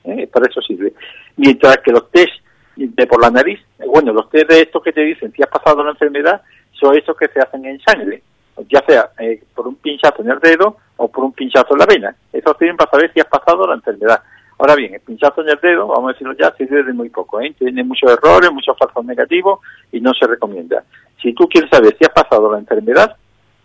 ¿eh? 0.05 0.27
Para 0.27 0.47
eso 0.49 0.61
sirve. 0.61 0.93
Mientras 1.35 1.77
que 1.77 1.91
los 1.91 2.09
test 2.11 2.33
de 2.77 3.07
por 3.07 3.21
la 3.21 3.29
nariz, 3.29 3.59
bueno, 3.85 4.13
los 4.13 4.29
test 4.29 4.49
de 4.49 4.61
estos 4.61 4.83
que 4.83 4.93
te 4.93 5.01
dicen 5.01 5.31
si 5.33 5.41
has 5.41 5.49
pasado 5.49 5.83
la 5.83 5.91
enfermedad 5.91 6.41
son 6.71 6.95
esos 6.95 7.17
que 7.17 7.27
se 7.27 7.39
hacen 7.39 7.65
en 7.65 7.79
sangre, 7.81 8.21
ya 8.69 8.83
sea 8.87 9.09
eh, 9.19 9.43
por 9.55 9.67
un 9.67 9.75
pinchazo 9.75 10.21
en 10.21 10.31
el 10.31 10.39
dedo 10.39 10.77
o 10.97 11.07
por 11.07 11.23
un 11.23 11.33
pinchazo 11.33 11.73
en 11.73 11.79
la 11.79 11.85
vena. 11.85 12.15
Esos 12.31 12.55
sirven 12.57 12.77
para 12.77 12.91
saber 12.91 13.11
si 13.13 13.19
has 13.19 13.27
pasado 13.27 13.67
la 13.67 13.75
enfermedad. 13.75 14.21
Ahora 14.59 14.75
bien, 14.75 14.93
el 14.93 15.01
pinchazo 15.01 15.41
en 15.41 15.49
el 15.49 15.59
dedo, 15.61 15.87
vamos 15.87 16.09
a 16.09 16.13
decirlo 16.13 16.33
ya, 16.33 16.51
sirve 16.55 16.83
de 16.83 16.93
muy 16.93 17.09
poco, 17.09 17.39
¿eh? 17.41 17.53
tiene 17.57 17.83
muchos 17.83 18.11
errores, 18.11 18.51
muchos 18.51 18.75
falsos 18.77 19.05
negativos 19.05 19.59
y 19.91 20.01
no 20.01 20.13
se 20.13 20.25
recomienda. 20.25 20.83
Si 21.21 21.33
tú 21.33 21.47
quieres 21.47 21.69
saber 21.69 21.95
si 21.97 22.05
has 22.05 22.13
pasado 22.13 22.51
la 22.51 22.59
enfermedad, 22.59 23.15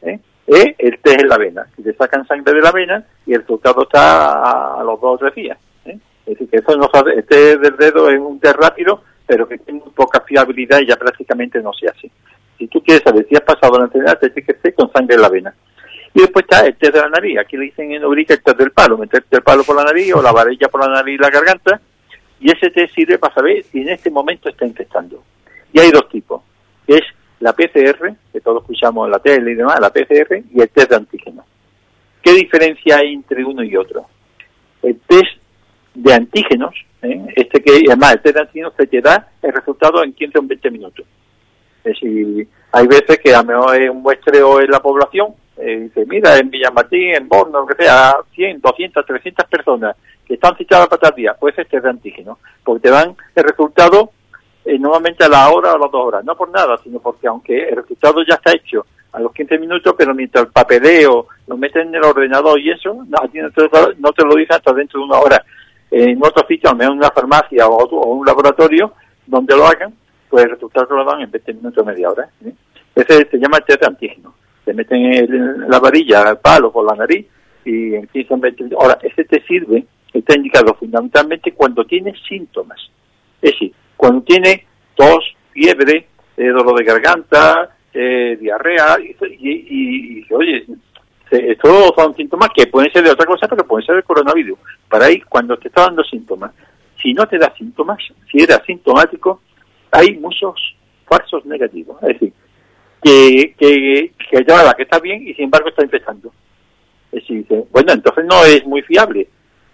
¿eh? 0.03 0.19
¿eh? 0.47 0.75
el 0.79 0.99
test 1.01 1.23
en 1.23 1.29
la 1.29 1.39
vena. 1.39 1.67
Si 1.77 1.83
te 1.83 1.95
sacan 1.95 2.27
sangre 2.27 2.53
de 2.53 2.61
la 2.61 2.73
vena 2.73 3.05
y 3.27 3.33
el 3.33 3.41
resultado 3.41 3.83
está 3.83 4.79
a, 4.81 4.85
los 4.85 5.01
dos 5.01 5.15
o 5.15 5.19
tres 5.19 5.35
días. 5.35 5.59
Es 6.27 6.35
decir, 6.35 6.49
que 6.49 6.57
eso 6.59 6.77
no 6.77 6.89
sabe, 6.93 7.19
este 7.19 7.59
del 7.59 7.77
dedo 7.77 8.09
es 8.09 8.19
un 8.19 8.39
test 8.39 8.57
rápido, 8.57 9.03
pero 9.27 9.49
que 9.49 9.59
tiene 9.59 9.83
poca 9.95 10.21
fiabilidad 10.21 10.81
y 10.81 10.87
ya 10.87 10.97
prácticamente 10.97 11.61
no 11.61 11.73
se 11.73 11.89
hace. 11.89 12.11
Si 12.59 12.69
tú 12.69 12.83
quieres 12.83 13.03
saber 13.03 13.27
si 13.29 13.35
has 13.35 13.43
pasado 13.43 13.79
la 13.79 13.85
enfermedad, 13.85 14.19
te 14.19 14.31
tienes 14.31 14.47
que 14.47 14.59
hacer 14.59 14.75
con 14.75 14.93
sangre 14.93 15.17
en 15.17 15.23
la 15.23 15.29
vena. 15.29 15.55
Y 16.15 16.21
después 16.21 16.45
está 16.45 16.67
el 16.67 16.77
test 16.77 16.95
de 16.95 17.01
la 17.01 17.09
nariz. 17.09 17.39
Aquí 17.39 17.57
le 17.57 17.65
dicen 17.65 17.93
en 17.93 18.05
Obrica 18.05 18.35
el 18.35 18.43
test 18.43 18.59
del 18.59 18.71
palo. 18.71 18.99
Meterte 18.99 19.37
el 19.37 19.43
palo 19.43 19.65
por 19.65 19.75
la 19.77 19.85
nariz 19.85 20.15
o 20.15 20.23
la 20.23 20.33
varilla 20.33 20.69
por 20.69 20.87
la 20.87 20.93
nariz 20.93 21.15
y 21.15 21.23
la 21.23 21.31
garganta. 21.31 21.81
Y 22.39 22.53
ese 22.53 22.71
test 22.71 22.95
sirve 22.95 23.19
para 23.19 23.35
saber 23.35 23.65
si 23.65 23.81
en 23.81 23.89
este 23.89 24.11
momento 24.11 24.49
está 24.49 24.67
infectando. 24.67 25.23
Y 25.73 25.81
hay 25.81 25.91
dos 25.91 26.09
tipos. 26.09 26.43
Es 26.87 27.03
la 27.41 27.53
PCR, 27.53 28.15
que 28.33 28.41
todos 28.41 28.63
escuchamos 28.63 29.07
en 29.07 29.13
la 29.13 29.19
tele 29.19 29.53
y 29.53 29.55
demás, 29.55 29.81
la 29.81 29.91
PCR, 29.91 30.43
y 30.53 30.61
el 30.61 30.69
test 30.69 30.91
de 30.91 30.97
antígeno. 30.97 31.45
¿Qué 32.23 32.33
diferencia 32.35 32.99
hay 32.99 33.15
entre 33.15 33.45
uno 33.45 33.65
y 33.65 33.77
otro? 33.77 34.07
El 34.83 35.01
test 35.01 35.42
de 35.95 36.15
antígenos, 36.15 36.75
¿eh? 37.03 37.27
este 37.37 37.63
que 37.63 37.83
además 37.87 38.15
el 38.15 38.23
test 38.23 38.35
de 38.35 38.41
antígenos 38.41 38.73
se 38.77 38.87
te 38.87 39.01
da 39.01 39.29
el 39.43 39.53
resultado 39.53 40.03
en 40.03 40.13
15 40.13 40.39
o 40.39 40.43
20 40.43 40.71
minutos. 40.71 41.07
Es 41.85 41.95
decir, 42.01 42.49
hay 42.71 42.87
veces 42.87 43.19
que 43.19 43.35
a 43.35 43.43
lo 43.43 43.49
mejor 43.49 43.83
es 43.83 43.91
un 43.91 44.03
muestreo 44.03 44.61
en 44.61 44.71
la 44.71 44.81
población, 44.81 45.35
eh, 45.57 45.81
dice, 45.81 46.07
mira, 46.07 46.39
en 46.39 46.51
Villamartín, 46.51 47.15
en 47.15 47.29
Borno, 47.29 47.61
lo 47.61 47.67
que 47.67 47.83
sea, 47.83 48.15
100, 48.35 48.61
200, 48.61 49.05
300 49.05 49.47
personas 49.47 49.97
que 50.27 50.35
están 50.35 50.57
citadas 50.57 50.89
para 50.89 51.01
tal 51.01 51.15
día, 51.15 51.37
pues 51.39 51.59
este 51.59 51.77
es 51.77 51.83
de 51.83 51.91
antígeno, 51.91 52.39
porque 52.65 52.89
te 52.89 52.91
dan 52.91 53.15
el 53.35 53.45
resultado 53.45 54.11
eh, 54.65 54.79
nuevamente 54.79 55.25
a 55.25 55.29
la 55.29 55.51
hora 55.51 55.73
o 55.73 55.77
a 55.77 55.79
las 55.79 55.91
dos 55.91 56.07
horas, 56.07 56.25
no 56.25 56.37
por 56.37 56.51
nada, 56.51 56.79
sino 56.83 57.01
porque 57.01 57.27
aunque 57.27 57.69
el 57.69 57.77
resultado 57.77 58.23
ya 58.27 58.37
está 58.37 58.53
hecho 58.53 58.87
a 59.13 59.21
los 59.21 59.33
15 59.33 59.59
minutos, 59.59 59.95
pero 59.97 60.15
mientras 60.15 60.47
el 60.47 60.53
papeleo 60.53 61.27
lo 61.47 61.57
meten 61.57 61.89
en 61.89 61.97
el 61.97 62.05
ordenador 62.05 62.59
y 62.59 62.71
eso, 62.71 62.95
no, 62.95 63.19
no 63.99 64.13
te 64.13 64.25
lo 64.25 64.35
dicen 64.37 64.57
hasta 64.57 64.73
dentro 64.73 65.01
de 65.01 65.07
una 65.07 65.19
hora. 65.19 65.45
En 65.95 66.19
otro 66.25 66.47
sitio, 66.49 66.71
al 66.71 66.77
menos 66.77 66.95
en 66.95 66.99
una 67.01 67.11
farmacia 67.11 67.67
o, 67.67 68.15
un 68.15 68.25
laboratorio, 68.25 68.95
donde 69.27 69.55
lo 69.55 69.67
hagan, 69.67 69.93
pues 70.31 70.45
el 70.45 70.53
resultado 70.53 70.97
lo 70.97 71.05
dan 71.05 71.21
en 71.21 71.31
20 71.31 71.53
minutos 71.53 71.83
o 71.83 71.85
media 71.85 72.09
hora. 72.09 72.31
Ese 72.95 73.29
se 73.31 73.39
llama 73.39 73.61
test 73.61 73.83
de 73.83 73.87
antígeno. 73.89 74.35
Se 74.65 74.73
meten 74.73 75.05
en 75.05 75.69
la 75.69 75.79
varilla, 75.79 76.31
el 76.31 76.39
palo 76.39 76.73
por 76.73 76.87
la 76.87 76.97
nariz 76.97 77.27
y 77.67 77.95
en 77.95 78.07
15 78.07 78.37
20 78.37 78.75
Ahora, 78.81 78.99
ese 79.03 79.25
te 79.25 79.43
sirve, 79.43 79.85
está 80.15 80.35
indicado 80.35 80.73
fundamentalmente 80.75 81.53
cuando 81.53 81.85
tiene 81.85 82.15
síntomas. 82.27 82.81
Es 83.43 83.53
decir, 83.53 83.75
cuando 83.95 84.23
tiene 84.23 84.65
tos, 84.95 85.37
fiebre, 85.53 86.07
eh, 86.39 86.49
dolor 86.49 86.79
de 86.79 86.85
garganta, 86.85 87.77
eh, 87.93 88.39
diarrea, 88.41 88.97
y, 88.99 90.25
y, 90.27 90.33
oye, 90.33 90.65
estos 91.33 91.93
son 91.97 92.15
síntomas 92.15 92.49
que 92.55 92.67
pueden 92.67 92.93
ser 92.93 93.05
de 93.05 93.11
otra 93.11 93.27
cosa, 93.27 93.49
pero 93.49 93.67
pueden 93.67 93.87
ser 93.87 93.97
del 93.97 94.05
coronavirus. 94.05 94.59
Para 94.89 95.07
ahí, 95.07 95.21
cuando 95.21 95.57
te 95.59 95.69
está 95.69 95.83
dando 95.83 96.05
síntomas, 96.05 96.53
si 97.01 97.13
no 97.15 97.27
te 97.27 97.39
da 97.39 97.53
síntomas, 97.57 97.99
si 98.31 98.43
eres 98.43 98.57
asintomático, 98.57 99.41
hay 99.91 100.17
muchos 100.19 100.55
falsos 101.07 101.45
negativos. 101.45 101.97
Es 102.03 102.09
decir, 102.09 102.33
que, 103.03 103.55
que, 103.59 104.13
que 104.31 104.45
ya 104.47 104.73
que 104.75 104.83
está 104.83 104.99
bien 105.01 105.27
y 105.27 105.35
sin 105.35 105.45
embargo 105.45 105.69
está 105.69 105.83
infectando. 105.83 106.33
Es 107.11 107.27
decir, 107.27 107.47
bueno, 107.71 107.93
entonces 107.93 108.25
no 108.25 108.45
es 108.45 108.65
muy 108.67 108.83
fiable. 108.83 109.29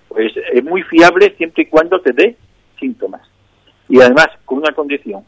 Pues 0.08 0.32
es 0.52 0.64
muy 0.64 0.82
fiable 0.82 1.34
siempre 1.36 1.64
y 1.64 1.66
cuando 1.66 2.00
te 2.00 2.12
dé 2.12 2.36
síntomas. 2.80 3.22
Y 3.88 4.00
además, 4.00 4.28
con 4.44 4.58
una 4.58 4.72
condición, 4.72 5.24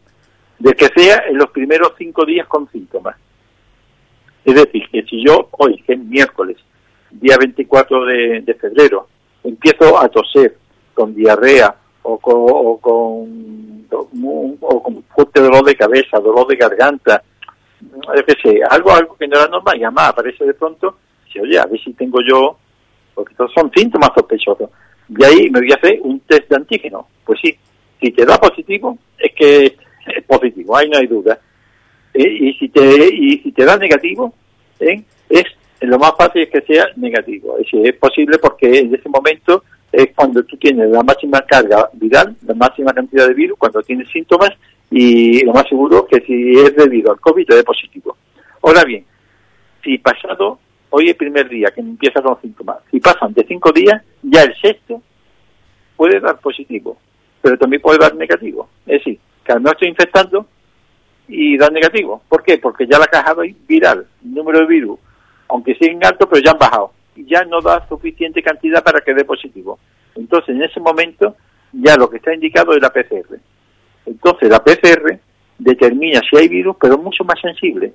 de 0.58 0.72
que 0.74 0.86
sea 0.94 1.24
en 1.28 1.38
los 1.38 1.50
primeros 1.50 1.92
cinco 1.98 2.24
días 2.24 2.46
con 2.46 2.70
síntomas. 2.70 3.16
Es 4.44 4.54
decir, 4.54 4.82
que 4.90 5.02
si 5.02 5.24
yo 5.24 5.48
hoy, 5.52 5.82
que 5.86 5.94
es 5.94 5.98
miércoles, 5.98 6.56
día 7.10 7.36
24 7.38 8.04
de, 8.06 8.56
febrero, 8.60 9.08
empiezo 9.44 10.00
a 10.00 10.08
toser 10.08 10.56
con 10.94 11.14
diarrea 11.14 11.74
o 12.02 12.18
con, 12.18 12.34
o 12.36 12.78
con, 12.78 13.86
o 14.60 14.82
con 14.82 15.02
fuerte 15.14 15.40
dolor 15.40 15.64
de 15.64 15.76
cabeza, 15.76 16.18
dolor 16.18 16.46
de 16.46 16.56
garganta, 16.56 17.22
yo 17.80 18.34
sé, 18.42 18.60
algo, 18.68 18.92
algo 18.92 19.16
que 19.16 19.26
no 19.26 19.36
era 19.38 19.48
normal, 19.48 19.78
y 19.78 19.84
además 19.84 20.08
aparece 20.08 20.44
de 20.44 20.54
pronto, 20.54 20.96
si 21.32 21.40
oye, 21.40 21.58
a 21.58 21.66
ver 21.66 21.80
si 21.80 21.92
tengo 21.94 22.18
yo, 22.28 22.56
porque 23.14 23.32
estos 23.32 23.52
son 23.52 23.70
síntomas 23.74 24.10
sospechosos, 24.14 24.70
y 25.08 25.24
ahí 25.24 25.50
me 25.50 25.60
voy 25.60 25.72
a 25.72 25.76
hacer 25.76 25.98
un 26.02 26.20
test 26.20 26.48
de 26.48 26.56
antígeno. 26.56 27.06
Pues 27.24 27.40
sí, 27.42 27.56
si 28.00 28.12
te 28.12 28.24
da 28.24 28.38
positivo, 28.38 28.96
es 29.18 29.32
que 29.34 29.66
es 29.66 30.24
positivo, 30.26 30.76
ahí 30.76 30.88
no 30.88 30.98
hay 30.98 31.06
duda. 31.06 31.38
Eh, 32.14 32.38
y 32.40 32.54
si 32.54 32.68
te 32.68 33.14
y 33.14 33.38
si 33.38 33.52
te 33.52 33.64
da 33.64 33.76
negativo, 33.76 34.34
¿eh? 34.80 35.02
es 35.28 35.44
lo 35.80 35.98
más 35.98 36.12
fácil 36.18 36.42
es 36.42 36.50
que 36.50 36.60
sea 36.62 36.86
negativo. 36.96 37.56
Es, 37.58 37.68
es 37.72 37.94
posible 37.96 38.38
porque 38.38 38.80
en 38.80 38.94
ese 38.94 39.08
momento 39.08 39.64
es 39.92 40.08
cuando 40.14 40.42
tú 40.44 40.56
tienes 40.56 40.90
la 40.90 41.02
máxima 41.02 41.40
carga 41.42 41.88
viral, 41.94 42.36
la 42.46 42.54
máxima 42.54 42.92
cantidad 42.92 43.26
de 43.26 43.34
virus, 43.34 43.58
cuando 43.58 43.82
tienes 43.82 44.08
síntomas 44.10 44.50
y 44.90 45.44
lo 45.44 45.52
más 45.52 45.68
seguro 45.68 46.06
que 46.06 46.20
si 46.20 46.52
es 46.58 46.74
debido 46.76 47.12
al 47.12 47.20
COVID 47.20 47.46
te 47.46 47.56
dé 47.56 47.64
positivo. 47.64 48.16
Ahora 48.62 48.84
bien, 48.84 49.04
si 49.82 49.98
pasado, 49.98 50.58
hoy 50.90 51.08
el 51.08 51.16
primer 51.16 51.48
día 51.48 51.70
que 51.74 51.80
empieza 51.80 52.20
con 52.20 52.40
síntomas, 52.40 52.78
si 52.90 53.00
pasan 53.00 53.32
de 53.32 53.44
cinco 53.46 53.72
días, 53.72 54.02
ya 54.22 54.42
el 54.42 54.54
sexto 54.60 55.00
puede 55.96 56.20
dar 56.20 56.38
positivo, 56.40 56.98
pero 57.40 57.56
también 57.58 57.80
puede 57.82 57.98
dar 57.98 58.14
negativo. 58.14 58.68
Es 58.86 58.98
decir, 58.98 59.18
que 59.44 59.54
no 59.60 59.70
estoy 59.70 59.88
infectando 59.88 60.46
y 61.30 61.56
da 61.56 61.70
negativo. 61.70 62.22
¿Por 62.28 62.42
qué? 62.42 62.58
Porque 62.58 62.86
ya 62.86 62.98
la 62.98 63.06
caja 63.06 63.34
viral, 63.66 64.06
el 64.24 64.34
número 64.34 64.60
de 64.60 64.66
virus, 64.66 64.98
aunque 65.48 65.74
siguen 65.74 66.04
alto, 66.04 66.28
pero 66.28 66.42
ya 66.42 66.52
han 66.52 66.58
bajado. 66.58 66.92
Y 67.16 67.24
ya 67.26 67.44
no 67.44 67.60
da 67.60 67.86
suficiente 67.88 68.42
cantidad 68.42 68.82
para 68.82 69.00
que 69.00 69.14
dé 69.14 69.24
positivo. 69.24 69.78
Entonces, 70.14 70.56
en 70.56 70.62
ese 70.62 70.80
momento, 70.80 71.36
ya 71.72 71.96
lo 71.96 72.08
que 72.10 72.16
está 72.16 72.34
indicado 72.34 72.72
es 72.74 72.82
la 72.82 72.90
PCR. 72.90 73.38
Entonces, 74.06 74.50
la 74.50 74.62
PCR 74.62 75.18
determina 75.58 76.20
si 76.28 76.36
hay 76.36 76.48
virus, 76.48 76.76
pero 76.80 76.98
mucho 76.98 77.24
más 77.24 77.40
sensible. 77.40 77.92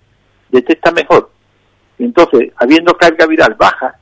Detecta 0.49 0.91
mejor. 0.91 1.31
Entonces, 1.99 2.51
habiendo 2.57 2.93
carga 2.93 3.25
viral 3.25 3.55
baja, 3.55 3.99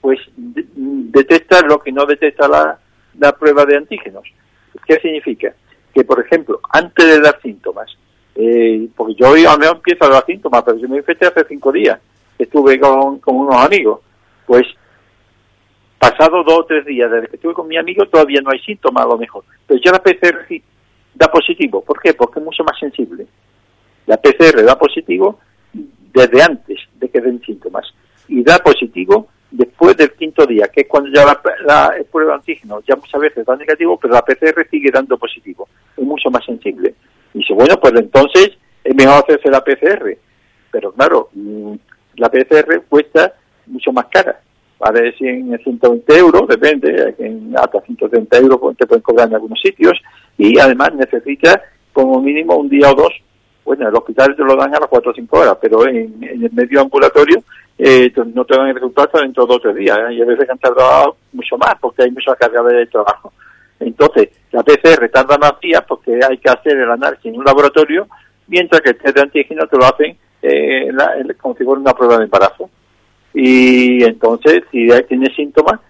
pues 0.00 0.18
detecta 0.36 1.62
lo 1.62 1.78
que 1.78 1.92
no 1.92 2.04
detecta 2.04 2.48
la, 2.48 2.78
la 3.18 3.32
prueba 3.32 3.64
de 3.64 3.76
antígenos. 3.76 4.24
¿Qué 4.86 4.96
significa? 5.00 5.54
que, 5.94 6.04
por 6.04 6.20
ejemplo, 6.20 6.60
antes 6.70 7.06
de 7.06 7.20
dar 7.20 7.40
síntomas, 7.40 7.96
eh, 8.34 8.88
porque 8.96 9.14
yo 9.14 9.28
a 9.28 9.56
mí 9.56 9.66
empiezo 9.66 10.04
a 10.04 10.08
dar 10.08 10.24
síntomas, 10.26 10.62
pero 10.64 10.78
yo 10.78 10.88
me 10.88 10.96
infecté 10.96 11.26
hace 11.26 11.44
cinco 11.48 11.70
días, 11.70 11.98
estuve 12.38 12.78
con, 12.80 13.20
unos 13.24 13.56
amigos, 13.56 14.00
pues 14.46 14.66
pasado 15.98 16.42
dos 16.42 16.60
o 16.60 16.64
tres 16.64 16.84
días 16.84 17.10
desde 17.10 17.28
que 17.28 17.36
estuve 17.36 17.54
con 17.54 17.66
mi 17.66 17.78
amigo 17.78 18.04
todavía 18.06 18.40
no 18.42 18.50
hay 18.50 18.58
síntomas 18.60 19.04
a 19.04 19.08
lo 19.08 19.18
mejor, 19.18 19.44
pero 19.66 19.80
ya 19.82 19.92
la 19.92 20.02
PCR 20.02 20.46
sí 20.48 20.62
da 21.14 21.28
positivo, 21.28 21.82
¿por 21.82 22.00
qué? 22.00 22.12
Porque 22.14 22.40
es 22.40 22.44
mucho 22.44 22.64
más 22.64 22.78
sensible. 22.78 23.26
La 24.06 24.16
PCR 24.16 24.62
da 24.64 24.76
positivo 24.76 25.38
desde 25.72 26.42
antes 26.42 26.80
de 26.96 27.08
que 27.08 27.20
den 27.20 27.40
síntomas 27.40 27.86
y 28.28 28.42
da 28.42 28.58
positivo 28.58 29.28
después 29.50 29.96
del 29.96 30.12
quinto 30.12 30.44
día, 30.44 30.68
que 30.68 30.82
es 30.82 30.88
cuando 30.88 31.10
ya 31.14 31.24
la, 31.24 31.40
la, 31.64 31.94
prueba 32.10 32.32
de 32.32 32.38
antígeno 32.38 32.80
ya 32.86 32.96
muchas 32.96 33.20
veces 33.20 33.46
da 33.46 33.54
negativo, 33.56 33.96
pero 33.96 34.14
la 34.14 34.22
PCR 34.22 34.68
sigue 34.68 34.90
dando 34.92 35.16
positivo, 35.16 35.68
es 35.96 36.04
mucho 36.04 36.30
más 36.30 36.44
sensible. 36.44 36.94
Y 37.34 37.38
dice, 37.38 37.52
bueno, 37.52 37.76
pues 37.80 37.92
entonces 37.96 38.52
es 38.82 38.94
mejor 38.94 39.24
hacerse 39.24 39.50
la 39.50 39.62
PCR. 39.62 40.16
Pero 40.70 40.92
claro, 40.92 41.28
mm, 41.32 41.74
la 42.16 42.30
PCR 42.30 42.82
cuesta 42.88 43.34
mucho 43.66 43.92
más 43.92 44.06
cara. 44.06 44.40
Vale 44.78 45.12
100, 45.12 45.58
120 45.62 46.18
euros, 46.18 46.48
depende, 46.48 47.14
hasta 47.56 47.80
130 47.80 48.38
euros 48.38 48.58
pues, 48.60 48.76
te 48.76 48.86
pueden 48.86 49.02
cobrar 49.02 49.28
en 49.28 49.34
algunos 49.34 49.60
sitios. 49.60 50.00
Y 50.36 50.58
además 50.58 50.94
necesita 50.94 51.62
como 51.92 52.20
mínimo 52.20 52.56
un 52.56 52.68
día 52.68 52.90
o 52.90 52.94
dos. 52.94 53.12
Bueno, 53.64 53.84
en 53.84 53.88
el 53.88 53.94
hospital 53.94 54.36
te 54.36 54.42
lo 54.42 54.56
dan 54.56 54.74
a 54.74 54.80
las 54.80 54.88
4 54.88 55.10
o 55.10 55.14
5 55.14 55.38
horas, 55.38 55.56
pero 55.60 55.86
en 55.86 56.22
el 56.22 56.50
medio 56.52 56.82
ambulatorio 56.82 57.42
eh, 57.78 58.12
no 58.34 58.44
te 58.44 58.56
dan 58.56 58.68
el 58.68 58.74
resultado 58.74 59.20
dentro 59.20 59.44
de 59.44 59.48
dos 59.48 59.56
o 59.56 59.60
tres 59.60 59.76
días. 59.76 59.98
¿eh? 60.10 60.14
Y 60.14 60.22
a 60.22 60.26
veces 60.26 60.50
han 60.50 60.58
tardado 60.58 61.16
mucho 61.32 61.56
más 61.56 61.74
porque 61.80 62.02
hay 62.02 62.10
mucha 62.10 62.34
carga 62.36 62.62
de 62.62 62.86
trabajo. 62.86 63.32
Entonces, 63.84 64.28
la 64.52 64.62
PCR 64.62 65.08
tarda 65.10 65.38
más 65.38 65.60
días 65.60 65.82
porque 65.86 66.18
hay 66.28 66.38
que 66.38 66.50
hacer 66.50 66.76
el 66.76 66.90
análisis 66.90 67.26
en 67.26 67.38
un 67.38 67.44
laboratorio, 67.44 68.08
mientras 68.46 68.80
que 68.80 68.90
el 68.90 68.98
test 68.98 69.16
de 69.16 69.22
antígeno 69.22 69.66
te 69.66 69.76
lo 69.76 69.84
hacen 69.84 70.16
eh, 70.42 70.90
como 71.40 71.56
si 71.56 71.64
fuera 71.64 71.80
una 71.80 71.94
prueba 71.94 72.18
de 72.18 72.24
embarazo. 72.24 72.70
Y 73.32 74.04
entonces, 74.04 74.62
si 74.70 74.88
tienes 75.08 75.34
síntomas, 75.34 75.80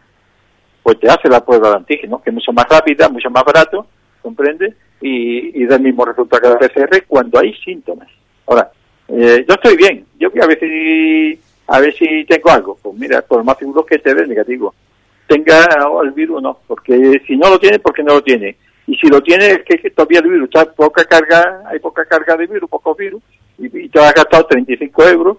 pues 0.83 0.99
te 0.99 1.09
hace 1.09 1.29
la 1.29 1.45
prueba 1.45 1.71
de 1.71 1.77
antígeno, 1.77 2.23
que 2.23 2.31
es 2.31 2.35
mucho 2.35 2.53
más 2.53 2.67
rápida, 2.69 3.09
mucho 3.09 3.31
más 3.31 3.45
barato, 3.45 3.87
¿comprende? 4.23 4.75
Y, 5.01 5.65
da 5.67 5.77
el 5.77 5.83
mismo 5.83 6.05
resultado 6.05 6.43
que 6.43 6.49
la 6.49 6.89
PCR 6.89 7.05
cuando 7.07 7.39
hay 7.39 7.53
síntomas. 7.55 8.09
Ahora, 8.47 8.71
eh, 9.09 9.45
yo 9.47 9.55
estoy 9.55 9.77
bien. 9.77 10.07
Yo 10.19 10.31
voy 10.31 10.41
a 10.41 10.47
ver 10.47 10.59
si 10.59 11.39
a 11.67 11.81
ver 11.81 11.95
si 11.95 12.25
tengo 12.25 12.51
algo. 12.51 12.79
Pues 12.83 12.95
mira, 12.97 13.23
por 13.23 13.43
más 13.45 13.59
seguro 13.59 13.85
que 13.85 13.99
te 13.99 14.15
dé 14.15 14.27
negativo. 14.27 14.75
Tenga 15.27 15.67
el 16.03 16.11
virus 16.13 16.39
o 16.39 16.41
no, 16.41 16.59
porque 16.67 17.21
si 17.27 17.37
no 17.37 17.51
lo 17.51 17.59
tiene, 17.59 17.79
porque 17.79 18.03
no 18.03 18.15
lo 18.15 18.23
tiene. 18.23 18.57
Y 18.87 18.97
si 18.97 19.09
lo 19.09 19.23
tiene, 19.23 19.47
es 19.47 19.63
que, 19.65 19.91
todavía 19.91 20.21
el 20.21 20.31
virus 20.31 20.45
está 20.45 20.71
poca 20.71 21.05
carga, 21.05 21.63
hay 21.67 21.79
poca 21.79 22.05
carga 22.05 22.37
de 22.37 22.47
virus, 22.47 22.69
pocos 22.69 22.97
virus, 22.97 23.23
y, 23.59 23.89
te 23.89 23.99
has 24.01 24.13
gastado 24.13 24.47
35 24.47 25.09
euros, 25.09 25.39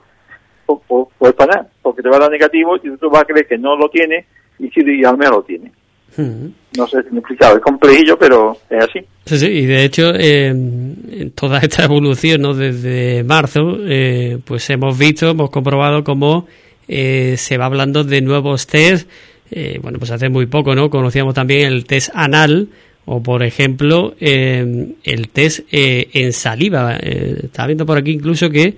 pues, 0.65 0.79
pues, 0.87 1.07
pues, 1.17 1.33
para 1.33 1.55
nada, 1.55 1.69
porque 1.81 2.01
te 2.01 2.09
va 2.09 2.17
a 2.17 2.21
dar 2.21 2.31
negativo 2.31 2.75
y 2.77 2.97
tú 2.97 3.09
vas 3.09 3.21
a 3.21 3.25
creer 3.25 3.47
que 3.47 3.57
no 3.57 3.75
lo 3.75 3.89
tiene, 3.89 4.25
y 4.57 4.69
si 4.69 5.03
al 5.03 5.17
menos 5.17 5.35
lo 5.35 5.43
tiene. 5.43 5.71
No 6.17 6.87
sé 6.87 7.03
si 7.03 7.09
me 7.09 7.17
he 7.17 7.19
explicado, 7.19 7.57
es 7.57 7.61
complejillo, 7.61 8.17
pero 8.17 8.57
es 8.69 8.83
así. 8.83 8.99
Sí, 9.25 9.37
sí, 9.37 9.47
y 9.47 9.65
de 9.65 9.83
hecho, 9.83 10.13
eh, 10.15 11.31
toda 11.35 11.59
esta 11.59 11.83
evolución 11.83 12.41
¿no? 12.41 12.53
desde 12.53 13.23
marzo, 13.23 13.77
eh, 13.85 14.37
pues 14.45 14.69
hemos 14.69 14.97
visto, 14.97 15.29
hemos 15.29 15.49
comprobado 15.49 16.03
cómo 16.03 16.47
eh, 16.87 17.35
se 17.37 17.57
va 17.57 17.65
hablando 17.65 18.03
de 18.03 18.21
nuevos 18.21 18.67
test. 18.67 19.09
Eh, 19.55 19.79
bueno, 19.81 19.97
pues 19.97 20.11
hace 20.11 20.29
muy 20.29 20.45
poco, 20.45 20.75
¿no? 20.75 20.89
Conocíamos 20.89 21.33
también 21.33 21.71
el 21.71 21.85
test 21.85 22.09
anal 22.13 22.67
o, 23.05 23.23
por 23.23 23.41
ejemplo, 23.41 24.15
el 24.19 25.29
test 25.31 25.61
en 25.71 26.33
saliva. 26.33 26.97
estaba 26.97 27.67
viendo 27.67 27.85
por 27.85 27.97
aquí 27.97 28.11
incluso 28.11 28.49
que, 28.49 28.75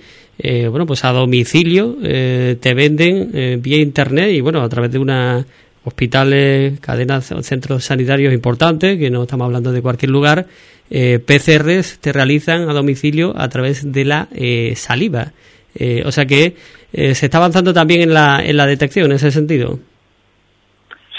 bueno, 0.70 0.86
pues 0.86 1.06
a 1.06 1.14
domicilio 1.14 1.96
te 2.02 2.74
venden 2.74 3.62
vía 3.62 3.78
internet 3.78 4.32
y, 4.34 4.42
bueno, 4.42 4.62
a 4.62 4.68
través 4.68 4.92
de 4.92 5.00
una 5.00 5.46
hospitales, 5.88 6.80
cadenas, 6.82 7.34
centros 7.44 7.86
sanitarios 7.86 8.34
importantes, 8.34 9.00
que 9.00 9.10
no 9.10 9.24
estamos 9.24 9.46
hablando 9.46 9.72
de 9.72 9.82
cualquier 9.82 10.12
lugar, 10.12 10.46
eh, 10.90 11.20
PCRs 11.20 12.00
te 12.00 12.12
realizan 12.12 12.70
a 12.70 12.74
domicilio 12.74 13.34
a 13.38 13.48
través 13.48 13.92
de 13.92 14.06
la 14.06 14.28
eh, 14.34 14.74
saliva. 14.76 15.32
Eh, 15.76 16.04
o 16.06 16.12
sea 16.12 16.26
que 16.26 16.56
eh, 16.92 17.16
se 17.16 17.28
está 17.28 17.38
avanzando 17.38 17.74
también 17.74 18.02
en 18.02 18.14
la, 18.14 18.44
en 18.44 18.58
la 18.58 18.66
detección 18.66 19.06
en 19.06 19.14
ese 19.14 19.32
sentido. 19.32 19.80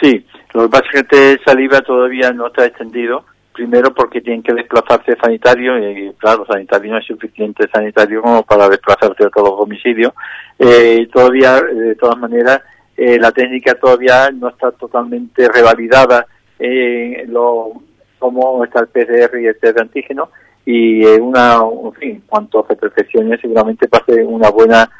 Sí, 0.01 0.24
lo 0.55 0.62
que 0.62 0.68
pasa 0.68 0.84
este 0.92 1.40
saliva 1.44 1.80
todavía 1.80 2.30
no 2.32 2.46
está 2.46 2.66
extendido, 2.66 3.24
primero 3.53 3.92
porque 3.92 4.20
tienen 4.20 4.42
que 4.42 4.55
desplazarse 4.55 5.16
sanitario 5.20 5.78
y 5.78 6.12
claro, 6.14 6.46
sanitario 6.46 6.92
no 6.92 6.99
es 6.99 7.07
suficiente 7.07 7.68
sanitario 7.72 8.22
como 8.22 8.44
para 8.44 8.68
desplazarse 8.68 9.24
a 9.24 9.30
todos 9.30 9.51
los 9.51 9.59
domicilios. 9.59 10.12
Eh, 10.59 11.09
todavía, 11.12 11.61
de 11.61 11.96
todas 11.96 12.18
maneras, 12.18 12.62
eh, 12.96 13.18
la 13.18 13.32
técnica 13.32 13.74
todavía 13.74 14.30
no 14.30 14.49
está 14.49 14.70
totalmente 14.72 15.49
revalidada 15.49 16.26
eh, 16.59 17.24
lo, 17.28 17.72
cómo 18.18 18.64
está 18.64 18.80
el 18.80 18.88
PCR 18.88 19.40
y 19.40 19.46
el 19.46 19.59
test 19.59 19.76
de 19.76 19.82
antígeno 19.82 20.30
y 20.64 21.05
una, 21.05 21.61
en 21.84 21.92
fin, 21.94 22.22
cuanto 22.26 22.64
se 22.68 22.76
perfeccione 22.76 23.38
seguramente 23.38 23.88
va 23.92 23.99
a 23.99 24.05
ser 24.05 24.24
una 24.24 24.51
buena 24.51 24.90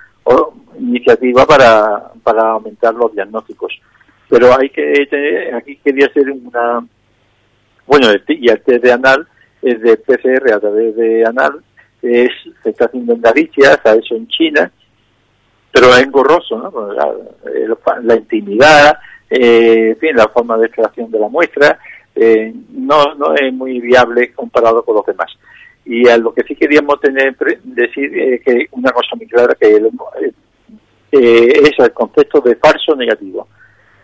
iniciativa 0.79 1.45
para, 1.47 2.11
para 2.23 2.51
aumentar 2.51 2.95
los 2.95 3.13
diagnósticos. 3.13 3.81
Pero 4.29 4.59
hay 4.59 4.71
que 4.71 5.07
tener, 5.11 5.55
aquí 5.55 5.77
quería 5.77 6.07
hacer 6.07 6.31
una, 6.31 6.87
bueno, 7.87 8.09
y 8.29 8.49
el 8.49 8.61
test 8.61 8.85
de 8.85 8.93
anal 8.93 9.27
es 9.63 9.81
de 9.81 9.97
PCR 9.97 10.53
a 10.53 10.61
través 10.61 10.95
de 10.97 11.25
anal, 11.25 11.63
es, 12.03 12.31
se 12.63 12.71
está 12.71 12.85
haciendo 12.85 13.15
en 13.15 13.23
Galicia, 13.23 13.81
se 13.83 13.89
ha 13.89 13.95
hecho 13.95 14.15
en 14.15 14.29
China, 14.29 14.71
pero 15.73 15.89
es 15.89 16.03
engorroso, 16.03 16.59
¿no? 16.59 16.93
La, 18.03 18.15
intimidad, 18.17 18.99
eh, 19.31 19.91
en 19.91 19.97
fin, 19.99 20.17
la 20.17 20.29
forma 20.29 20.57
de 20.59 20.67
extracción 20.67 21.11
de 21.11 21.19
la 21.19 21.29
muestra, 21.29 21.79
eh, 22.15 22.53
no, 22.71 23.15
no 23.15 23.35
es 23.35 23.53
muy 23.53 23.81
viable 23.81 24.33
comparado 24.33 24.85
con 24.85 24.97
los 24.97 25.07
demás. 25.07 25.31
Y 25.85 26.07
a 26.09 26.19
lo 26.19 26.35
que 26.35 26.43
sí 26.43 26.55
queríamos 26.55 27.01
tener 27.01 27.35
decir 27.63 28.19
es 28.19 28.43
que 28.43 28.67
una 28.73 28.91
cosa 28.91 29.17
muy 29.17 29.27
clara 29.27 29.55
que 29.59 29.77
eh, 31.13 31.53
es 31.63 31.79
el 31.79 31.93
concepto 31.93 32.41
de 32.41 32.57
falso 32.57 32.95
negativo. 32.95 33.49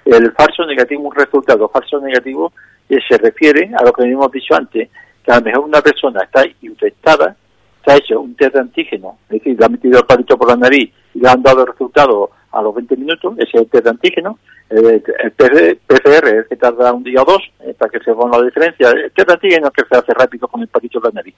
El 0.05 0.33
falso 0.33 0.67
negativo, 0.67 1.03
un 1.03 1.15
resultado 1.15 1.69
falso 1.69 2.01
negativo, 2.01 2.53
que 2.89 2.99
se 3.09 3.17
refiere 3.19 3.71
a 3.77 3.85
lo 3.85 3.93
que 3.93 4.05
hemos 4.05 4.31
dicho 4.31 4.55
antes, 4.55 4.89
que 5.25 5.33
a 5.33 5.39
lo 5.39 5.43
mejor 5.43 5.65
una 5.65 5.81
persona 5.81 6.21
está 6.25 6.45
infectada, 6.61 7.37
se 7.85 7.93
ha 7.93 7.97
hecho 7.97 8.21
un 8.21 8.35
test 8.35 8.55
de 8.55 8.61
antígeno, 8.61 9.19
es 9.29 9.39
decir, 9.39 9.59
le 9.59 9.65
ha 9.65 9.69
metido 9.69 9.99
el 9.99 10.07
palito 10.07 10.37
por 10.37 10.49
la 10.49 10.57
nariz 10.57 10.93
y 11.15 11.21
le 11.21 11.29
han 11.29 11.43
dado 11.43 11.63
el 11.63 11.69
resultado 11.69 12.31
a 12.53 12.63
los 12.63 12.75
20 12.75 12.97
minutos, 12.97 13.35
ese 13.39 13.51
es 13.55 13.63
el 13.63 13.69
test 13.69 13.85
de 13.85 13.91
antígeno, 13.91 14.39
el, 14.71 15.03
PCR 15.03 16.29
es 16.29 16.49
que 16.49 16.57
tarda 16.57 16.93
un 16.93 17.05
día 17.05 17.23
o 17.23 17.25
dos 17.25 17.43
eh, 17.61 17.75
para 17.79 17.91
que 17.91 18.01
se 18.01 18.13
ponga 18.13 18.39
la 18.39 18.45
diferencia, 18.45 18.91
el 18.91 19.13
test 19.13 19.29
de 19.29 19.35
antígeno 19.35 19.69
es 19.69 19.73
que 19.73 19.89
se 19.89 19.99
hace 19.99 20.15
rápido 20.15 20.49
con 20.49 20.63
el 20.63 20.69
palito 20.69 21.01
por 21.01 21.13
la 21.13 21.21
nariz, 21.21 21.35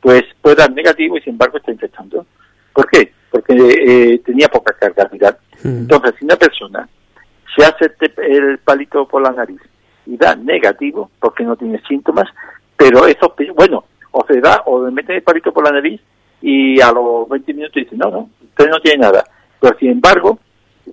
pues 0.00 0.24
puede 0.40 0.56
dar 0.56 0.72
negativo 0.72 1.16
y 1.16 1.20
sin 1.20 1.32
embargo 1.32 1.58
está 1.58 1.72
infectando. 1.72 2.26
¿Por 2.72 2.88
qué? 2.88 3.12
Porque 3.30 3.54
eh, 3.54 4.18
tenía 4.24 4.48
poca 4.48 4.72
carga 4.74 5.04
viral. 5.06 5.36
Mm. 5.64 5.78
Entonces, 5.80 6.14
si 6.18 6.24
una 6.24 6.36
persona 6.36 6.87
se 7.58 7.64
hace 7.64 7.92
el 8.18 8.58
palito 8.58 9.06
por 9.08 9.22
la 9.22 9.32
nariz 9.32 9.60
y 10.06 10.16
da 10.16 10.36
negativo 10.36 11.10
porque 11.18 11.42
no 11.44 11.56
tiene 11.56 11.80
síntomas, 11.88 12.28
pero 12.76 13.06
eso, 13.06 13.34
bueno, 13.54 13.84
o 14.12 14.24
se 14.26 14.40
da 14.40 14.62
o 14.66 14.86
le 14.86 14.92
meten 14.92 15.16
el 15.16 15.22
palito 15.22 15.52
por 15.52 15.64
la 15.64 15.72
nariz 15.72 16.00
y 16.40 16.80
a 16.80 16.92
los 16.92 17.28
20 17.28 17.52
minutos 17.54 17.74
dice 17.74 17.96
no, 17.96 18.10
no, 18.10 18.30
usted 18.42 18.68
no 18.68 18.80
tiene 18.80 18.98
nada. 18.98 19.24
Pero 19.60 19.76
sin 19.78 19.90
embargo, 19.90 20.38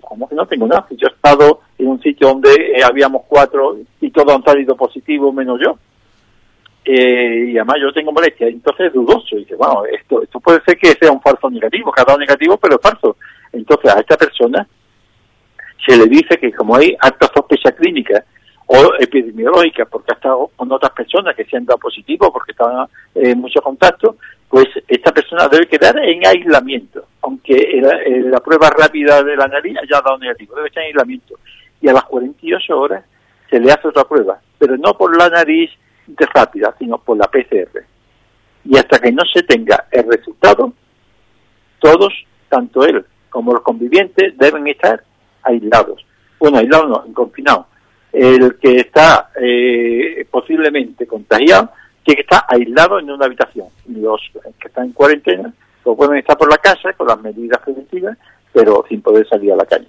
como 0.01 0.27
que 0.27 0.35
no 0.35 0.47
tengo 0.47 0.67
nada? 0.67 0.87
Yo 0.89 1.07
he 1.07 1.11
estado 1.11 1.61
en 1.77 1.87
un 1.87 2.01
sitio 2.01 2.29
donde 2.29 2.51
eh, 2.51 2.83
habíamos 2.83 3.23
cuatro 3.27 3.77
y 4.01 4.09
todos 4.09 4.35
han 4.35 4.43
salido 4.43 4.75
positivos 4.75 5.33
menos 5.33 5.59
yo. 5.63 5.77
Eh, 6.83 7.51
y 7.51 7.57
además 7.57 7.77
yo 7.81 7.93
tengo 7.93 8.11
molestia, 8.11 8.47
entonces 8.47 8.87
es 8.87 8.93
dudoso. 8.93 9.35
Y 9.35 9.39
dice, 9.39 9.55
bueno, 9.55 9.83
esto, 9.85 10.23
esto 10.23 10.39
puede 10.39 10.61
ser 10.61 10.77
que 10.77 10.93
sea 10.93 11.11
un 11.11 11.21
falso 11.21 11.49
negativo, 11.49 11.93
dado 11.95 12.17
negativo, 12.17 12.57
pero 12.57 12.79
falso. 12.79 13.17
Entonces 13.51 13.91
a 13.93 13.99
esta 13.99 14.17
persona 14.17 14.67
se 15.85 15.97
le 15.97 16.05
dice 16.05 16.37
que 16.37 16.51
como 16.53 16.75
hay 16.75 16.95
alta 16.99 17.29
sospecha 17.33 17.71
clínica 17.71 18.23
o 18.67 18.93
epidemiológica, 18.99 19.85
porque 19.85 20.11
ha 20.11 20.15
estado 20.15 20.49
con 20.55 20.71
otras 20.71 20.91
personas 20.91 21.35
que 21.35 21.45
se 21.45 21.57
han 21.57 21.65
dado 21.65 21.77
positivo, 21.79 22.31
porque 22.33 22.51
estaban 22.51 22.87
en 23.13 23.39
mucho 23.39 23.61
contacto, 23.61 24.17
pues 24.49 24.67
esta 24.87 25.11
persona 25.11 25.47
debe 25.47 25.67
quedar 25.67 25.97
en 25.99 26.25
aislamiento, 26.25 27.05
aunque 27.21 27.79
la, 28.29 28.39
prueba 28.39 28.69
rápida 28.69 29.21
de 29.23 29.35
la 29.35 29.47
nariz 29.47 29.77
haya 29.77 30.01
dado 30.01 30.17
negativo, 30.17 30.55
debe 30.55 30.67
estar 30.69 30.83
en 30.83 30.87
aislamiento. 30.87 31.35
Y 31.81 31.89
a 31.89 31.93
las 31.93 32.05
48 32.05 32.77
horas 32.77 33.03
se 33.49 33.59
le 33.59 33.71
hace 33.71 33.87
otra 33.87 34.05
prueba, 34.05 34.39
pero 34.57 34.77
no 34.77 34.97
por 34.97 35.15
la 35.15 35.29
nariz 35.29 35.69
rápida, 36.33 36.73
sino 36.79 36.97
por 36.97 37.17
la 37.17 37.27
PCR. 37.27 37.83
Y 38.63 38.77
hasta 38.77 38.99
que 38.99 39.11
no 39.11 39.23
se 39.31 39.43
tenga 39.43 39.85
el 39.91 40.09
resultado, 40.09 40.73
todos, 41.79 42.13
tanto 42.49 42.83
él 42.85 43.05
como 43.29 43.53
los 43.53 43.61
convivientes, 43.61 44.37
deben 44.37 44.67
estar 44.67 45.03
aislados. 45.45 46.05
Bueno, 46.39 46.57
aislados 46.57 46.89
no, 46.89 47.13
confinados 47.13 47.65
el 48.15 48.55
que 48.59 48.77
está 48.77 49.29
eh, 49.41 50.25
posiblemente 50.31 51.05
contagiado 51.05 51.69
tiene 52.03 52.15
que 52.17 52.21
estar 52.21 52.45
aislado 52.47 52.99
en 52.99 53.11
una 53.11 53.25
habitación. 53.25 53.67
Los 53.87 54.21
que 54.59 54.67
están 54.69 54.85
en 54.85 54.91
cuarentena 54.93 55.53
lo 55.83 55.95
pueden 55.95 56.17
estar 56.19 56.37
por 56.37 56.49
la 56.49 56.57
casa 56.57 56.93
con 56.93 57.07
las 57.07 57.21
medidas 57.21 57.59
preventivas, 57.61 58.17
pero 58.53 58.85
sin 58.87 59.01
poder 59.01 59.27
salir 59.27 59.51
a 59.51 59.57
la 59.57 59.65
calle. 59.65 59.87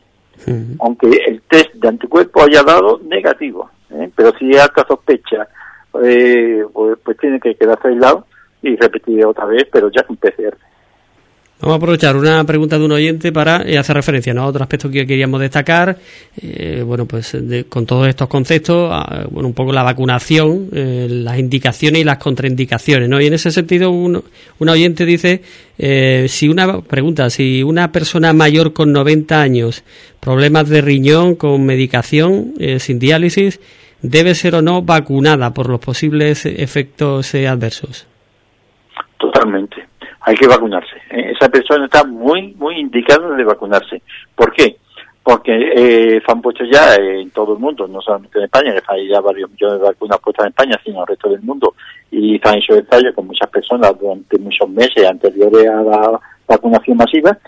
Aunque 0.81 1.09
el 1.27 1.41
test 1.43 1.73
de 1.75 1.89
anticuerpos 1.89 2.47
haya 2.47 2.63
dado 2.63 3.01
negativo, 3.05 3.71
¿eh? 3.91 4.11
pero 4.15 4.33
si 4.39 4.47
hay 4.47 4.59
alta 4.59 4.85
sospecha, 4.87 5.49
eh, 6.03 6.65
pues, 6.73 6.99
pues, 7.03 7.17
tiene 7.19 7.41
que 7.41 7.55
quedarse 7.55 7.89
aislado 7.89 8.27
y 8.61 8.77
repetir 8.77 9.25
otra 9.25 9.47
vez, 9.47 9.67
pero 9.73 9.91
ya 9.91 10.03
con 10.03 10.17
PCR. 10.17 10.57
Vamos 11.59 11.73
a 11.73 11.77
aprovechar 11.79 12.17
una 12.17 12.45
pregunta 12.45 12.79
de 12.79 12.85
un 12.85 12.93
oyente 12.93 13.33
para 13.33 13.63
eh, 13.63 13.79
hacer 13.79 13.97
referencia 13.97 14.35
a 14.35 14.45
otro 14.45 14.63
aspecto 14.63 14.91
que 14.91 15.07
queríamos 15.07 15.41
destacar. 15.41 15.97
Eh, 16.43 16.83
bueno, 16.85 17.07
pues 17.07 17.35
con 17.71 17.87
todos 17.87 18.07
estos 18.09 18.29
conceptos, 18.29 18.93
bueno, 19.31 19.49
un 19.49 19.55
poco 19.55 19.73
la 19.73 19.83
vacunación, 19.83 20.69
eh, 20.75 21.07
las 21.09 21.39
indicaciones 21.39 22.03
y 22.03 22.05
las 22.05 22.19
contraindicaciones, 22.19 23.09
¿no? 23.09 23.19
Y 23.23 23.27
en 23.27 23.33
ese 23.33 23.51
sentido, 23.51 23.91
un, 23.91 24.23
oyente 24.59 25.07
dice, 25.07 25.41
si 26.29 26.49
una 26.49 26.83
pregunta, 26.83 27.31
si 27.31 27.63
una 27.63 27.91
persona 27.91 28.35
mayor 28.35 28.75
con 28.75 28.93
90 28.93 29.41
años, 29.41 29.83
problemas 30.21 30.69
de 30.69 30.83
riñón 30.83 31.37
con 31.37 31.65
medicación, 31.65 32.53
sin 32.79 32.99
diálisis, 32.99 33.61
debe 34.03 34.35
ser 34.35 34.57
o 34.57 34.63
no 34.63 34.83
vacunada 34.83 35.55
por 35.55 35.71
los 35.71 35.81
posibles 35.81 36.45
efectos 36.45 37.35
adversos. 37.35 38.07
Totalmente 39.19 39.86
hay 40.27 40.35
que 40.35 40.49
vacunarse. 40.49 40.97
¿eh? 41.11 41.33
Esa 41.37 41.49
persona 41.49 41.87
está 41.87 42.03
muy, 42.03 42.53
muy 42.55 42.81
indicada 42.81 43.35
de 43.37 43.45
vacunarse. 43.45 44.03
¿Por 44.35 44.53
qué? 44.53 44.77
Porque 45.23 45.53
eh, 45.55 46.21
se 46.25 46.33
han 46.33 46.43
puesto 46.43 46.65
ya 46.65 46.97
en 46.97 47.31
todo 47.31 47.53
el 47.55 47.61
mundo, 47.61 47.87
no 47.87 48.01
solamente 48.01 48.39
en 48.39 48.45
España, 48.47 48.75
que 48.75 48.83
hay 48.89 49.09
ya 49.09 49.21
varios 49.21 49.49
millones 49.53 49.81
de 49.81 49.87
vacunas 49.87 50.19
puestas 50.19 50.47
en 50.47 50.51
España, 50.51 50.81
sino 50.85 50.97
en 50.97 51.03
el 51.03 51.07
resto 51.07 51.31
del 51.31 51.43
mundo, 51.43 51.75
y 52.11 52.41
se 52.41 52.49
han 52.49 52.57
hecho 52.57 52.75
ensayos 52.75 53.15
con 53.15 53.29
muchas 53.29 53.49
personas 53.51 53.93
durante 54.01 54.39
muchos 54.39 54.69
meses 54.69 55.09
anteriores 55.09 55.69
a 55.69 55.83
la 55.83 56.21
vacunación 56.49 56.97
masiva, 56.97 57.39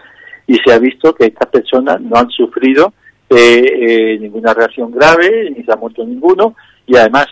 y 0.46 0.54
se 0.64 0.72
ha 0.72 0.78
visto 0.78 1.12
que 1.14 1.26
estas 1.26 1.48
personas 1.48 2.00
no 2.00 2.16
han 2.16 2.30
sufrido 2.30 2.92
eh, 3.28 3.62
eh 3.64 4.18
ninguna 4.20 4.54
reacción 4.54 4.92
grave, 4.92 5.50
ni 5.50 5.64
se 5.64 5.72
ha 5.72 5.76
muerto 5.76 6.04
ninguno, 6.04 6.54
y 6.86 6.96
además 6.96 7.26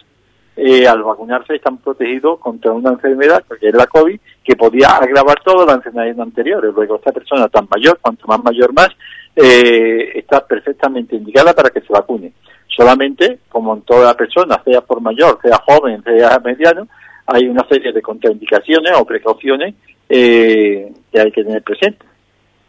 eh, 0.57 0.89
al 0.89 1.03
vacunarse 1.03 1.57
están 1.57 1.77
protegidos 1.79 2.41
contra 2.41 2.73
una 2.73 2.91
enfermedad, 2.91 3.45
que 3.61 3.69
es 3.69 3.75
la 3.75 3.87
COVID, 3.87 4.19
que 4.43 4.57
podía 4.57 4.89
agravar 4.89 5.43
todas 5.45 5.67
las 5.67 5.77
enfermedades 5.77 6.19
anteriores. 6.19 6.73
Luego, 6.75 6.97
esta 6.97 7.13
persona 7.13 7.47
tan 7.49 7.69
mayor, 7.71 7.99
cuanto 8.01 8.27
más 8.27 8.43
mayor 8.43 8.73
más, 8.73 8.89
eh, 9.35 10.13
está 10.15 10.47
perfectamente 10.47 11.15
indicada 11.15 11.53
para 11.53 11.69
que 11.69 11.83
se 11.83 11.93
vacune. 11.93 12.33
Solamente, 12.75 13.41
como 13.51 13.75
en 13.75 13.83
toda 13.83 14.15
persona, 14.15 14.61
sea 14.65 14.81
por 14.81 15.01
mayor, 15.01 15.39
sea 15.43 15.59
joven, 15.67 16.03
sea 16.03 16.41
mediano, 16.43 16.89
hay 17.27 17.49
una 17.49 17.67
serie 17.69 17.93
de 17.93 18.01
contraindicaciones 18.01 18.93
o 18.97 19.05
precauciones 19.05 19.75
eh, 20.09 20.93
que 21.13 21.21
hay 21.21 21.33
que 21.33 21.45
tener 21.45 21.63
presentes. 21.63 22.09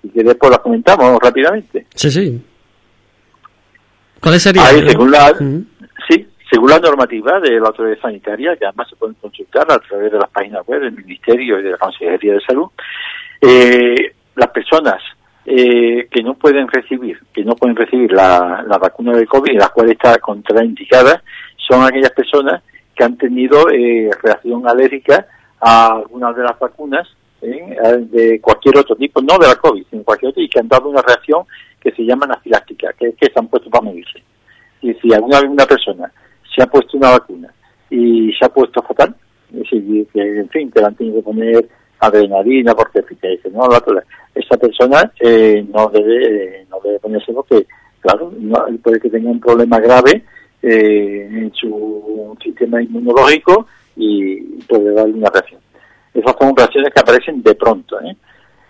Y 0.04 0.10
que 0.10 0.24
después 0.24 0.52
las 0.52 0.60
comentamos 0.60 1.18
rápidamente. 1.22 1.86
Sí, 1.96 2.12
sí. 2.12 2.42
¿Cuáles 4.20 4.42
serían? 4.42 4.66
según 4.88 5.12
la, 5.12 5.34
Sí, 6.10 6.28
según 6.50 6.70
la 6.70 6.80
normativa 6.80 7.40
de 7.40 7.60
la 7.60 7.68
autoridad 7.68 8.00
sanitaria, 8.02 8.56
que 8.56 8.66
además 8.66 8.88
se 8.90 8.96
pueden 8.96 9.16
consultar 9.16 9.70
a 9.70 9.80
través 9.80 10.12
de 10.12 10.18
las 10.18 10.30
páginas 10.30 10.66
web 10.66 10.82
del 10.82 10.94
Ministerio 10.94 11.60
y 11.60 11.64
de 11.64 11.72
la 11.72 11.78
Consejería 11.78 12.34
de 12.34 12.42
Salud, 12.42 12.68
eh, 13.42 14.14
las 14.36 14.50
personas 14.50 15.02
eh, 15.46 16.08
que 16.10 16.24
no 16.24 16.36
pueden 16.36 16.68
recibir, 16.68 17.20
que 17.34 17.44
no 17.44 17.56
pueden 17.56 17.76
recibir 17.76 18.12
la, 18.12 18.66
vacuna 18.80 19.16
del 19.16 19.28
COVID, 19.28 19.60
la 19.60 19.70
cual 19.70 19.92
está 19.92 20.18
contraindicada, 20.20 21.22
son 21.58 21.84
aquellas 21.84 22.12
personas 22.12 22.64
que 22.96 23.04
han 23.04 23.18
tenido 23.18 23.70
eh, 23.70 24.10
reacción 24.24 24.68
alérgica 24.68 25.28
a 25.60 25.88
algunas 25.88 26.36
de 26.36 26.44
las 26.44 26.58
vacunas 26.58 27.08
de 27.40 28.42
cualquier 28.42 28.80
otro 28.80 28.96
tipo, 28.96 29.22
no 29.22 29.38
de 29.38 29.48
la 29.48 29.56
COVID, 29.56 29.86
sino 29.92 30.04
cualquier 30.04 30.32
otro, 30.32 30.42
y 30.42 30.50
que 30.50 30.60
han 30.60 30.68
dado 30.68 30.90
una 30.90 31.04
reacción 31.04 31.44
que 31.80 31.92
se 31.92 32.04
llama 32.04 32.26
anafiláctica, 32.26 32.92
que 32.94 33.10
es 33.10 33.16
que 33.16 33.28
se 33.28 33.40
han 33.40 33.48
puesto 33.48 33.70
para 33.70 33.86
medirse. 33.86 34.24
Y 34.82 34.94
si 34.96 35.14
alguna, 35.14 35.38
alguna 35.38 35.66
persona 35.66 36.12
se 36.58 36.64
ha 36.64 36.68
puesto 36.68 36.98
una 36.98 37.12
vacuna 37.12 37.54
y 37.90 38.34
se 38.34 38.46
ha 38.46 38.50
puesto 38.50 38.82
fatal, 38.82 39.16
es 39.54 39.60
decir, 39.60 40.08
que 40.12 40.40
en 40.40 40.50
fin, 40.50 40.72
que 40.72 40.80
le 40.80 40.88
han 40.88 40.96
tenido 40.96 41.18
que 41.18 41.24
poner 41.24 41.70
adrenalina 42.00 42.74
porque 42.76 43.02
dice, 43.10 43.50
no, 43.52 43.68
esa 44.36 44.58
persona 44.58 45.12
eh, 45.20 45.66
no 45.72 45.88
debe 45.90 46.66
no 46.70 46.80
debe 46.84 47.00
ponerse 47.00 47.32
porque, 47.32 47.66
claro, 48.02 48.34
no, 48.40 48.66
puede 48.84 49.00
que 49.00 49.10
tenga 49.10 49.30
un 49.30 49.40
problema 49.40 49.80
grave 49.80 50.24
eh, 50.62 51.30
en 51.32 51.54
su 51.54 52.36
sistema 52.44 52.82
inmunológico 52.82 53.68
y 53.96 54.38
puede 54.68 54.94
dar 54.94 55.08
una 55.08 55.30
reacción. 55.30 55.62
Esas 56.14 56.36
son 56.40 56.56
reacciones 56.56 56.92
que 56.94 57.00
aparecen 57.00 57.44
de 57.44 57.56
pronto. 57.56 58.00
¿eh? 58.02 58.16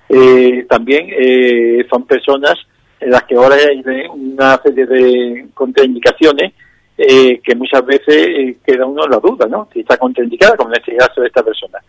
Eh, 0.10 0.66
también 0.70 1.08
eh, 1.10 1.86
son 1.90 2.06
personas 2.06 2.56
en 3.00 3.12
las 3.12 3.24
que 3.24 3.36
ahora 3.36 3.56
hay 3.56 3.82
una 4.10 4.58
serie 4.62 4.86
de 4.86 5.48
contraindicaciones 5.54 6.54
eh, 6.98 7.40
que 7.44 7.56
muchas 7.56 7.86
veces 7.86 8.16
eh, 8.28 8.58
queda 8.66 8.86
uno 8.86 9.06
en 9.06 9.12
la 9.12 9.20
duda, 9.20 9.46
¿no? 9.46 9.68
Si 9.72 9.82
está 9.82 9.98
contraindicada, 9.98 10.58
como 10.58 10.72
en 10.72 10.80
este 10.80 10.96
caso 10.96 11.22
de 11.22 11.28
esta 11.28 11.44
persona, 11.44 11.80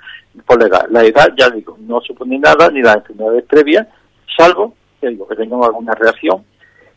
por 0.45 0.61
la 0.61 0.69
edad. 0.69 0.87
La 0.91 1.05
edad, 1.05 1.29
ya 1.37 1.49
digo, 1.49 1.77
no 1.81 2.01
supone 2.03 2.39
nada, 2.39 2.71
ni 2.71 2.83
las 2.83 2.97
enfermedades 2.97 3.45
previas, 3.45 3.87
salvo, 4.37 4.75
que 5.01 5.09
digo, 5.09 5.27
que 5.27 5.37
tengan 5.37 5.63
alguna 5.65 5.95
reacción. 5.95 6.45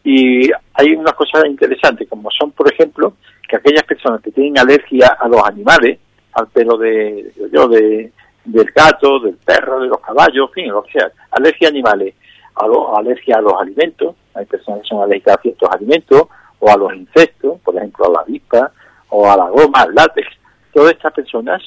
Y 0.04 0.50
hay 0.74 0.94
unas 0.96 1.14
cosas 1.14 1.46
interesantes, 1.46 2.10
como 2.10 2.30
son, 2.32 2.52
por 2.52 2.72
ejemplo, 2.72 3.14
que 3.48 3.56
aquellas 3.56 3.84
personas 3.84 4.22
que 4.22 4.32
tienen 4.32 4.60
alergia 4.60 5.16
a 5.20 5.28
los 5.30 5.42
animales, 5.46 6.00
al 6.34 6.48
pelo 6.48 6.78
de, 6.78 7.32
yo, 7.52 7.68
de, 7.68 8.12
del 8.46 8.72
gato, 8.76 9.20
del 9.20 9.38
perro, 9.38 9.80
de 9.80 9.88
los 9.88 10.00
caballos, 10.00 10.50
en 10.50 10.66
fin, 10.66 10.74
que 10.86 11.00
sea, 11.00 11.12
alergia 11.32 11.68
a 11.68 11.72
animales, 11.72 12.16
a 12.56 12.68
lo, 12.68 12.98
alergia 12.98 13.38
a 13.38 13.42
los 13.42 13.54
alimentos, 13.54 14.16
hay 14.34 14.46
personas 14.46 14.82
que 14.82 14.88
son 14.88 15.02
alérgicas 15.02 15.38
a 15.38 15.42
ciertos 15.42 15.70
alimentos, 15.70 16.28
o 16.62 16.70
a 16.72 16.78
los 16.78 16.96
insectos, 16.96 17.60
por 17.62 17.76
ejemplo 17.76 18.06
a 18.06 18.12
la 18.12 18.20
avispa, 18.22 18.72
o 19.10 19.30
a 19.30 19.36
la 19.36 19.50
goma, 19.50 19.82
al 19.82 19.94
látex, 19.94 20.28
todas 20.72 20.94
estas 20.94 21.12
personas 21.12 21.62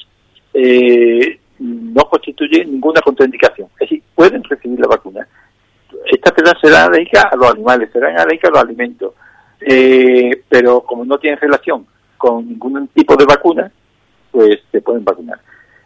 eh, 0.53 1.39
no 1.59 2.03
constituyen 2.05 2.71
ninguna 2.71 3.01
contraindicación, 3.01 3.67
es 3.73 3.89
decir, 3.89 4.03
pueden 4.15 4.43
recibir 4.43 4.79
la 4.79 4.87
vacuna. 4.87 5.27
Estas 6.05 6.33
personas 6.33 6.61
serán 6.61 6.89
alérgicas 6.89 7.25
a 7.31 7.35
los 7.35 7.51
animales, 7.51 7.89
serán 7.91 8.17
alérgicas 8.17 8.49
a 8.49 8.53
los 8.53 8.63
alimentos, 8.63 9.13
eh, 9.61 10.43
pero 10.49 10.81
como 10.81 11.05
no 11.05 11.17
tienen 11.17 11.39
relación 11.39 11.85
con 12.17 12.47
ningún 12.47 12.87
tipo 12.89 13.15
de 13.15 13.25
vacuna, 13.25 13.71
pues 14.31 14.59
se 14.71 14.81
pueden 14.81 15.03
vacunar. 15.03 15.39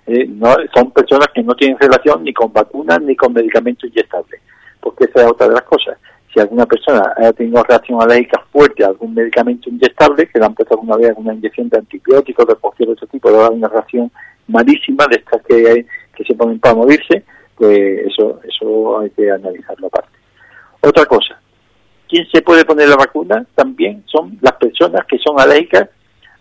Eh, 0.05 0.25
no, 0.27 0.55
son 0.73 0.91
personas 0.91 1.27
que 1.33 1.43
no 1.43 1.55
tienen 1.55 1.77
relación 1.79 2.23
ni 2.23 2.33
con 2.33 2.53
vacunas 2.53 3.01
ni 3.01 3.15
con 3.15 3.33
medicamentos 3.33 3.89
inyectables, 3.89 4.39
porque 4.79 5.05
esa 5.05 5.21
es 5.21 5.31
otra 5.31 5.47
de 5.47 5.55
las 5.55 5.63
cosas 5.63 5.97
si 6.33 6.39
alguna 6.39 6.65
persona 6.65 7.13
ha 7.17 7.33
tenido 7.33 7.63
reacción 7.63 8.01
alérgica 8.01 8.43
fuerte 8.51 8.83
a 8.83 8.87
algún 8.87 9.13
medicamento 9.13 9.69
inyectable, 9.69 10.27
que 10.27 10.39
le 10.39 10.45
han 10.45 10.53
puesto 10.53 10.75
alguna 10.75 10.97
vez 10.97 11.09
alguna 11.09 11.33
inyección 11.33 11.69
de 11.69 11.79
antibióticos 11.79 12.47
de 12.47 12.55
cualquier 12.55 12.89
otro 12.89 13.07
tipo, 13.07 13.31
de 13.31 13.49
una 13.49 13.67
reacción 13.67 14.11
malísima 14.47 15.05
de 15.07 15.17
estas 15.17 15.41
que, 15.43 15.85
que 16.15 16.23
se 16.23 16.35
ponen 16.35 16.59
para 16.59 16.75
morirse, 16.75 17.23
pues 17.55 18.07
eso, 18.07 18.39
eso 18.43 18.99
hay 18.99 19.09
que 19.11 19.31
analizarlo 19.31 19.87
aparte. 19.87 20.17
Otra 20.81 21.05
cosa, 21.05 21.39
¿quién 22.07 22.25
se 22.31 22.41
puede 22.41 22.63
poner 22.63 22.89
la 22.89 22.95
vacuna? 22.95 23.45
También 23.55 24.03
son 24.05 24.37
las 24.41 24.53
personas 24.53 25.05
que 25.07 25.17
son 25.17 25.39
alérgicas 25.39 25.89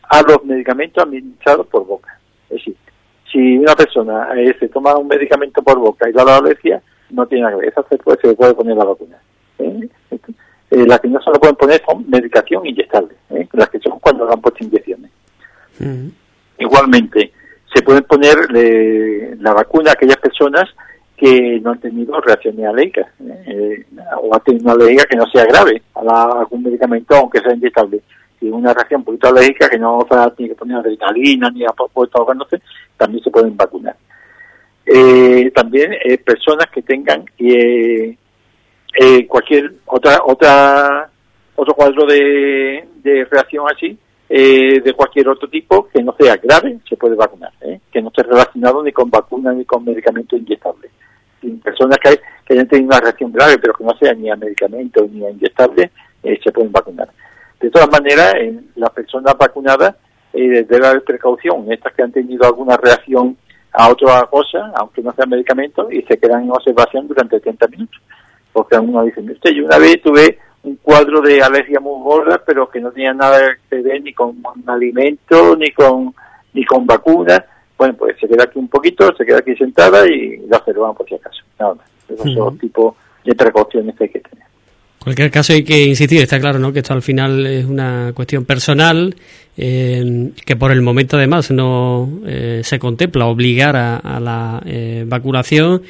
a 0.03 0.23
los 0.23 0.45
medicamentos 0.45 1.03
administrados 1.03 1.67
por 1.67 1.87
boca. 1.87 2.19
Es 2.51 2.59
decir, 2.59 2.77
si 3.33 3.59
una 3.59 3.75
persona 3.75 4.29
eh, 4.37 4.55
se 4.59 4.69
toma 4.69 4.97
un 4.97 5.09
medicamento 5.09 5.63
por 5.63 5.79
boca 5.79 6.09
y 6.09 6.13
da 6.13 6.25
la 6.25 6.37
alergia, 6.37 6.83
no 7.11 7.27
tiene 7.27 7.45
nada 7.45 7.57
que 7.57 7.61
ver, 7.61 7.69
esa 7.71 7.83
se 7.89 7.99
puede, 7.99 8.19
se 8.21 8.35
puede 8.35 8.55
poner 8.55 8.77
la 8.77 8.85
vacuna. 8.85 9.19
¿Eh? 10.79 10.83
Eh, 10.83 10.87
las 10.87 11.01
que 11.01 11.09
no 11.09 11.21
se 11.21 11.31
lo 11.31 11.41
pueden 11.41 11.57
poner 11.57 11.83
son 11.85 12.05
medicación 12.09 12.67
inyectable, 12.67 13.15
¿eh? 13.31 13.49
las 13.53 13.69
que 13.69 13.79
son 13.79 13.99
cuando 13.99 14.31
han 14.31 14.41
puesto 14.41 14.65
inyecciones. 14.65 15.11
Igualmente, 16.59 17.33
se 17.73 17.83
pueden 17.83 18.03
poner 18.05 18.37
la 19.41 19.55
vacuna 19.55 19.91
a 19.91 19.93
aquellas 19.93 20.17
personas 20.17 20.65
que 21.17 21.61
no 21.61 21.71
han 21.71 21.81
tenido 21.81 22.21
reacciones 22.21 22.67
alérgicas 22.67 23.07
o 24.21 24.35
han 24.35 24.41
tenido 24.45 24.65
una 24.65 24.73
alergia 24.73 25.05
que 25.09 25.17
no 25.17 25.27
sea 25.27 25.45
grave 25.45 25.83
a, 25.95 26.41
algún 26.41 26.63
medicamento, 26.65 27.15
aunque 27.15 27.41
sea 27.41 27.55
inyectable. 27.55 28.01
Si 28.41 28.49
una 28.49 28.73
reacción 28.73 29.01
un 29.01 29.05
poquito 29.05 29.29
alérgica 29.29 29.69
que 29.69 29.79
no 29.79 30.01
se 30.09 30.31
tiene 30.37 30.51
que 30.51 30.59
poner 30.59 30.79
adrenalina 30.79 31.51
ni 31.51 31.65
a 31.65 31.71
puesto 31.71 32.27
también 32.97 33.23
se 33.23 33.31
pueden 33.31 33.57
vacunar. 33.57 33.97
también 35.55 35.93
personas 36.25 36.67
que 36.73 36.83
tengan 36.83 37.25
eh, 38.95 39.27
cualquier 39.27 39.75
otra 39.87 40.21
otra 40.25 41.11
otro 41.57 41.75
cuadro 41.75 42.07
de, 42.07 42.87
reacción 43.31 43.67
así 43.75 43.99
eh, 44.29 44.81
de 44.81 44.93
cualquier 44.93 45.29
otro 45.29 45.49
tipo 45.49 45.89
que 45.89 46.03
no 46.03 46.15
sea 46.19 46.37
grave 46.37 46.79
se 46.89 46.97
puede 46.97 47.15
vacunar 47.15 47.53
¿eh? 47.61 47.81
que 47.91 48.03
no 48.03 48.09
esté 48.09 48.23
relacionado 48.23 48.83
ni 48.83 48.93
con 48.93 49.11
vacunas 49.11 49.57
ni 49.57 49.65
con 49.65 49.85
medicamentos 49.85 50.39
inyectables 50.39 50.91
personas 51.63 51.99
que, 52.03 52.21
que 52.45 52.55
hayan 52.55 52.69
tenido 52.69 52.89
una 52.89 53.01
reacción 53.01 53.33
grave 53.33 53.59
pero 53.59 53.75
que 53.75 53.85
no 53.85 53.97
sea 53.99 54.13
ni 54.15 54.31
a 54.31 54.37
medicamentos 54.37 55.11
ni 55.11 55.25
a 55.25 55.31
inyectables 55.31 55.91
se 56.23 56.53
pueden 56.53 56.73
vacunar. 56.73 57.09
De 57.61 57.71
todas 57.71 57.89
maneras 57.89 58.35
las 58.75 58.91
personas 58.91 59.35
vacunadas 59.39 59.95
debe 60.33 60.87
haber 60.87 61.05
precaución. 61.05 61.71
Estas 61.73 61.95
que 61.95 62.03
han 62.03 62.13
tenido 62.13 62.45
alguna 62.45 62.77
reacción 62.77 63.37
a 63.73 63.89
otra 63.89 64.27
cosa 64.29 64.73
aunque 64.75 65.01
no 65.01 65.13
sea 65.13 65.27
medicamento 65.27 65.89
y 65.91 66.03
se 66.03 66.19
quedan 66.19 66.43
en 66.43 66.51
observación 66.51 67.07
durante 67.07 67.39
30 67.39 67.69
minutos 67.69 68.01
porque 68.53 68.77
uno 68.79 69.05
dice, 69.05 69.21
usted, 69.21 69.51
yo 69.53 69.65
una 69.65 69.79
vez 69.79 70.01
tuve 70.03 70.39
un 70.63 70.77
cuadro 70.77 71.21
de 71.21 71.41
alergia 71.43 71.81
muy 71.81 72.03
gorda, 72.03 72.43
pero 72.45 72.69
que 72.69 72.81
no 72.81 72.91
tenía 72.91 73.13
nada 73.13 73.41
que 73.69 73.81
ver 73.81 74.03
ni 74.03 74.13
con 74.13 74.37
alimento, 74.67 75.57
ni 75.57 75.71
con, 75.71 76.15
ni 76.53 76.65
con 76.65 76.87
vacunas. 76.87 77.43
Bueno, 77.77 77.95
pues 77.95 78.17
se 78.19 78.27
queda 78.27 78.45
aquí 78.45 78.59
un 78.59 78.69
poquito, 78.69 79.15
se 79.17 79.25
queda 79.25 79.39
aquí 79.39 79.55
sentada 79.55 80.07
y 80.07 80.39
la 80.49 80.59
observamos 80.59 80.97
por 80.97 81.09
si 81.09 81.15
acaso. 81.15 81.43
Nada 81.59 81.75
más. 81.75 81.87
Esos 82.09 82.33
son 82.33 82.35
los 82.35 82.59
tipos 82.59 82.95
de 83.25 83.35
precauciones 83.35 83.95
que 83.97 84.05
hay 84.05 84.11
que 84.11 84.21
tener. 84.21 84.39
En 85.01 85.05
cualquier 85.05 85.31
caso 85.31 85.53
hay 85.53 85.63
que 85.63 85.85
insistir, 85.85 86.21
está 86.23 86.41
claro, 86.41 86.59
¿no? 86.59 86.73
Que 86.73 86.81
esto 86.81 86.93
al 86.93 87.03
final 87.03 87.47
es 87.47 87.65
una 87.65 88.13
cuestión 88.15 88.45
personal, 88.45 89.15
eh, 89.57 90.33
que 90.45 90.57
por 90.57 90.73
el 90.73 90.83
momento 90.83 91.17
además 91.17 91.51
no 91.51 92.21
eh, 92.27 92.63
se 92.65 92.79
contempla 92.79 93.27
obligar 93.27 93.77
a, 93.77 94.21
la 94.21 94.61
eh, 94.67 95.05
vacunación 95.07 95.83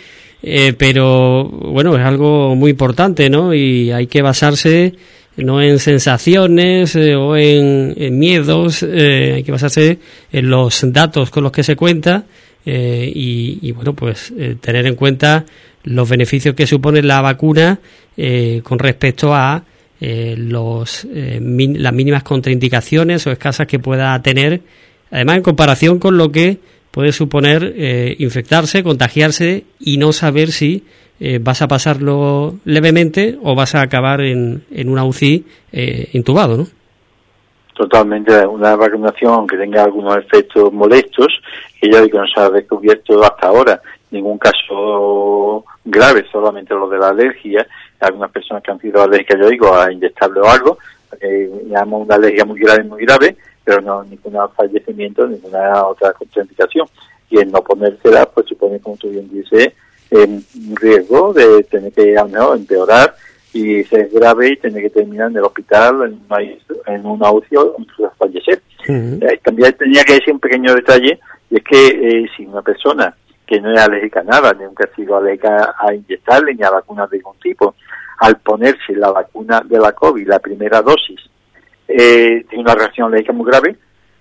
eh, 0.42 0.72
pero 0.76 1.44
bueno, 1.44 1.96
es 1.96 2.04
algo 2.04 2.54
muy 2.54 2.70
importante, 2.70 3.28
¿no? 3.28 3.54
Y 3.54 3.90
hay 3.90 4.06
que 4.06 4.22
basarse 4.22 4.94
no 5.36 5.62
en 5.62 5.78
sensaciones 5.78 6.96
eh, 6.96 7.14
o 7.14 7.36
en, 7.36 8.18
miedos, 8.18 8.82
eh, 8.82 9.34
hay 9.36 9.44
que 9.44 9.52
basarse 9.52 9.98
en 10.32 10.50
los 10.50 10.84
datos 10.92 11.30
con 11.30 11.44
los 11.44 11.52
que 11.52 11.62
se 11.62 11.76
cuenta 11.76 12.24
y, 12.70 13.72
bueno, 13.72 13.94
pues 13.94 14.30
tener 14.60 14.86
en 14.86 14.94
cuenta 14.94 15.46
los 15.84 16.06
beneficios 16.06 16.54
que 16.54 16.66
supone 16.66 17.00
la 17.02 17.22
vacuna 17.22 17.80
con 18.62 18.78
respecto 18.78 19.32
a 19.32 19.64
los, 20.00 21.06
las 21.10 21.92
mínimas 21.94 22.22
contraindicaciones 22.24 23.26
o 23.26 23.30
escasas 23.30 23.66
que 23.66 23.78
pueda 23.78 24.20
tener, 24.20 24.60
además 25.10 25.36
en 25.36 25.42
comparación 25.44 25.98
con 25.98 26.18
lo 26.18 26.30
que 26.30 26.58
puede 26.98 27.12
suponer 27.12 27.74
eh, 27.76 28.16
infectarse, 28.18 28.82
contagiarse 28.82 29.62
y 29.78 29.98
no 29.98 30.10
saber 30.10 30.48
si 30.48 30.84
eh, 31.20 31.38
vas 31.40 31.62
a 31.62 31.68
pasarlo 31.68 32.54
levemente 32.64 33.38
o 33.40 33.54
vas 33.54 33.76
a 33.76 33.82
acabar 33.82 34.20
en, 34.20 34.64
en 34.72 34.88
una 34.88 35.04
UCI 35.04 35.46
eh, 35.70 36.08
intubado, 36.14 36.56
¿no? 36.56 36.66
Totalmente, 37.72 38.44
una 38.44 38.74
vacunación 38.74 39.46
que 39.46 39.56
tenga 39.56 39.84
algunos 39.84 40.16
efectos 40.16 40.72
molestos, 40.72 41.28
que 41.80 41.88
ya 41.88 42.00
digo, 42.00 42.18
no 42.18 42.26
se 42.26 42.40
ha 42.40 42.50
descubierto 42.50 43.22
hasta 43.22 43.46
ahora 43.46 43.80
ningún 44.10 44.36
caso 44.36 45.64
grave, 45.84 46.26
solamente 46.32 46.74
lo 46.74 46.88
de 46.88 46.98
la 46.98 47.10
alergia, 47.10 47.64
algunas 48.00 48.32
personas 48.32 48.60
que 48.64 48.72
han 48.72 48.80
sido 48.80 49.00
alérgicas, 49.00 49.38
yo 49.40 49.48
digo, 49.48 49.72
a 49.72 49.92
inyectable 49.92 50.40
o 50.40 50.48
algo, 50.48 50.78
eh, 51.20 51.48
una 51.62 52.16
alergia 52.16 52.44
muy 52.44 52.58
grave, 52.58 52.82
muy 52.82 53.04
grave, 53.04 53.36
pero 53.68 53.82
no 53.82 54.02
ningún 54.02 54.32
fallecimiento, 54.56 55.26
ninguna 55.26 55.84
otra 55.84 56.14
contraindicación. 56.14 56.88
Y 57.28 57.38
el 57.38 57.52
no 57.52 57.62
ponérsela, 57.62 58.24
pues 58.24 58.46
supone, 58.46 58.80
como 58.80 58.96
tú 58.96 59.10
bien 59.10 59.28
dices, 59.28 59.74
un 60.10 60.42
riesgo 60.76 61.34
de 61.34 61.62
tener 61.64 61.92
que 61.92 62.16
al 62.16 62.30
menos 62.30 62.56
empeorar 62.56 63.14
y 63.52 63.84
ser 63.84 64.08
grave 64.08 64.52
y 64.52 64.56
tener 64.56 64.82
que 64.84 64.88
terminar 64.88 65.30
en 65.30 65.36
el 65.36 65.44
hospital 65.44 66.02
en 66.02 66.18
una, 66.26 66.42
en 66.86 67.04
una 67.04 67.30
UCI 67.30 67.56
o 67.56 67.76
fallecer. 68.16 68.62
Eh, 68.88 69.38
también 69.44 69.74
tenía 69.74 70.02
que 70.02 70.14
decir 70.14 70.32
un 70.32 70.40
pequeño 70.40 70.74
detalle, 70.74 71.20
y 71.50 71.56
es 71.56 71.62
que 71.62 71.88
eh, 71.88 72.26
si 72.34 72.46
una 72.46 72.62
persona 72.62 73.14
que 73.46 73.60
no 73.60 73.70
es 73.70 73.80
alérgica 73.80 74.20
a 74.20 74.24
nada, 74.24 74.54
nunca 74.54 74.88
ha 74.90 74.96
sido 74.96 75.14
alérgica 75.14 75.74
a 75.78 75.92
inyectarle 75.92 76.54
ni 76.54 76.62
a 76.62 76.70
vacunas 76.70 77.10
de 77.10 77.18
ningún 77.18 77.38
tipo, 77.38 77.74
al 78.20 78.38
ponerse 78.38 78.94
la 78.94 79.10
vacuna 79.10 79.60
de 79.62 79.78
la 79.78 79.92
COVID, 79.92 80.26
la 80.26 80.38
primera 80.38 80.80
dosis, 80.80 81.20
eh, 81.88 82.44
tiene 82.48 82.62
una 82.62 82.74
reacción 82.74 83.08
alérgica 83.08 83.32
muy 83.32 83.46
grave, 83.46 83.76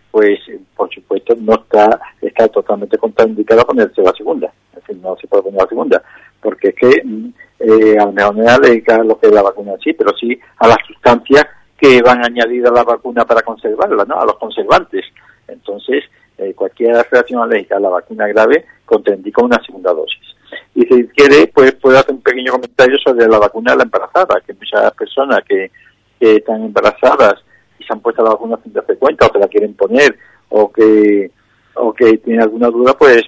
pues 0.10 0.40
por 0.76 0.90
supuesto 0.94 1.36
no 1.40 1.56
está 1.56 2.00
está 2.22 2.48
totalmente 2.48 2.98
contraindicado 2.98 3.66
ponerse 3.66 4.02
la 4.02 4.14
segunda. 4.14 4.52
Es 4.72 4.82
decir, 4.82 4.98
no 5.02 5.16
se 5.18 5.28
puede 5.28 5.44
poner 5.44 5.62
la 5.62 5.68
segunda, 5.68 6.04
porque 6.42 6.70
es 6.70 6.76
que 6.76 7.02
mm, 7.04 7.28
eh, 7.60 7.98
a 8.00 8.06
lo 8.06 8.14
mejor 8.14 8.36
no 8.38 8.44
es 8.44 8.50
alérgica 8.50 9.04
lo 9.04 9.20
que 9.20 9.28
es 9.28 9.34
la 9.34 9.42
vacuna 9.42 9.74
sí, 9.84 9.94
pero 9.94 10.16
sí 10.18 10.40
a 10.58 10.68
las 10.68 10.78
sustancias 10.88 11.46
que 11.78 12.02
van 12.02 12.24
añadidas 12.24 12.72
a 12.72 12.76
la 12.76 12.84
vacuna 12.84 13.26
para 13.26 13.42
conservarla, 13.42 14.06
¿no? 14.06 14.20
A 14.20 14.26
los 14.26 14.38
conservantes. 14.38 15.06
Entonces, 15.48 16.04
eh, 16.38 16.54
cualquier 16.56 17.06
reacción 17.12 17.42
alérgica 17.42 17.78
a 17.78 17.80
la 17.80 17.90
vacuna 17.90 18.28
grave 18.28 18.66
contraindica 18.86 19.44
una 19.44 19.62
segunda 19.64 19.92
dosis. 19.94 20.36
Y 20.74 20.82
si 20.82 21.08
quiere, 21.10 21.48
pues 21.48 21.74
puede 21.74 22.00
hacer 22.00 22.16
un 22.16 22.22
pequeño 22.22 22.54
comentario 22.54 22.98
sobre 23.00 23.28
la 23.28 23.40
vacuna 23.40 23.72
de 23.72 23.78
la 23.78 23.84
embarazada, 23.84 24.42
que 24.46 24.54
muchas 24.54 24.92
personas 24.94 25.42
que, 25.48 25.72
que 26.20 26.38
están 26.38 26.64
embarazadas 26.64 27.44
se 27.88 27.94
han 27.94 28.02
puesto 28.02 28.24
la 28.24 28.32
vacuna 28.32 28.60
sin 28.64 28.74
darse 28.74 28.96
cuenta 28.96 29.26
o 29.26 29.32
que 29.32 29.40
la 29.40 29.48
quieren 29.48 29.74
poner 29.74 30.18
o 30.50 30.72
que 30.72 31.32
o 31.76 31.94
que 31.94 32.18
tiene 32.18 32.42
alguna 32.42 32.70
duda, 32.70 32.98
pues 32.98 33.24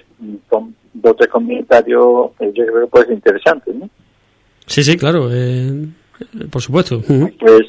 con 0.48 0.74
dos 0.92 1.16
tres 1.16 1.30
comentarios 1.30 2.30
yo 2.38 2.52
creo 2.52 2.80
que 2.80 2.86
puede 2.90 3.06
ser 3.06 3.14
interesante, 3.14 3.72
¿no? 3.72 3.88
Sí, 4.66 4.82
sí, 4.82 4.96
claro, 4.96 5.28
eh, 5.32 5.86
por 6.50 6.62
supuesto. 6.62 7.00
Pues 7.06 7.62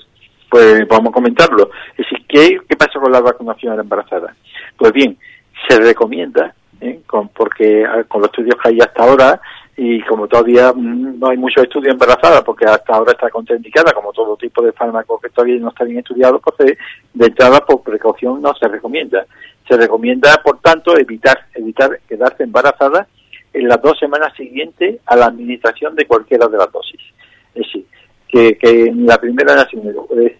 pues 0.49 0.85
vamos 0.89 1.09
a 1.09 1.13
comentarlo. 1.13 1.71
Es 1.97 2.05
decir, 2.05 2.25
¿qué, 2.27 2.59
¿qué 2.67 2.75
pasa 2.75 2.99
con 2.99 3.11
la 3.11 3.21
vacunación 3.21 3.71
a 3.71 3.77
la 3.77 3.83
embarazada? 3.83 4.35
Pues 4.77 4.91
bien, 4.91 5.17
se 5.67 5.79
recomienda, 5.79 6.53
¿eh? 6.81 6.99
con, 7.07 7.29
porque 7.29 7.85
ah, 7.85 8.03
con 8.03 8.21
los 8.21 8.29
estudios 8.29 8.55
que 8.61 8.69
hay 8.69 8.79
hasta 8.81 9.03
ahora, 9.03 9.41
y 9.83 9.99
como 10.03 10.27
todavía 10.27 10.71
mm, 10.71 11.17
no 11.17 11.29
hay 11.29 11.37
muchos 11.37 11.63
estudios 11.63 11.93
embarazadas, 11.93 12.43
porque 12.43 12.65
hasta 12.65 12.93
ahora 12.93 13.13
está 13.13 13.31
contraindicada, 13.31 13.91
como 13.93 14.13
todo 14.13 14.37
tipo 14.37 14.61
de 14.61 14.71
fármacos 14.73 15.19
que 15.19 15.29
todavía 15.29 15.59
no 15.59 15.69
está 15.69 15.85
bien 15.85 15.97
estudiados, 15.97 16.39
pues 16.43 16.77
de 17.15 17.25
entrada 17.25 17.65
por 17.65 17.81
precaución 17.81 18.39
no 18.43 18.53
se 18.53 18.67
recomienda. 18.67 19.25
Se 19.67 19.75
recomienda, 19.75 20.39
por 20.43 20.59
tanto, 20.59 20.95
evitar, 20.95 21.47
evitar 21.55 21.99
quedarse 22.07 22.43
embarazada 22.43 23.07
en 23.53 23.67
las 23.67 23.81
dos 23.81 23.97
semanas 23.97 24.31
siguientes 24.37 24.99
a 25.07 25.15
la 25.15 25.25
administración 25.25 25.95
de 25.95 26.05
cualquiera 26.05 26.47
de 26.47 26.57
las 26.59 26.71
dosis. 26.71 27.01
Es 27.55 27.65
decir, 27.65 27.85
que, 28.27 28.59
que 28.59 28.83
en 28.83 29.07
la 29.07 29.17
primera 29.17 29.63
es 29.63 30.33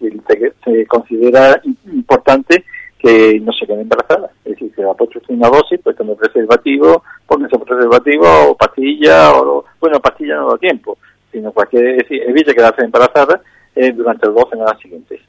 se, 0.64 0.86
considera 0.86 1.60
importante 1.92 2.64
que 3.02 3.40
no 3.40 3.52
se 3.52 3.66
quede 3.66 3.82
embarazada. 3.82 4.30
Es 4.44 4.52
decir, 4.52 4.72
que 4.74 4.82
la 4.82 4.94
puesto 4.94 5.20
una 5.28 5.48
dosis, 5.48 5.80
pues 5.82 5.96
tome 5.96 6.14
preservativo, 6.14 7.02
póngase 7.26 7.58
preservativo 7.58 8.26
o 8.48 8.56
pastilla, 8.56 9.32
o, 9.32 9.64
bueno, 9.80 10.00
pastilla 10.00 10.36
no 10.36 10.50
da 10.50 10.58
tiempo, 10.58 10.96
sino 11.32 11.50
cualquier, 11.50 11.86
es 11.86 11.96
decir, 11.98 12.22
evite 12.22 12.54
quedarse 12.54 12.84
embarazada 12.84 13.40
eh, 13.74 13.92
durante 13.92 14.26
las 14.26 14.36
dos 14.36 14.48
semanas 14.50 14.78
siguientes. 14.80 15.20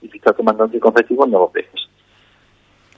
Y 0.00 0.08
si 0.08 0.16
está 0.16 0.32
tomando 0.32 0.64
anticonceptivos, 0.64 1.28
no 1.28 1.38
lo 1.40 1.50
dejes. 1.52 1.88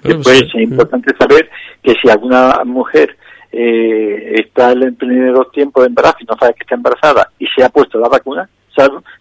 Después 0.03 0.43
es 0.43 0.55
importante 0.55 1.15
saber 1.19 1.51
que 1.83 1.95
si 2.01 2.09
alguna 2.09 2.63
mujer 2.65 3.17
eh, 3.53 4.35
está 4.37 4.73
en 4.73 4.83
el 4.85 4.95
primeros 4.95 5.51
tiempos 5.51 5.83
de 5.83 5.89
embarazo 5.89 6.19
y 6.21 6.25
no 6.25 6.37
sabe 6.39 6.55
que 6.55 6.63
está 6.63 6.77
embarazada 6.77 7.31
y 7.39 7.47
se 7.49 7.65
ha 7.65 7.69
puesto 7.69 7.99
la 7.99 8.09
vacuna, 8.09 8.49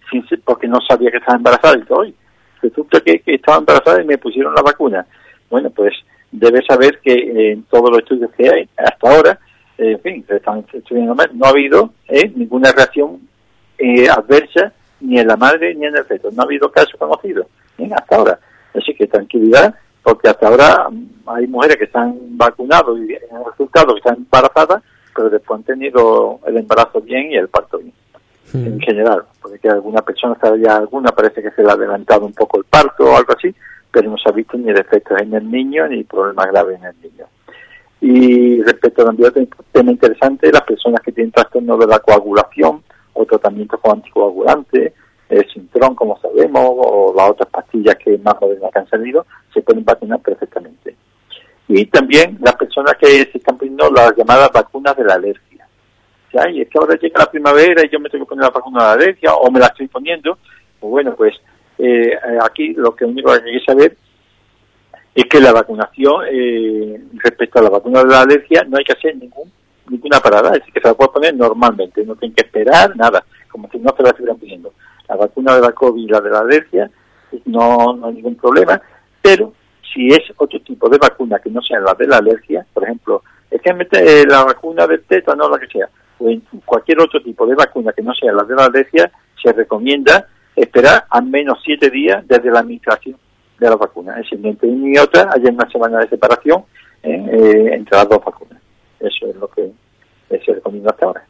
sin, 0.10 0.24
porque 0.46 0.68
no 0.68 0.78
sabía 0.88 1.12
que 1.12 1.18
estaba 1.18 1.38
embarazada 1.38 1.78
y 1.78 1.84
todo, 1.84 2.06
resulta 2.62 3.00
que, 3.02 3.20
que, 3.20 3.36
estaba 3.36 3.58
embarazada 3.58 4.02
y 4.02 4.06
me 4.06 4.18
pusieron 4.18 4.54
la 4.54 4.62
vacuna. 4.62 5.06
Bueno, 5.50 5.70
pues 5.70 5.94
debe 6.32 6.64
saber 6.66 7.00
que 7.00 7.14
eh, 7.14 7.52
en 7.54 7.64
todos 7.64 7.90
los 7.90 8.00
estudios 8.00 8.32
que 8.38 8.50
hay 8.50 8.70
hasta 8.78 9.10
ahora, 9.10 9.40
eh, 9.78 9.92
en 9.92 10.02
fin, 10.02 10.26
están 10.28 10.66
estudiando 10.72 11.16
mal, 11.16 11.30
no 11.34 11.46
ha 11.46 11.50
habido 11.50 11.94
eh, 12.08 12.32
ninguna 12.36 12.72
reacción 12.72 13.28
adversa 14.12 14.74
ni 15.00 15.18
en 15.18 15.28
la 15.28 15.38
madre 15.38 15.74
ni 15.74 15.86
en 15.86 15.96
el 15.96 16.04
feto. 16.04 16.30
No 16.32 16.42
ha 16.42 16.46
habido 16.46 16.70
casos 16.70 16.96
conocidos 17.00 17.48
hasta 17.96 18.16
ahora. 18.16 18.40
Así 18.76 18.94
que 18.94 19.08
tranquilidad, 19.08 19.74
porque 20.04 20.30
hasta 20.30 20.48
ahora 20.48 20.90
mm, 20.90 21.30
hay 21.30 21.48
mujeres 21.48 21.78
que 21.78 21.86
están 21.86 22.18
vacunadas 22.38 22.98
y 22.98 23.16
han 23.34 23.46
resultado 23.46 23.94
que 23.94 24.00
están 24.00 24.18
embarazadas, 24.18 24.84
pero 25.16 25.30
después 25.30 25.60
han 25.60 25.64
tenido 25.64 26.40
el 26.46 26.58
embarazo 26.58 27.02
bien 27.02 27.32
y 27.32 27.36
el 27.36 27.48
parto 27.48 27.78
bien 27.78 27.94
en 28.54 28.80
general, 28.80 29.24
porque 29.42 29.70
alguna 29.70 30.02
persona, 30.02 30.38
ya 30.62 30.78
alguna 30.78 31.12
parece 31.12 31.42
que 31.42 31.52
se 31.52 31.64
le 31.64 31.70
ha 31.70 31.74
adelantado 31.74 32.26
un 32.26 32.34
poco 32.34 32.58
el 32.58 32.64
parto 32.66 33.06
o 33.06 33.18
algo 33.18 33.34
así, 33.38 33.54
pero 33.92 34.10
no 34.10 34.18
se 34.18 34.30
ha 34.30 34.34
visto 34.34 34.58
ni 34.58 34.72
defectos 34.72 35.20
en 35.22 35.34
el 35.34 35.50
niño 35.50 35.88
ni 35.88 36.04
problemas 36.04 36.48
graves 36.48 36.80
en 36.80 36.86
el 36.86 36.96
niño. 37.02 37.26
Y 38.02 38.62
respecto 38.64 39.04
también 39.04 39.30
otro 39.30 39.46
tema 39.72 39.92
interesante, 39.92 40.52
las 40.52 40.64
personas 40.64 41.02
que 41.02 41.12
tienen 41.12 41.32
trastorno 41.32 41.78
de 41.78 41.88
la 41.88 42.00
coagulación 42.00 42.82
o 43.14 43.26
tratamientos 43.26 43.80
con 43.82 43.98
anticoagulantes, 43.98 44.94
el 45.30 45.50
Sintron, 45.52 45.96
como 45.96 46.20
sabemos, 46.20 46.64
o 46.64 47.14
las 47.16 47.32
otras 47.32 47.50
pastillas 47.50 47.96
que 47.98 48.18
más 48.18 48.36
modernas 48.40 48.72
que 48.72 48.80
han 48.80 48.90
salido, 48.90 49.26
se 49.54 49.62
pueden 49.62 49.84
vacunar 49.84 50.20
perfectamente. 50.22 50.96
Y 51.68 51.86
también 51.86 52.38
las 52.42 52.56
personas 52.56 52.96
que 53.00 53.08
se 53.08 53.38
están 53.38 53.58
poniendo 53.58 53.92
las 53.92 54.16
llamadas 54.16 54.50
vacunas 54.52 54.96
de 54.98 55.04
la 55.04 55.16
alergia 55.16 55.49
y 56.52 56.62
es 56.62 56.70
que 56.70 56.78
ahora 56.78 56.96
llega 56.96 57.20
la 57.20 57.32
primavera 57.32 57.86
y 57.86 57.90
yo 57.90 58.00
me 58.00 58.10
tengo 58.10 58.26
que 58.26 58.30
poner 58.30 58.44
la 58.44 58.52
vacuna 58.52 58.80
de 58.80 58.86
la 58.86 58.94
alergia 58.94 59.34
o 59.34 59.52
me 59.52 59.60
la 59.60 59.68
estoy 59.68 59.88
poniendo, 59.88 60.38
pues 60.80 60.92
bueno, 60.92 61.16
pues 61.16 61.36
eh, 61.78 62.12
aquí 62.44 62.74
lo 62.74 62.96
que 62.96 63.06
único 63.06 63.32
que 63.32 63.50
hay 63.50 63.60
que 63.60 63.66
saber 63.66 63.98
es 65.16 65.26
que 65.26 65.40
la 65.40 65.52
vacunación 65.52 66.26
eh, 66.32 67.02
respecto 67.16 67.60
a 67.60 67.64
la 67.64 67.70
vacuna 67.70 68.04
de 68.04 68.10
la 68.10 68.22
alergia 68.22 68.64
no 68.68 68.78
hay 68.78 68.84
que 68.84 68.94
hacer 68.94 69.16
ningún 69.16 69.52
ninguna 69.90 70.20
parada, 70.20 70.50
es 70.50 70.60
decir, 70.60 70.74
que 70.74 70.82
se 70.82 70.88
la 70.88 70.94
puede 70.94 71.10
poner 71.10 71.36
normalmente, 71.36 72.06
no 72.06 72.16
tienen 72.16 72.36
que 72.36 72.46
esperar 72.46 72.96
nada, 72.96 73.26
como 73.50 73.68
si 73.72 73.80
no 73.80 73.92
se 73.98 74.04
la 74.04 74.10
estuvieran 74.10 74.38
pidiendo. 74.38 74.72
La 75.08 75.16
vacuna 75.16 75.56
de 75.56 75.62
la 75.62 75.72
COVID 75.72 76.04
y 76.04 76.08
la 76.08 76.22
de 76.22 76.30
la 76.30 76.40
alergia 76.42 76.92
pues 77.32 77.42
no, 77.48 77.96
no 77.96 78.08
hay 78.08 78.14
ningún 78.14 78.36
problema, 78.36 78.80
pero 79.20 79.54
si 79.92 80.10
es 80.10 80.20
otro 80.38 80.60
tipo 80.62 80.88
de 80.90 81.00
vacuna 81.00 81.40
que 81.40 81.50
no 81.50 81.62
sea 81.62 81.80
la 81.80 81.96
de 81.96 82.08
la 82.08 82.18
alergia, 82.18 82.66
por 82.72 82.84
ejemplo, 82.84 83.24
es 83.50 83.62
que 83.62 83.74
mete 83.74 84.26
la 84.28 84.44
vacuna 84.44 84.86
del 84.86 85.04
tétano, 85.04 85.50
la 85.50 85.58
que 85.58 85.68
sea, 85.68 85.90
en 86.22 86.42
cualquier 86.66 87.00
otro 87.00 87.22
tipo 87.22 87.46
de 87.46 87.56
vacuna 87.56 87.94
que 87.94 88.02
no 88.02 88.14
sea 88.14 88.34
la 88.34 88.44
de 88.44 88.56
la 88.56 88.66
alergia, 88.66 89.12
se 89.42 89.54
recomienda 89.54 90.28
esperar 90.56 91.06
al 91.10 91.26
menos 91.26 91.60
siete 91.64 91.90
días 91.90 92.28
desde 92.28 92.52
la 92.52 92.60
administración 92.60 93.18
de 93.60 93.70
la 93.70 93.76
vacuna. 93.76 94.20
Es 94.20 94.30
decir, 94.30 94.46
entre 94.46 94.70
una 94.70 94.90
y 94.90 94.98
otra 94.98 95.30
hay 95.34 95.44
una 95.46 95.70
semana 95.70 96.00
de 96.00 96.10
separación 96.10 96.64
¿eh? 97.04 97.26
Eh, 97.32 97.74
entre 97.74 97.98
las 97.98 98.10
dos 98.10 98.24
vacunas. 98.24 98.62
Eso 99.00 99.28
es 99.28 99.36
lo 99.36 99.48
que 99.48 99.72
se 100.30 100.54
recomienda 100.54 100.92
hasta 100.92 101.06
ahora. 101.06 101.24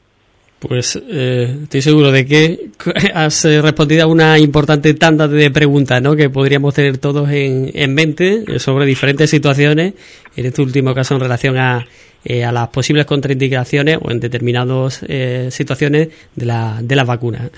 Pues 0.59 1.01
eh, 1.07 1.57
estoy 1.63 1.81
seguro 1.81 2.11
de 2.11 2.25
que 2.25 2.69
has 3.13 3.45
respondido 3.45 4.03
a 4.03 4.07
una 4.07 4.37
importante 4.39 4.93
tanda 4.93 5.27
de 5.27 5.51
preguntas 5.51 6.01
¿no? 6.01 6.15
que 6.15 6.29
podríamos 6.29 6.73
tener 6.73 6.97
todos 6.97 7.29
en, 7.29 7.71
en 7.73 7.93
mente 7.93 8.59
sobre 8.59 8.85
diferentes 8.85 9.29
situaciones, 9.29 9.93
en 10.35 10.45
este 10.45 10.61
último 10.61 10.93
caso 10.93 11.15
en 11.15 11.21
relación 11.21 11.57
a 11.57 11.85
eh, 12.25 12.43
a 12.43 12.51
las 12.51 12.67
posibles 12.67 13.05
contraindicaciones 13.05 13.97
o 14.01 14.11
en 14.11 14.19
determinadas 14.19 14.99
eh, 15.07 15.47
situaciones 15.51 16.09
de 16.35 16.45
la, 16.45 16.79
de 16.81 16.95
las 16.95 17.07
vacunas. 17.07 17.49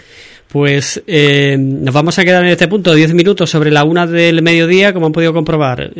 Pues 0.48 1.02
eh, 1.08 1.58
nos 1.58 1.92
vamos 1.94 2.20
a 2.20 2.26
quedar 2.26 2.44
en 2.44 2.50
este 2.50 2.68
punto 2.68 2.94
10 2.94 3.16
minutos 3.16 3.50
sobre 3.50 3.72
la 3.72 3.84
una 3.84 4.06
del 4.06 4.44
mediodía, 4.44 4.94
como 4.94 5.08
han 5.08 5.14
podido 5.14 5.34
comprobar. 5.34 5.92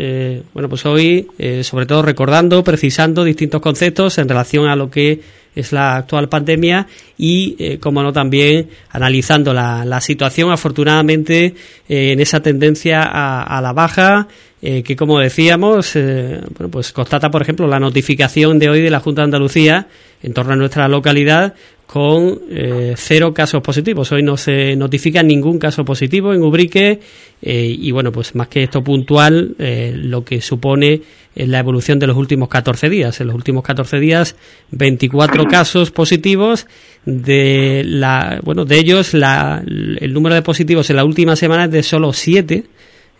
bueno, 0.54 0.70
pues 0.70 0.86
hoy, 0.86 1.26
sobre 1.64 1.86
todo 1.86 2.02
recordando, 2.02 2.62
precisando 2.64 3.24
distintos 3.24 3.62
conceptos 3.62 4.18
en 4.18 4.28
relación 4.28 4.68
a 4.68 4.76
lo 4.76 4.92
que 4.92 5.22
es 5.56 5.72
la 5.72 5.96
actual 5.96 6.28
pandemia 6.28 6.86
y, 7.18 7.78
como 7.78 8.04
no, 8.04 8.12
también 8.12 8.70
analizando 8.90 9.54
la, 9.54 9.86
la 9.86 10.02
situación, 10.02 10.52
afortunadamente, 10.52 11.56
en 11.88 12.20
esa 12.20 12.42
tendencia 12.42 13.04
a, 13.04 13.58
a 13.58 13.62
la 13.62 13.72
baja 13.72 14.28
eh, 14.64 14.84
que 14.84 14.96
como 14.96 15.20
decíamos, 15.20 15.96
eh, 15.96 16.40
bueno, 16.56 16.70
pues 16.70 16.92
constata, 16.92 17.32
por 17.32 17.42
ejemplo, 17.42 17.68
la 17.68 17.80
notificación 17.80 18.60
de 18.60 18.70
hoy 18.70 18.82
de 18.82 18.92
la 18.92 19.00
Junta 19.00 19.22
de 19.22 19.26
Andalucía 19.26 19.88
en 20.22 20.34
torno 20.34 20.54
a 20.54 20.56
nuestra 20.56 20.88
localidad 20.88 21.56
con 21.88 22.40
eh, 22.52 22.94
cero 22.96 23.34
casos 23.34 23.64
positivos. 23.64 24.12
Hoy 24.12 24.22
no 24.22 24.38
se 24.38 24.76
notifica 24.76 25.24
ningún 25.24 25.58
caso 25.58 25.84
positivo 25.84 26.32
en 26.32 26.44
Ubrique 26.44 27.00
y 27.42 27.92
bueno, 27.92 28.12
pues 28.12 28.36
más 28.36 28.50
que 28.50 28.64
esto 28.64 28.84
puntual, 28.84 29.56
lo 29.58 30.24
que 30.24 30.42
supone 30.42 31.02
es 31.36 31.50
la 31.50 31.58
evolución 31.58 31.98
de 31.98 32.06
los 32.06 32.16
últimos 32.16 32.48
14 32.48 32.88
días. 32.88 33.20
En 33.20 33.28
los 33.28 33.36
últimos 33.36 33.64
14 33.64 34.00
días, 34.00 34.36
24 34.70 35.48
casos 35.48 35.90
positivos. 35.90 36.68
De 37.04 37.82
la, 37.84 38.40
bueno, 38.44 38.64
de 38.64 38.78
ellos, 38.78 39.16
la, 39.16 39.64
el 39.66 40.14
número 40.14 40.36
de 40.36 40.44
positivos 40.44 40.88
en 40.92 40.98
la 40.98 41.04
última 41.04 41.36
semana 41.36 41.66
es 41.66 41.72
de 41.72 41.82
solo 41.84 42.14
7 42.14 42.64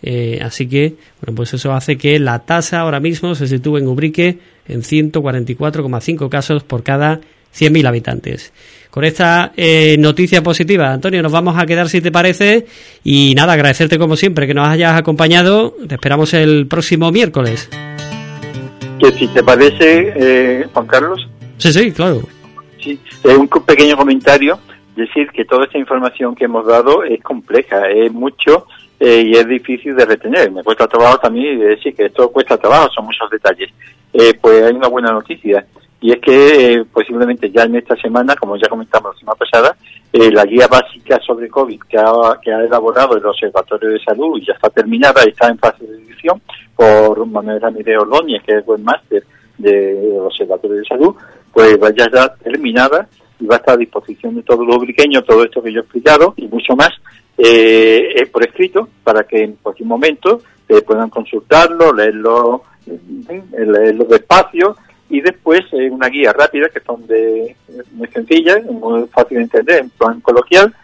eh, 0.02 0.40
así 0.42 0.68
que, 0.68 0.94
bueno, 1.20 1.36
pues 1.36 1.54
eso 1.54 1.72
hace 1.72 1.96
que 1.96 2.18
la 2.18 2.40
tasa 2.40 2.80
ahora 2.80 3.00
mismo 3.00 3.34
se 3.34 3.46
sitúe 3.46 3.78
en 3.78 3.86
Ubrique 3.86 4.38
en 4.66 4.82
144,5 4.82 6.28
casos 6.28 6.64
por 6.64 6.82
cada 6.82 7.20
100.000 7.54 7.86
habitantes. 7.86 8.52
Con 8.90 9.04
esta 9.04 9.52
eh, 9.56 9.96
noticia 9.98 10.42
positiva, 10.42 10.92
Antonio, 10.92 11.22
nos 11.22 11.32
vamos 11.32 11.56
a 11.56 11.64
quedar 11.64 11.88
si 11.88 12.00
te 12.00 12.12
parece. 12.12 12.66
Y 13.04 13.34
nada, 13.34 13.54
agradecerte 13.54 13.98
como 13.98 14.16
siempre 14.16 14.46
que 14.46 14.54
nos 14.54 14.68
hayas 14.68 14.98
acompañado. 14.98 15.74
Te 15.88 15.94
esperamos 15.94 16.34
el 16.34 16.66
próximo 16.66 17.10
miércoles. 17.10 17.70
Que 19.00 19.12
si 19.12 19.28
te 19.28 19.42
parece, 19.42 20.12
eh, 20.14 20.66
Juan 20.72 20.86
Carlos. 20.86 21.26
Sí, 21.58 21.72
sí, 21.72 21.92
claro. 21.92 22.20
Sí, 22.82 22.98
un 23.24 23.48
pequeño 23.48 23.96
comentario. 23.96 24.58
Decir 24.94 25.28
que 25.32 25.46
toda 25.46 25.64
esta 25.64 25.78
información 25.78 26.34
que 26.34 26.44
hemos 26.44 26.66
dado 26.66 27.02
es 27.02 27.22
compleja, 27.22 27.88
es 27.88 28.12
mucho 28.12 28.66
eh, 29.04 29.24
y 29.26 29.32
es 29.32 29.48
difícil 29.48 29.96
de 29.96 30.04
retener. 30.04 30.48
Me 30.52 30.62
cuesta 30.62 30.86
trabajo 30.86 31.18
también 31.18 31.58
decir 31.58 31.92
que 31.92 32.04
esto 32.04 32.30
cuesta 32.30 32.56
trabajo, 32.56 32.88
son 32.94 33.06
muchos 33.06 33.28
detalles. 33.28 33.68
Eh, 34.12 34.32
pues 34.40 34.62
hay 34.62 34.72
una 34.72 34.86
buena 34.86 35.10
noticia 35.10 35.66
y 36.00 36.12
es 36.12 36.20
que 36.20 36.74
eh, 36.74 36.84
posiblemente 36.84 37.50
ya 37.50 37.64
en 37.64 37.74
esta 37.74 37.96
semana, 37.96 38.36
como 38.36 38.56
ya 38.56 38.68
comentamos 38.68 39.12
la 39.12 39.18
semana 39.18 39.36
pasada, 39.36 39.76
la 40.12 40.44
guía 40.44 40.68
básica 40.68 41.18
sobre 41.26 41.48
COVID 41.48 41.80
que 41.88 41.98
ha, 41.98 42.62
elaborado 42.62 43.16
el 43.16 43.26
Observatorio 43.26 43.90
de 43.90 43.98
Salud 43.98 44.38
y 44.38 44.46
ya 44.46 44.52
está 44.52 44.70
terminada 44.70 45.22
y 45.26 45.30
está 45.30 45.48
en 45.48 45.58
fase 45.58 45.84
de 45.84 45.96
edición 45.96 46.40
por 46.76 47.26
Manuel 47.26 47.60
Ramírez 47.60 47.98
Ordóñez, 47.98 48.42
que 48.44 48.58
es 48.58 48.64
buen 48.64 48.84
máster 48.84 49.24
del 49.58 50.18
Observatorio 50.20 50.76
de 50.76 50.84
Salud, 50.84 51.16
pues 51.52 51.76
ya 51.96 52.04
está 52.04 52.36
terminada 52.36 53.08
y 53.40 53.46
va 53.46 53.56
a 53.56 53.58
estar 53.58 53.74
a 53.74 53.78
disposición 53.78 54.36
de 54.36 54.44
todos 54.44 54.64
los 54.64 54.76
ubriqueños 54.76 55.24
todo 55.24 55.42
esto 55.42 55.60
que 55.60 55.72
yo 55.72 55.80
he 55.80 55.82
explicado 55.82 56.34
y 56.36 56.46
mucho 56.46 56.76
más 56.76 56.90
eh, 57.38 58.28
por 58.32 58.44
escrito 58.44 58.88
para 59.02 59.24
que 59.24 59.42
en 59.42 59.56
cualquier 59.56 59.88
momento 59.88 60.42
eh, 60.68 60.82
puedan 60.82 61.10
consultarlo, 61.10 61.92
leerlo 61.92 62.64
los 62.86 64.10
espacios 64.10 64.76
y 65.08 65.20
después 65.20 65.60
una 65.72 66.08
guía 66.08 66.32
rápida 66.32 66.68
que 66.68 66.80
son 66.80 67.06
de 67.06 67.54
muy 67.92 68.08
sencillas, 68.08 68.64
muy 68.64 69.06
fácil 69.08 69.38
de 69.38 69.42
entender, 69.44 69.80
en 69.80 69.90
plan 69.90 70.20
coloquial, 70.20 70.74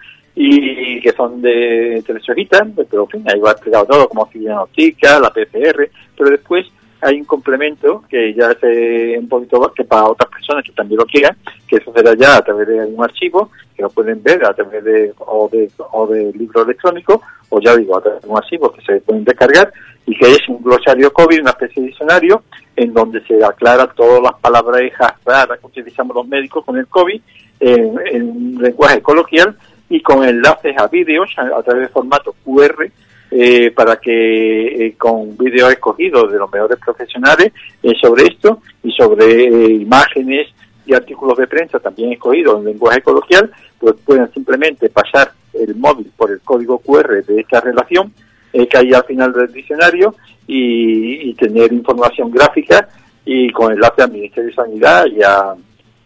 y 0.41 1.01
que 1.01 1.11
son 1.13 1.43
de 1.43 2.01
tres 2.07 2.29
hojitas, 2.29 2.63
pero 2.89 3.03
en 3.05 3.09
fin, 3.09 3.25
ahí 3.27 3.41
va 3.41 3.51
explicado 3.51 3.87
todo, 3.87 4.09
como 4.09 4.31
si 4.31 4.39
diagnostica, 4.39 5.19
la 5.19 5.31
PCR, 5.31 5.91
pero 6.17 6.31
después 6.31 6.67
hay 7.01 7.21
un 7.21 7.25
complemento 7.25 8.03
que 8.09 8.35
ya 8.35 8.51
es 8.51 9.19
un 9.19 9.29
poquito 9.29 9.73
para 9.89 10.09
otras 10.09 10.31
personas 10.31 10.65
que 10.65 10.73
también 10.73 10.99
lo 10.99 11.07
quieran, 11.07 11.37
que 11.67 11.77
eso 11.77 11.93
será 11.95 12.15
ya 12.15 12.37
a 12.37 12.43
través 12.43 12.69
de 12.69 12.85
un 12.87 13.03
archivo, 13.03 13.51
que 13.77 13.83
lo 13.83 13.91
pueden 13.91 14.23
ver 14.23 14.45
a 14.45 14.55
través 14.55 14.83
de 14.85 15.13
o 15.19 15.49
de, 15.51 15.71
o 15.93 16.07
de 16.07 16.33
libro 16.33 16.63
electrónico, 16.63 17.23
o 17.51 17.61
ya 17.61 17.77
digo, 17.77 17.97
a 17.97 18.03
través 18.03 18.23
de 18.23 18.29
un 18.29 18.37
archivo 18.37 18.73
que 18.73 18.83
se 18.83 19.01
pueden 19.01 19.25
descargar, 19.25 19.73
y 20.07 20.17
que 20.17 20.33
es 20.33 20.49
un 20.49 20.63
glosario 20.63 21.13
COVID, 21.13 21.41
una 21.41 21.51
especie 21.51 21.83
de 21.83 21.89
diccionario, 21.89 22.43
en 22.77 22.93
donde 22.93 23.21
se 23.27 23.45
aclara 23.45 23.87
todas 23.89 24.23
las 24.23 24.35
palabras 24.41 24.81
raras 25.25 25.59
que 25.59 25.67
utilizamos 25.67 26.17
los 26.17 26.27
médicos 26.27 26.65
con 26.65 26.77
el 26.79 26.87
COVID, 26.87 27.21
en, 27.61 27.95
en 28.13 28.55
lenguaje 28.59 29.03
coloquial, 29.03 29.57
y 29.91 30.03
con 30.03 30.25
enlaces 30.25 30.77
a 30.79 30.87
vídeos 30.87 31.31
a, 31.37 31.63
través 31.63 31.89
de 31.89 31.89
formato 31.89 32.35
QR, 32.45 32.91
eh, 33.31 33.71
para 33.73 33.97
que 33.97 34.87
eh, 34.87 34.95
con 34.97 35.37
vídeos 35.37 35.71
escogidos 35.71 36.33
de 36.33 36.39
los 36.39 36.51
mejores 36.51 36.79
profesionales 36.79 37.53
eh, 37.83 37.93
sobre 38.01 38.25
esto 38.25 38.63
y 38.83 38.91
sobre 38.93 39.45
imágenes 39.75 40.49
y 40.87 40.95
artículos 40.95 41.37
de 41.37 41.47
prensa 41.47 41.79
también 41.79 42.13
escogidos 42.13 42.59
en 42.59 42.65
lenguaje 42.65 43.03
coloquial, 43.03 43.51
pues 43.79 43.97
puedan 44.05 44.33
simplemente 44.33 44.89
pasar 44.89 45.33
el 45.53 45.75
móvil 45.77 46.11
por 46.17 46.31
el 46.31 46.41
código 46.41 46.79
QR 46.79 47.23
de 47.25 47.41
esta 47.41 47.61
relación 47.61 48.13
que 48.51 48.79
hay 48.79 48.93
al 48.95 49.05
final 49.05 49.33
del 49.33 49.53
diccionario 49.53 50.15
y, 50.47 51.35
tener 51.35 51.71
información 51.73 52.31
gráfica 52.31 52.89
y 53.25 53.53
con 53.53 53.73
enlace 53.73 54.03
al 54.03 54.11
Ministerio 54.11 54.49
de 54.49 54.55
Sanidad 54.55 55.05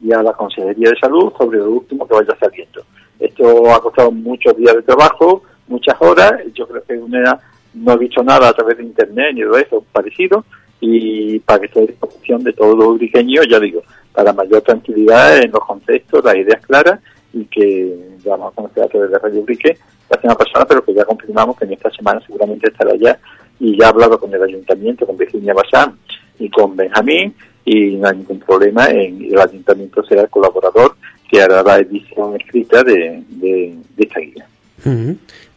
y 0.01 0.12
a 0.12 0.23
la 0.23 0.33
Consejería 0.33 0.91
de 0.91 0.99
Salud 1.01 1.33
sobre 1.39 1.59
lo 1.59 1.70
último 1.70 2.07
que 2.07 2.14
vaya 2.14 2.37
saliendo. 2.41 2.85
Esto 3.23 3.73
ha 3.73 3.81
costado 3.81 4.11
muchos 4.11 4.57
días 4.57 4.75
de 4.75 4.83
trabajo, 4.83 5.45
muchas 5.73 5.97
horas. 6.01 6.33
Yo 6.55 6.66
creo 6.68 6.85
que 6.85 6.95
UNEA 6.95 7.39
no 7.75 7.93
ha 7.93 7.97
dicho 7.97 8.23
nada 8.23 8.49
a 8.49 8.53
través 8.53 8.79
de 8.79 8.85
Internet 8.85 9.35
ni 9.35 9.43
de 9.43 9.61
eso 9.61 9.85
parecido 9.93 10.45
y 10.81 11.39
para 11.41 11.61
que 11.61 11.66
esté 11.66 11.87
disposición 11.87 12.43
de 12.43 12.53
todos 12.53 12.77
los 12.77 12.89
ubriqueños, 12.89 13.47
ya 13.49 13.61
digo, 13.61 13.83
para 14.12 14.33
mayor 14.33 14.62
tranquilidad 14.62 15.39
en 15.39 15.53
los 15.53 15.64
contextos, 15.64 16.25
las 16.25 16.35
ideas 16.35 16.64
claras 16.66 17.01
y 17.33 17.45
que 17.45 17.97
vamos 18.25 18.53
a 18.53 18.55
conocer 18.57 18.83
a 18.85 18.89
través 18.89 19.11
de 19.11 19.18
Radio 19.18 19.41
Ubrique 19.41 19.79
la 20.11 20.20
semana 20.20 20.39
pasada, 20.39 20.66
pero 20.66 20.85
que 20.85 20.93
ya 20.93 21.05
confirmamos 21.05 21.57
que 21.57 21.64
en 21.64 21.73
esta 21.73 21.91
semana 21.91 22.20
seguramente 22.27 22.68
estará 22.68 22.95
ya 22.97 23.18
y 23.59 23.79
ya 23.79 23.87
ha 23.87 23.91
hablado 23.91 24.18
con 24.18 24.35
el 24.35 24.43
ayuntamiento, 24.43 25.07
con 25.07 25.16
Virginia 25.16 25.55
Bazán 25.55 25.97
y 26.39 26.51
con 26.51 26.77
Benjamín 26.77 27.35
y 27.64 27.97
no 27.97 28.09
hay 28.09 28.16
ningún 28.16 28.41
problema 28.41 28.87
en 28.91 29.25
el 29.25 29.41
ayuntamiento 29.41 30.03
será 30.05 30.23
el 30.23 30.29
colaborador 30.29 30.97
que 31.31 31.41
hará 31.41 31.62
la 31.62 31.79
edición 31.79 32.37
escrita 32.39 32.83
de, 32.83 33.23
de, 33.29 33.75
esta 33.97 34.20
guía. 34.20 34.47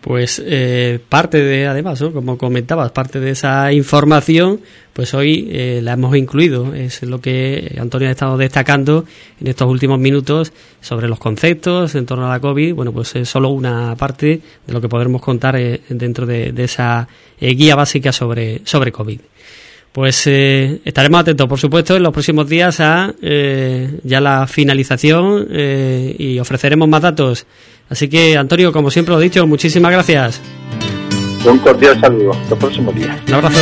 Pues 0.01 0.39
eh, 0.45 0.99
parte 1.09 1.39
de, 1.39 1.65
además, 1.65 2.03
como 2.13 2.38
comentabas, 2.38 2.91
parte 2.91 3.19
de 3.19 3.32
esa 3.32 3.73
información, 3.73 4.61
pues 4.93 5.15
hoy 5.15 5.49
eh, 5.51 5.80
la 5.82 5.93
hemos 5.93 6.15
incluido. 6.15 6.76
Es 6.76 7.01
lo 7.01 7.19
que 7.19 7.76
Antonio 7.80 8.07
ha 8.07 8.11
estado 8.11 8.38
destacando 8.38 9.05
en 9.41 9.47
estos 9.47 9.67
últimos 9.67 9.97
minutos 9.97 10.53
sobre 10.80 11.07
los 11.07 11.17
conceptos 11.17 11.95
en 11.95 12.05
torno 12.05 12.28
a 12.28 12.30
la 12.30 12.39
COVID. 12.39 12.76
Bueno, 12.76 12.91
pues 12.91 13.15
es 13.15 13.28
solo 13.28 13.49
una 13.49 13.95
parte 13.95 14.41
de 14.67 14.73
lo 14.73 14.80
que 14.80 14.89
podremos 14.89 15.21
contar 15.21 15.55
eh, 15.55 15.82
dentro 15.89 16.28
de, 16.28 16.53
esa 16.57 17.07
guía 17.39 17.76
básica 17.76 18.11
sobre, 18.11 18.61
sobre 18.63 18.91
COVID. 18.91 19.19
Pues 19.95 20.28
eh, 20.28 20.82
estaremos 20.84 21.21
atentos, 21.21 21.47
por 21.47 21.57
supuesto, 21.57 21.95
en 21.95 22.03
los 22.03 22.11
próximos 22.11 22.49
días 22.49 22.82
a 22.82 23.15
eh, 23.21 24.01
ya 24.03 24.19
la 24.19 24.45
finalización 24.45 25.47
eh, 25.49 26.13
y 26.19 26.38
ofreceremos 26.38 26.89
más 26.89 27.01
datos. 27.01 27.45
Así 27.89 28.07
que, 28.07 28.38
Antonio, 28.38 28.71
como 28.71 28.89
siempre 28.89 29.13
lo 29.13 29.21
he 29.21 29.23
dicho, 29.23 29.45
muchísimas 29.45 29.91
gracias. 29.91 30.41
Un 31.45 31.59
cordial 31.59 31.99
saludo. 31.99 32.31
Hasta 32.31 32.53
el 32.55 32.59
próximo 32.59 32.91
día. 32.91 33.19
Un 33.27 33.33
abrazo. 33.33 33.59